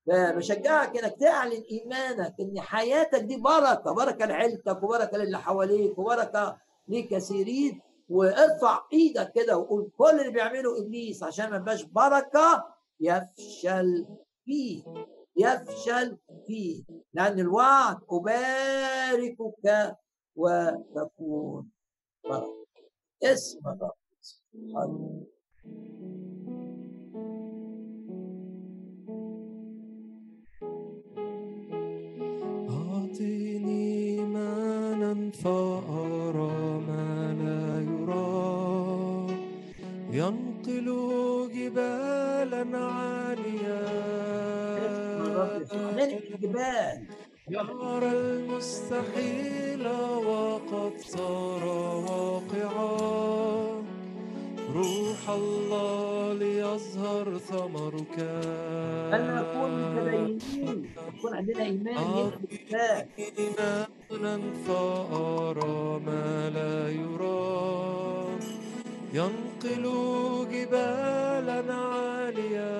فبشجعك 0.07 0.97
إنك 0.97 1.15
تعلن 1.19 1.63
إيمانك 1.71 2.35
إن 2.39 2.61
حياتك 2.61 3.19
دي 3.21 3.37
بركة 3.37 3.91
بركة 3.93 4.25
لعيلتك 4.25 4.83
وبركة 4.83 5.17
للي 5.17 5.37
حواليك 5.39 5.97
وبركة 5.99 6.57
لكثيرين. 6.87 7.81
وارفع 8.09 8.83
إيدك 8.93 9.31
كده 9.35 9.57
وقول 9.57 9.91
كل 9.97 10.19
اللي 10.19 10.31
بيعمله 10.31 10.81
ابليس 10.81 11.23
عشان 11.23 11.49
ما 11.49 11.57
يبقاش 11.57 11.83
بركة 11.83 12.75
يفشل 12.99 14.05
فيه 14.45 14.83
يفشل 15.37 16.17
فيه 16.47 16.83
لأن 17.13 17.39
الوعد 17.39 17.97
أباركك 18.11 19.97
وتكون 20.35 21.69
بركة. 22.29 22.65
اسم 23.23 23.59
الرب. 23.67 25.25
ينقل 40.15 40.87
جبالا 41.55 42.63
عالية 42.77 43.79
يرى 47.49 48.11
المستحيل 48.11 49.87
وقد 50.27 50.93
صار 50.99 51.63
واقعا. 52.09 53.05
روح 54.75 55.21
الله 55.29 56.33
ليظهر 56.33 57.37
ثمرك. 57.37 58.17
أن 59.15 59.23
نكون 59.35 59.71
متدينين 59.95 60.85
يكون 61.17 61.31
عندنا 61.35 61.63
إيمان 61.63 62.31
إيمانا 63.39 64.35
فأرى 64.67 65.99
ما 66.05 66.49
لا 66.49 66.89
يرى. 66.89 67.35
ينقل 69.65 70.47
جبالا 70.51 71.73
عاليا. 71.73 72.75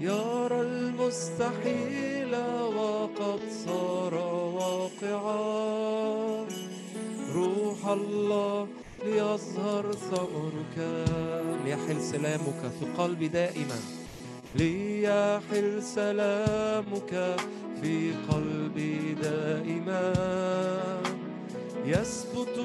يرى 0.00 0.60
المستحيل 0.60 2.36
وقد 2.76 3.40
صار 3.66 4.14
واقعا. 4.54 5.44
روح 7.34 7.88
الله 7.88 8.68
ليظهر 9.04 9.92
ثمرك 9.92 11.06
ليحل 11.64 12.00
سلامك 12.00 12.72
في 12.80 12.86
قلبي 12.98 13.28
دائما. 13.28 13.80
ليحل 14.54 15.82
سلامك 15.82 17.36
في 17.82 18.12
قلبي 18.30 19.14
دائما. 19.22 20.12
يثبت 21.84 22.56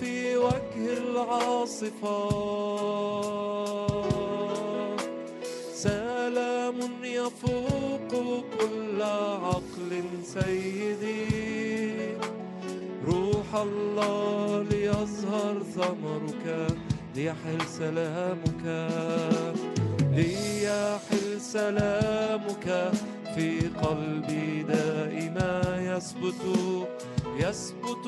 في 0.00 0.36
وجه 0.36 0.98
العاصفة. 0.98 2.28
سلام 5.72 6.78
يفوق 7.02 8.10
كل 8.60 9.02
عقل 9.02 10.02
سيدي. 10.24 11.26
روح 13.06 13.54
الله 13.54 14.62
ليظهر 14.70 15.62
ثمرك 15.74 16.66
ليحل 17.16 17.60
سلامك. 17.78 18.64
ليحل 20.18 21.40
سلامك 21.40 22.92
في 23.34 23.60
قلبي 23.82 24.62
دائما 24.62 25.52
يثبت 25.90 26.42
يثبت 27.38 28.06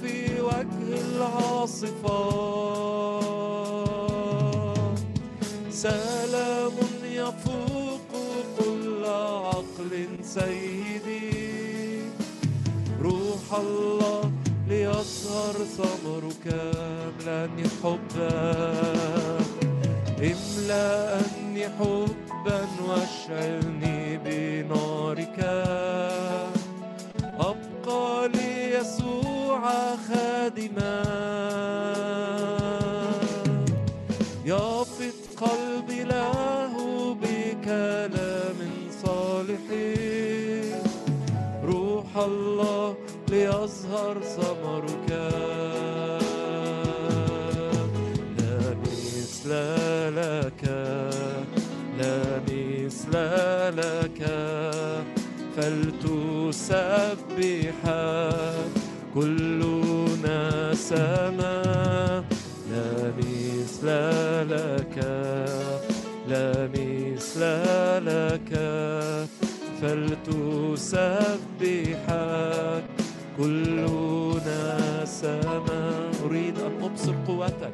في 0.00 0.40
وجه 0.40 0.88
العاصفة. 1.06 2.20
سلام 5.70 6.72
يفوق 7.04 8.10
كل 8.58 9.04
عقل 9.04 9.92
سيدي. 10.22 11.44
روح 13.02 13.46
الله 13.58 14.32
ليظهر 14.68 15.54
ثمرك 15.76 16.46
املأني 16.48 17.64
حبا. 17.82 19.43
املأني 20.24 21.68
حبا 21.68 22.60
واشعلني 22.88 24.18
بنارك. 24.24 25.38
أبقى 27.38 28.28
ليسوع 28.28 29.62
خادما. 30.08 31.02
يفض 34.44 35.14
قلبي 35.40 36.04
له 36.04 36.74
بكلام 37.22 38.60
صالح. 39.04 39.66
روح 41.64 42.16
الله 42.16 42.94
ليظهر 43.28 44.16
ثمرك. 44.36 45.10
لا 48.38 48.74
مثل 48.82 49.73
لك 53.80 54.20
فلتسبح. 55.56 56.74
كلنا 59.14 60.40
سما 60.74 61.62
لا 62.70 62.88
مثل 63.18 63.86
لك 64.50 64.96
لا 66.28 66.68
مثل 66.74 67.42
لك. 68.06 68.50
فلتسبحك 69.82 70.94
كلنا 73.38 74.64
سما. 75.04 75.82
أريد 76.24 76.56
أن 76.58 76.72
أبصر 76.82 77.14
قوتك. 77.26 77.72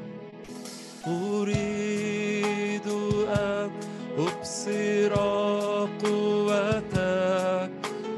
أريد 1.07 2.87
أن 3.28 3.70
أبصر 4.21 5.15
قوتك 6.05 7.71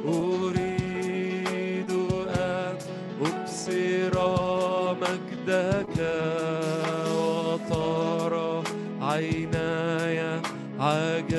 أريد 0.07 1.91
أن 2.37 2.75
أبصر 3.23 4.15
مجدك 5.03 5.97
وترى 7.17 8.63
عيناي 9.03 10.19
عجائبك 10.81 11.32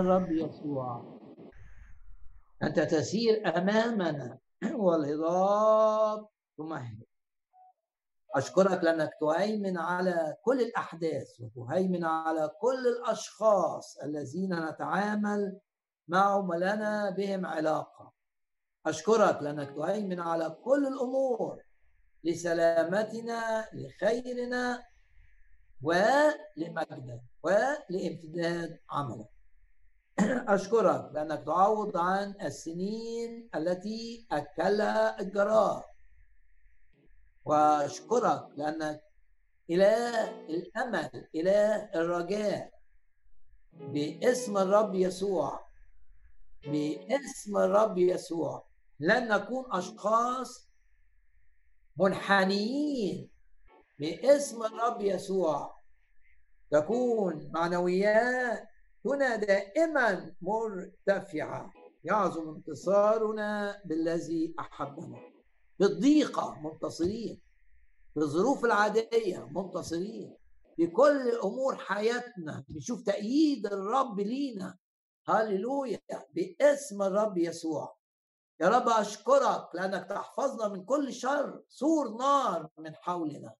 الرب 0.00 0.32
يسوع. 0.32 1.20
أنت 2.62 2.80
تسير 2.80 3.58
أمامنا. 3.58 4.38
والهضاب 4.84 6.28
تمهد. 6.58 7.02
أشكرك 8.36 8.84
لأنك 8.84 9.10
تهيمن 9.20 9.78
على 9.78 10.36
كل 10.44 10.60
الأحداث 10.60 11.28
وتهيمن 11.40 12.04
على 12.04 12.50
كل 12.60 12.86
الأشخاص 12.86 13.98
الذين 13.98 14.68
نتعامل 14.68 15.58
معهم 16.08 16.48
ولنا 16.50 17.10
بهم 17.10 17.46
علاقة. 17.46 18.12
أشكرك 18.86 19.42
لأنك 19.42 19.70
تهيمن 19.76 20.20
على 20.20 20.56
كل 20.64 20.86
الأمور 20.86 21.62
لسلامتنا 22.24 23.68
لخيرنا 23.72 24.82
ولمجدك 25.82 27.20
ولامتداد 27.42 28.78
عملك. 28.90 29.39
أشكرك 30.28 31.10
لأنك 31.14 31.44
تعوض 31.46 31.96
عن 31.96 32.34
السنين 32.42 33.48
التي 33.54 34.26
أكلها 34.32 35.20
الجراد 35.20 35.82
وأشكرك 37.44 38.46
لأنك 38.56 39.02
إله 39.70 40.30
الأمل 40.48 41.28
إله 41.34 41.90
الرجاء. 41.94 42.72
باسم 43.72 44.58
الرب 44.58 44.94
يسوع 44.94 45.66
باسم 46.66 47.56
الرب 47.56 47.98
يسوع 47.98 48.66
لن 49.00 49.28
نكون 49.28 49.64
أشخاص 49.72 50.68
منحنيين. 51.96 53.30
باسم 53.98 54.62
الرب 54.62 55.00
يسوع 55.02 55.80
تكون 56.70 57.52
معنوياتنا 59.04 59.36
دائما 59.36 60.34
مرتفعة. 60.40 61.72
يعظم 62.04 62.48
انتصارنا 62.48 63.80
بالذي 63.84 64.54
أحبنا. 64.58 65.18
بالضيقة 65.78 66.60
منتصرين 66.60 67.40
بالظروف 68.16 68.64
العادية 68.64 69.48
منتصرين 69.50 70.36
في 70.76 70.86
كل 70.86 71.30
أمور 71.44 71.76
حياتنا 71.76 72.64
بنشوف 72.68 73.02
تأييد 73.02 73.66
الرب 73.66 74.20
لينا. 74.20 74.78
هللويا. 75.26 76.00
باسم 76.34 77.02
الرب 77.02 77.38
يسوع. 77.38 77.96
يا 78.60 78.68
رب 78.68 78.88
أشكرك 78.88 79.74
لأنك 79.74 80.08
تحفظنا 80.08 80.68
من 80.68 80.84
كل 80.84 81.12
شر 81.12 81.62
سور 81.68 82.08
نار 82.08 82.68
من 82.78 82.94
حولنا. 82.94 83.54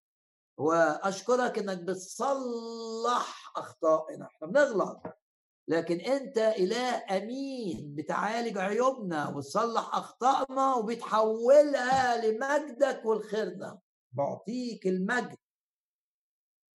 وأشكرك 0.57 1.59
إنك 1.59 1.79
بتصلح 1.79 3.53
أخطائنا. 3.57 4.25
إحنا 4.25 4.47
بنغلط. 4.47 5.20
لكن 5.69 6.01
أنت 6.01 6.39
إله 6.39 7.17
أمين 7.17 7.95
بتعالج 7.95 8.59
عيوبنا 8.59 9.29
وتصلح 9.29 9.95
أخطائنا 9.97 10.75
وبتحولها 10.75 12.27
لمجدك 12.27 13.05
والخيرنا 13.05 13.79
بعطيك 14.13 14.87
المجد. 14.87 15.37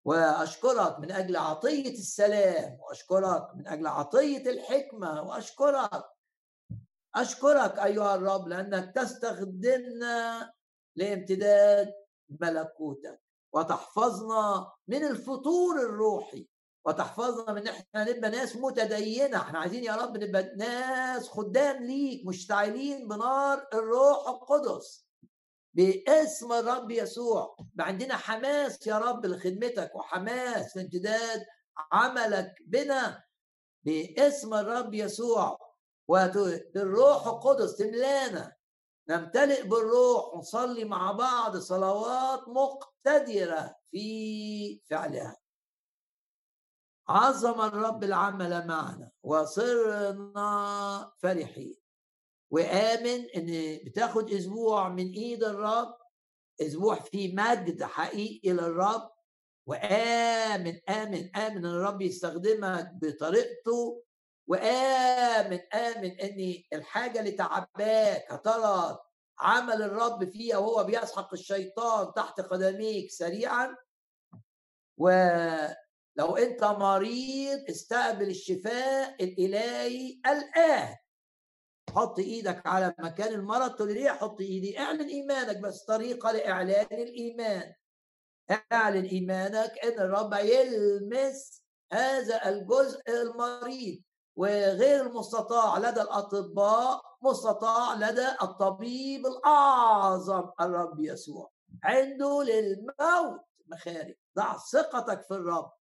وأشكرك 0.05 0.99
من 1.01 1.11
أجل 1.11 1.37
عطية 1.37 1.91
السلام 1.93 2.79
وأشكرك 2.81 3.55
من 3.55 3.67
أجل 3.69 3.87
عطية 3.87 4.51
الحكمة 4.51 5.23
وأشكرك. 5.23 6.05
أشكرك 7.15 7.79
أيها 7.79 8.15
الرب 8.15 8.49
لأنك 8.49 8.95
تستخدمنا 8.95 10.53
لامتداد 10.97 11.95
ملكوتك 12.41 13.23
وتحفظنا 13.53 14.73
من 14.89 15.05
الفطور 15.05 15.81
الروحي. 15.81 16.49
وتحفظنا 16.85 17.53
من 17.53 17.69
إحنا 17.69 18.11
نبقى 18.11 18.31
ناس 18.31 18.57
متدينة. 18.57 19.37
إحنا 19.37 19.59
عايزين 19.59 19.85
يا 19.85 19.97
رب 19.97 20.17
نبقى 20.17 20.53
ناس 20.57 21.29
خدام 21.29 21.85
ليك 21.85 22.27
مشتعلين 22.27 23.09
بنار 23.09 23.67
الروح 23.75 24.29
القدس. 24.29 25.07
باسم 25.75 26.53
الرب 26.53 26.91
يسوع. 26.91 27.57
عندنا 27.81 28.17
حماس 28.17 28.87
يا 28.87 28.99
رب 28.99 29.27
لخدمتك 29.27 29.95
وحماس 29.95 30.77
لامتداد 30.77 31.45
عملك 31.93 32.55
بنا. 32.67 33.25
باسم 33.85 34.55
الرب 34.55 34.95
يسوع. 34.95 35.59
والروح 36.09 37.27
القدس 37.27 37.77
تملانا. 37.77 38.53
نمتلئ 39.09 39.63
بالروح 39.63 40.35
ونصلي 40.35 40.85
مع 40.85 41.13
بعض 41.13 41.57
صلوات 41.57 42.49
مقتدرة 42.49 43.77
في 43.91 44.81
فعلها. 44.91 45.44
عظم 47.09 47.61
الرب 47.61 48.05
العمل 48.05 48.67
معنا 48.67 49.11
وصرنا 49.23 51.13
فرحين. 51.19 51.77
وآمن 52.51 53.25
إن 53.37 53.79
بتاخد 53.87 54.31
أسبوع 54.31 54.89
من 54.89 55.13
إيد 55.13 55.45
الرب 55.45 55.97
أسبوع 56.61 56.95
فيه 56.95 57.35
مجد 57.35 57.83
حقيقي 57.83 58.53
للرب. 58.53 59.11
وآمن 59.67 60.81
آمن 60.89 61.37
آمن 61.37 61.67
الرب 61.67 62.03
يستخدمك 62.03 62.91
بطريقته. 63.03 64.03
وآمن 64.47 65.61
آمن 65.75 66.11
إن 66.21 66.63
الحاجة 66.73 67.21
اللي 67.21 67.31
تعباك 67.31 68.33
هترى 68.33 68.99
عمل 69.39 69.83
الرب 69.83 70.31
فيها 70.31 70.59
وهو 70.59 70.85
بيسحق 70.85 71.33
الشيطان 71.33 72.13
تحت 72.15 72.41
قدميك 72.41 73.11
سريعا. 73.11 73.77
ولو 76.19 76.37
أنت 76.37 76.65
مريض 76.65 77.65
استقبل 77.71 78.29
الشفاء 78.29 79.25
الإلهي 79.25 80.21
الآن. 80.27 80.97
حط 81.95 82.19
إيدك 82.19 82.67
على 82.67 82.95
مكان 82.99 83.33
المرض 83.33 83.75
تقول 83.75 83.95
ليه 83.95 84.11
حط 84.11 84.41
إيدي؟ 84.41 84.79
اعلن 84.79 85.09
إيمانك 85.09 85.57
بس 85.59 85.85
طريقة 85.85 86.33
لإعلان 86.33 86.87
الإيمان. 86.93 87.73
اعلن 88.73 89.05
إيمانك 89.05 89.79
إن 89.85 90.01
الرب 90.01 90.33
يلمس 90.33 91.63
هذا 91.93 92.49
الجزء 92.49 93.03
المريض 93.09 94.03
وغير 94.37 95.07
المستطاع 95.07 95.79
لدى 95.79 96.03
الأطباء 96.03 97.03
مستطاع 97.23 97.95
لدى 97.95 98.29
الطبيب 98.43 99.27
الأعظم 99.27 100.51
الرب 100.61 101.01
يسوع. 101.01 101.51
عنده 101.83 102.43
للموت 102.43 103.41
مخارج. 103.67 104.15
ضع 104.37 104.57
ثقتك 104.59 105.23
في 105.23 105.35
الرب. 105.35 105.73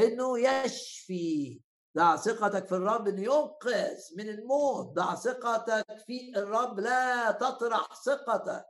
إنه 0.00 0.38
يشفي. 0.38 1.60
ضع 1.96 2.16
ثقتك 2.16 2.66
في 2.66 2.72
الرب 2.74 3.08
إنه 3.08 3.22
ينقذ 3.22 3.98
من 4.16 4.28
الموت. 4.28 4.86
ضع 4.86 5.14
ثقتك 5.14 5.86
في 6.06 6.32
الرب 6.36 6.80
لا 6.80 7.30
تطرح 7.30 8.02
ثقتك. 8.04 8.64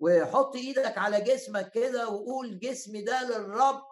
وحط 0.00 0.56
إيدك 0.56 0.98
على 0.98 1.20
جسمك 1.20 1.70
كده 1.70 2.08
وقول 2.08 2.58
جسمي 2.58 3.02
ده 3.02 3.22
للرب 3.22 3.82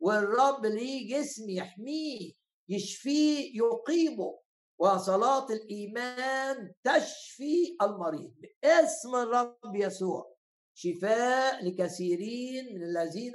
والرب 0.00 0.66
ليه 0.66 1.18
جسم 1.18 1.50
يحميه 1.50 2.32
يشفيه 2.68 3.58
يقيمه. 3.58 4.40
وصلاة 4.78 5.46
الإيمان 5.50 6.72
تشفي 6.84 7.76
المريض 7.82 8.32
باسم 8.62 9.14
الرب 9.16 9.74
يسوع. 9.76 10.34
شفاء 10.74 11.64
لكثيرين 11.64 12.74
من 12.74 12.82
الذين 12.82 13.32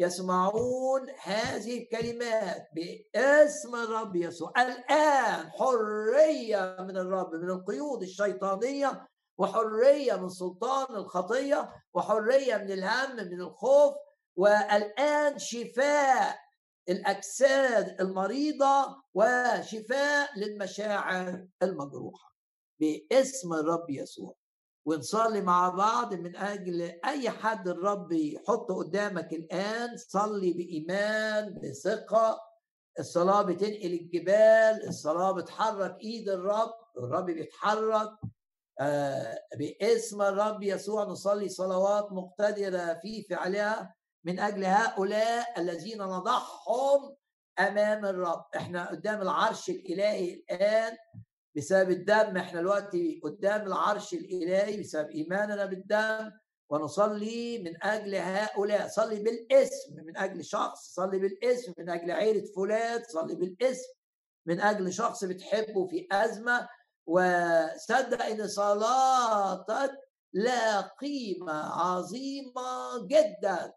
يسمعون 0.00 1.10
هذه 1.22 1.82
الكلمات 1.82 2.68
باسم 2.74 3.74
الرب 3.74 4.16
يسوع. 4.16 4.52
الآن 4.62 5.50
حرية 5.50 6.76
من 6.80 6.96
الرب 6.96 7.34
من 7.34 7.50
القيود 7.50 8.02
الشيطانية 8.02 9.06
وحرية 9.38 10.16
من 10.16 10.28
سلطان 10.28 10.96
الخطية 10.96 11.72
وحرية 11.94 12.56
من 12.56 12.72
الهم 12.72 13.16
من 13.16 13.40
الخوف 13.40 13.94
والآن 14.36 15.38
شفاء 15.38 16.38
الأجساد 16.88 18.00
المريضة 18.00 19.02
وشفاء 19.14 20.38
للمشاعر 20.38 21.46
المجروحة 21.62 22.34
باسم 22.80 23.52
الرب 23.52 23.90
يسوع. 23.90 24.39
ونصلي 24.90 25.40
مع 25.40 25.68
بعض 25.68 26.14
من 26.14 26.36
أجل 26.36 26.82
أي 27.04 27.30
حد 27.30 27.68
الرب 27.68 28.12
يحطه 28.12 28.74
قدامك 28.74 29.32
الآن 29.32 29.96
صلي 29.96 30.52
بإيمان 30.52 31.60
بثقة. 31.62 32.40
الصلاة 32.98 33.42
بتنقل 33.42 33.92
الجبال 33.92 34.88
الصلاة 34.88 35.32
بتحرك 35.32 36.00
إيد 36.00 36.28
الرب 36.28 36.74
الرب 36.98 37.26
بيتحرك. 37.26 38.10
آه 38.80 39.38
باسم 39.58 40.22
الرب 40.22 40.62
يسوع 40.62 41.04
نصلي 41.04 41.48
صلوات 41.48 42.12
مقتدرة 42.12 42.94
في 43.02 43.22
فعلها 43.22 43.94
من 44.24 44.40
أجل 44.40 44.64
هؤلاء 44.64 45.60
الذين 45.60 46.02
نضعهم 46.02 47.16
أمام 47.58 48.04
الرب. 48.04 48.44
إحنا 48.56 48.90
قدام 48.90 49.22
العرش 49.22 49.70
الإلهي 49.70 50.34
الآن. 50.34 50.96
بسبب 51.56 51.90
الدم. 51.90 52.36
إحنا 52.36 52.60
دلوقتي 52.60 53.20
قدام 53.24 53.66
العرش 53.66 54.14
الإلهي 54.14 54.80
بسبب 54.80 55.10
إيماننا 55.10 55.64
بالدم 55.64 56.30
ونصلي 56.70 57.58
من 57.58 57.84
أجل 57.84 58.14
هؤلاء. 58.14 58.88
صلي 58.88 59.22
بالاسم 59.22 59.96
من 59.96 60.16
أجل 60.16 60.44
شخص 60.44 60.94
صلي 60.94 61.18
بالاسم 61.18 61.74
من 61.78 61.90
أجل 61.90 62.10
عيلة 62.10 62.44
فلان 62.56 63.02
صلي 63.08 63.34
بالاسم 63.34 63.92
من 64.46 64.60
أجل 64.60 64.92
شخص 64.92 65.24
بتحبه 65.24 65.86
في 65.86 66.08
أزمة. 66.12 66.68
وصدق 67.06 68.22
إن 68.24 68.48
صلاتك 68.48 69.92
لا 70.32 70.80
قيمة 70.80 71.52
عظيمة 71.52 73.06
جدا. 73.06 73.72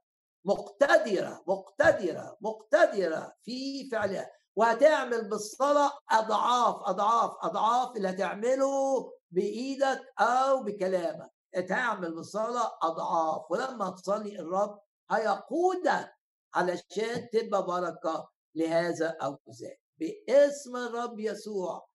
مقتدرة 0.45 1.43
مقتدرة 1.47 2.37
مقتدرة 2.41 3.35
في 3.43 3.89
فعلها. 3.89 4.31
وهتعمل 4.55 5.29
بالصلاة 5.29 5.91
أضعاف 6.11 6.75
أضعاف 6.89 7.31
أضعاف 7.41 7.97
اللي 7.97 8.09
هتعمله 8.09 9.11
بإيدك 9.31 10.01
أو 10.19 10.63
بكلامك. 10.63 11.31
هتعمل 11.55 12.15
بالصلاة 12.15 12.77
أضعاف 12.81 13.41
ولما 13.51 13.89
تصلي 13.89 14.39
الرب 14.39 14.79
هيقودك 15.11 16.13
علشان 16.53 17.29
تبقى 17.33 17.65
بركة 17.65 18.29
لهذا 18.55 19.17
أو 19.21 19.37
ذاك. 19.61 19.79
باسم 19.99 20.75
الرب 20.75 21.19
يسوع 21.19 21.87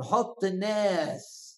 نحط 0.00 0.44
الناس 0.44 1.54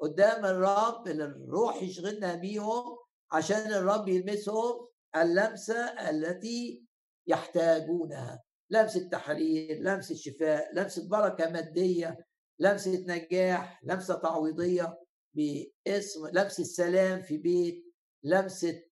قدام 0.00 0.44
الرب 0.44 1.06
اللي 1.08 1.24
الروح 1.24 1.82
يشغلنا 1.82 2.34
بيهم 2.34 2.98
عشان 3.32 3.72
الرب 3.72 4.08
يلمسهم 4.08 4.88
اللمسة 5.16 5.80
التي 6.10 6.84
يحتاجونها. 7.26 8.42
لمسه 8.70 9.08
تحرير 9.08 9.78
لمسه 9.82 10.14
شفاء 10.14 10.74
لمسه 10.74 11.08
بركه 11.08 11.50
مادية 11.50 12.26
لمسه 12.58 13.04
نجاح 13.06 13.80
لمسة 13.84 14.14
تعويضية 14.14 14.98
باسم 15.34 16.26
لمسه 16.32 16.64
سلام 16.64 17.22
في 17.22 17.38
بيت 17.38 17.94
لمسة 18.24 18.82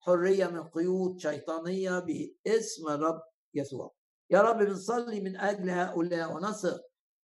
حرية 0.00 0.46
من 0.46 0.68
قيود 0.68 1.18
شيطانية 1.20 1.98
باسم 1.98 2.88
الرب 2.88 3.22
يسوع. 3.54 3.94
يا 4.30 4.40
رب 4.40 4.58
بنصلي 4.58 5.20
من 5.20 5.36
أجل 5.36 5.70
هؤلاء 5.70 6.32
ونثق 6.32 6.80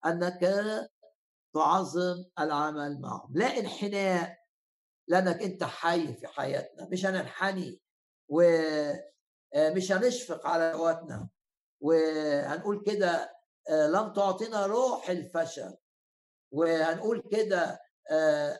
أنك 0.07 0.41
تعظم 1.55 2.24
العمل 2.39 3.01
معهم. 3.01 3.33
لا 3.35 3.47
انحناء 3.47 4.39
لأنك 5.09 5.43
أنت 5.43 5.65
حي 5.65 6.15
في 6.15 6.27
حياتنا. 6.27 6.89
مش 6.93 7.07
هننحني 7.07 7.81
ومش 8.28 9.93
هنشفق 9.93 10.47
على 10.47 10.73
قواتنا 10.73 11.28
وهنقول 11.81 12.82
كده 12.86 13.36
آه، 13.69 13.86
لم 13.86 14.12
تعطينا 14.12 14.66
روح 14.66 15.11
الفشل. 15.11 15.74
وهنقول 16.53 17.23
كده 17.31 17.81
آه، 18.11 18.59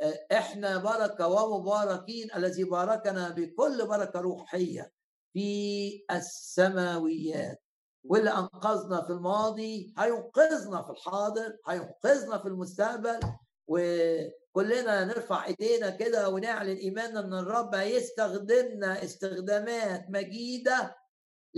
آه، 0.00 0.26
إحنا 0.32 0.78
بركة 0.78 1.28
ومباركين 1.28 2.28
الذي 2.36 2.64
باركنا 2.64 3.28
بكل 3.30 3.86
بركة 3.86 4.20
روحية 4.20 4.92
في 5.32 6.04
السماويات. 6.10 7.62
واللي 8.04 8.30
أنقذنا 8.30 9.02
في 9.02 9.10
الماضي 9.10 9.94
هينقذنا 9.98 10.82
في 10.82 10.90
الحاضر 10.90 11.56
هينقذنا 11.68 12.38
في 12.38 12.48
المستقبل. 12.48 13.20
وكلنا 13.66 15.04
نرفع 15.04 15.46
إيدينا 15.46 15.90
كده 15.90 16.28
ونعلن 16.28 16.76
إيماننا 16.76 17.20
إن 17.20 17.34
الرب 17.34 17.74
هيستخدمنا 17.74 19.04
استخدامات 19.04 20.06
مجيدة 20.08 20.96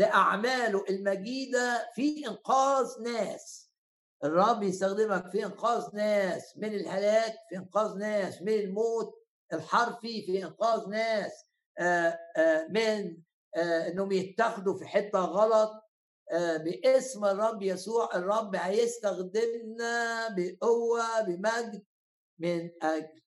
لأعماله 0.00 0.84
المجيدة 0.90 1.90
في 1.94 2.26
إنقاذ 2.26 3.02
ناس. 3.02 3.70
الرب 4.24 4.62
يستخدمك 4.62 5.30
في 5.30 5.44
إنقاذ 5.44 5.96
ناس 5.96 6.56
من 6.56 6.74
الهلاك 6.74 7.34
في 7.48 7.56
إنقاذ 7.56 7.98
ناس 7.98 8.42
من 8.42 8.52
الموت 8.52 9.14
الحرفي 9.52 10.22
في 10.22 10.44
إنقاذ 10.44 10.88
ناس. 10.88 11.32
آه، 11.78 12.18
آه، 12.36 12.66
من 12.70 13.16
آه، 13.56 13.88
إنهم 13.88 14.12
يتاخدوا 14.12 14.78
في 14.78 14.86
حتة 14.86 15.18
غلط. 15.18 15.72
باسم 16.64 17.24
الرب 17.24 17.62
يسوع 17.62 18.16
الرب 18.16 18.56
هيستخدمنا 18.56 20.28
بقوة 20.36 21.20
بمجد 21.20 21.84
من 22.38 22.70
أجل 22.82 23.22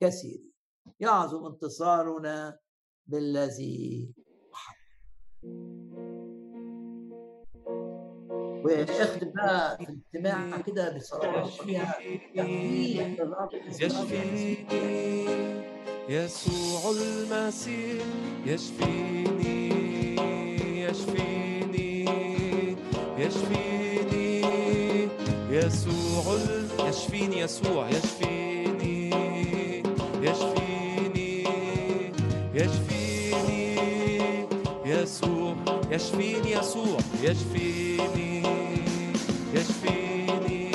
كثير. 0.00 0.52
يعظم 1.00 1.46
انتصارنا 1.46 2.58
بالذي 3.06 4.14
واختم 8.64 9.30
بقى 9.34 9.76
في 9.78 9.82
الاجتماع 10.14 10.60
كده 10.60 10.96
بصلاه 10.96 11.44
فيها 11.46 11.94
يشفيني 13.80 14.56
يسوع 16.08 16.90
المسيح 16.90 18.04
يشفيني 18.46 19.70
يشفيني 20.82 22.04
يشفيني 23.18 24.40
يسوع 25.50 26.36
يشفيني 26.88 27.40
يسوع 27.40 27.88
يشفيني 27.88 29.10
يشفيني 30.22 31.44
يشفيني 32.54 32.99
يشفيني 35.90 36.52
يسوع 36.52 36.98
يشفيني 37.22 38.42
يشفيني 39.54 40.70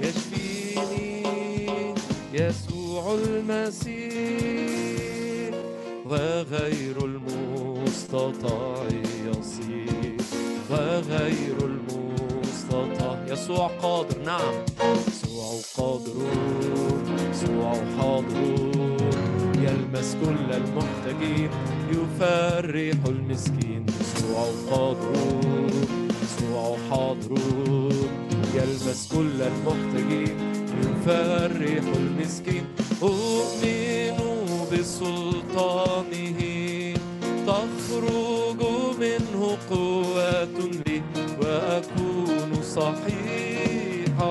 يشفيني. 0.00 1.24
يسوع 2.32 3.14
المسيح 3.14 3.96
وغير 6.06 7.04
المستطاع 7.04 8.86
يصير 9.26 10.16
وغير 10.70 11.56
المستطاع. 11.60 13.24
يسوع 13.28 13.66
قادر 13.66 14.18
نعم. 14.24 14.64
يسوع 15.08 15.60
قادر 15.76 16.16
يسوع 17.30 17.74
حاضر 17.98 19.05
يلمس 19.96 20.16
كل 20.24 20.48
المحتاجين 20.52 21.50
يفرح 21.92 22.98
المسكين. 23.06 23.86
يسوع 24.00 24.46
قادر 24.70 25.14
يسوع 26.22 26.76
حاضر 26.90 27.32
يلمس 28.54 29.08
كل 29.12 29.42
المحتاجين 29.42 30.36
يفرح 30.82 31.84
المسكين. 31.96 32.64
أؤمن 33.02 34.18
بسلطانه. 34.72 36.40
تخرج 37.46 38.60
منه 39.00 39.56
قوة 39.70 40.58
لي 40.86 41.02
وأكون 41.40 42.62
صحيحا. 42.62 44.26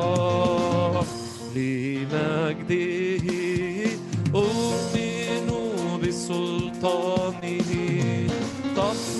لمجده 1.56 3.05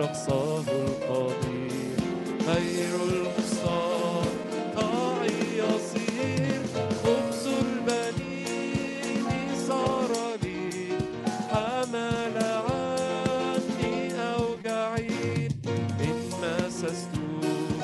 شخصه 0.00 0.60
القدير 0.60 1.96
غير 2.46 2.94
المستطاع 3.10 4.32
يصير 5.56 6.62
خبز 7.04 7.46
البنين 7.46 9.24
صار 9.68 10.10
لي 10.42 10.88
حمل 11.50 12.36
عني 12.44 14.12
أوجعي 14.34 15.48
إن 16.00 16.18
مسست 16.42 17.14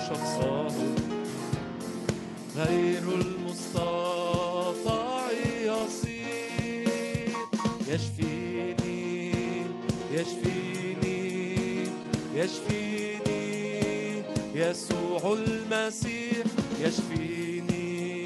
شخصه 0.08 0.68
غير 2.56 2.95
المسيح 15.72 16.46
يشفيني 16.80 18.22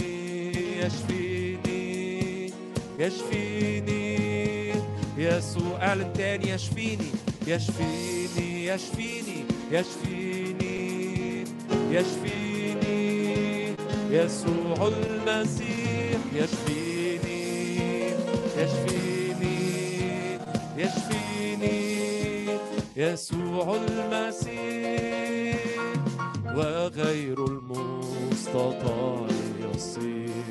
يشفيني 0.78 2.52
يشفيني. 2.98 4.74
يسوع 5.18 5.82
اعلن 5.82 6.12
تاني 6.12 6.50
يشفيني 6.50 7.10
يشفيني 7.46 8.66
يشفيني 8.66 9.44
يشفيني 9.72 11.44
يشفيني. 11.90 13.74
يسوع 14.10 14.88
المسيح 14.88 16.20
يشفيني 16.34 17.40
يشفيني 18.56 19.58
يشفيني. 20.76 21.80
يسوع 22.96 23.76
المسيح 23.76 25.29
وغير 26.56 27.38
المستطاع 27.46 29.26
يصير 29.74 30.50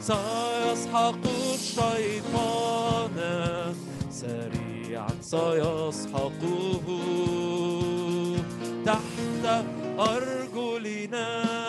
سيسحق 0.00 1.24
الشيطان. 1.54 3.16
سريعا 4.10 5.08
سيسحقه 5.20 6.86
تحت 8.86 9.44
أرجلنا. 9.98 11.63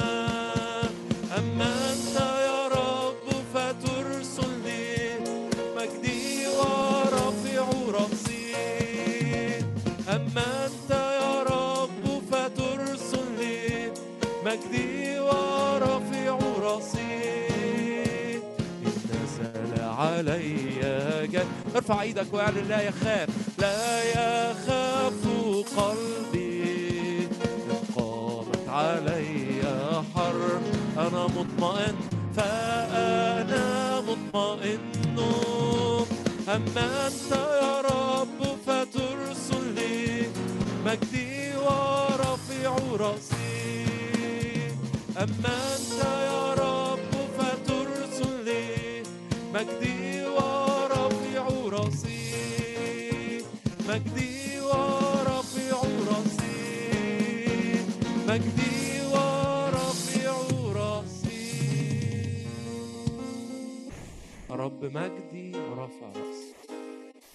علي 20.15 21.27
جد 21.27 21.47
ارفع 21.75 22.01
إيدك 22.01 22.33
وأعلن 22.33 22.67
لا 22.69 22.81
يخاف 22.81 23.29
لا 23.59 24.03
يخاف 24.03 25.21
قلبي. 25.77 27.27
قامت 27.95 28.69
علي 28.69 29.61
حرب 30.15 30.63
أنا 30.97 31.27
مطمئن 31.27 31.95
فأنا 32.37 34.01
مطمئن. 34.01 34.79
أما 36.47 37.07
أنت 37.07 37.31
يا 37.61 37.81
رب 37.81 38.39
فترسل 38.67 39.63
لي 39.75 40.27
مجدي 40.85 41.55
ورفيع 41.57 42.75
رأسي. 42.93 43.85
أما 45.17 45.55
أنت 45.75 45.99
يا 46.03 46.44
مجدي 49.55 50.27
ورفيع 50.27 51.47
رأسي. 51.47 53.45
مجدي 53.89 54.35
رب 64.49 64.83
مجدي 64.83 65.51
ورفع 65.57 66.11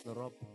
كل 0.05 0.11
المجد 0.11 0.50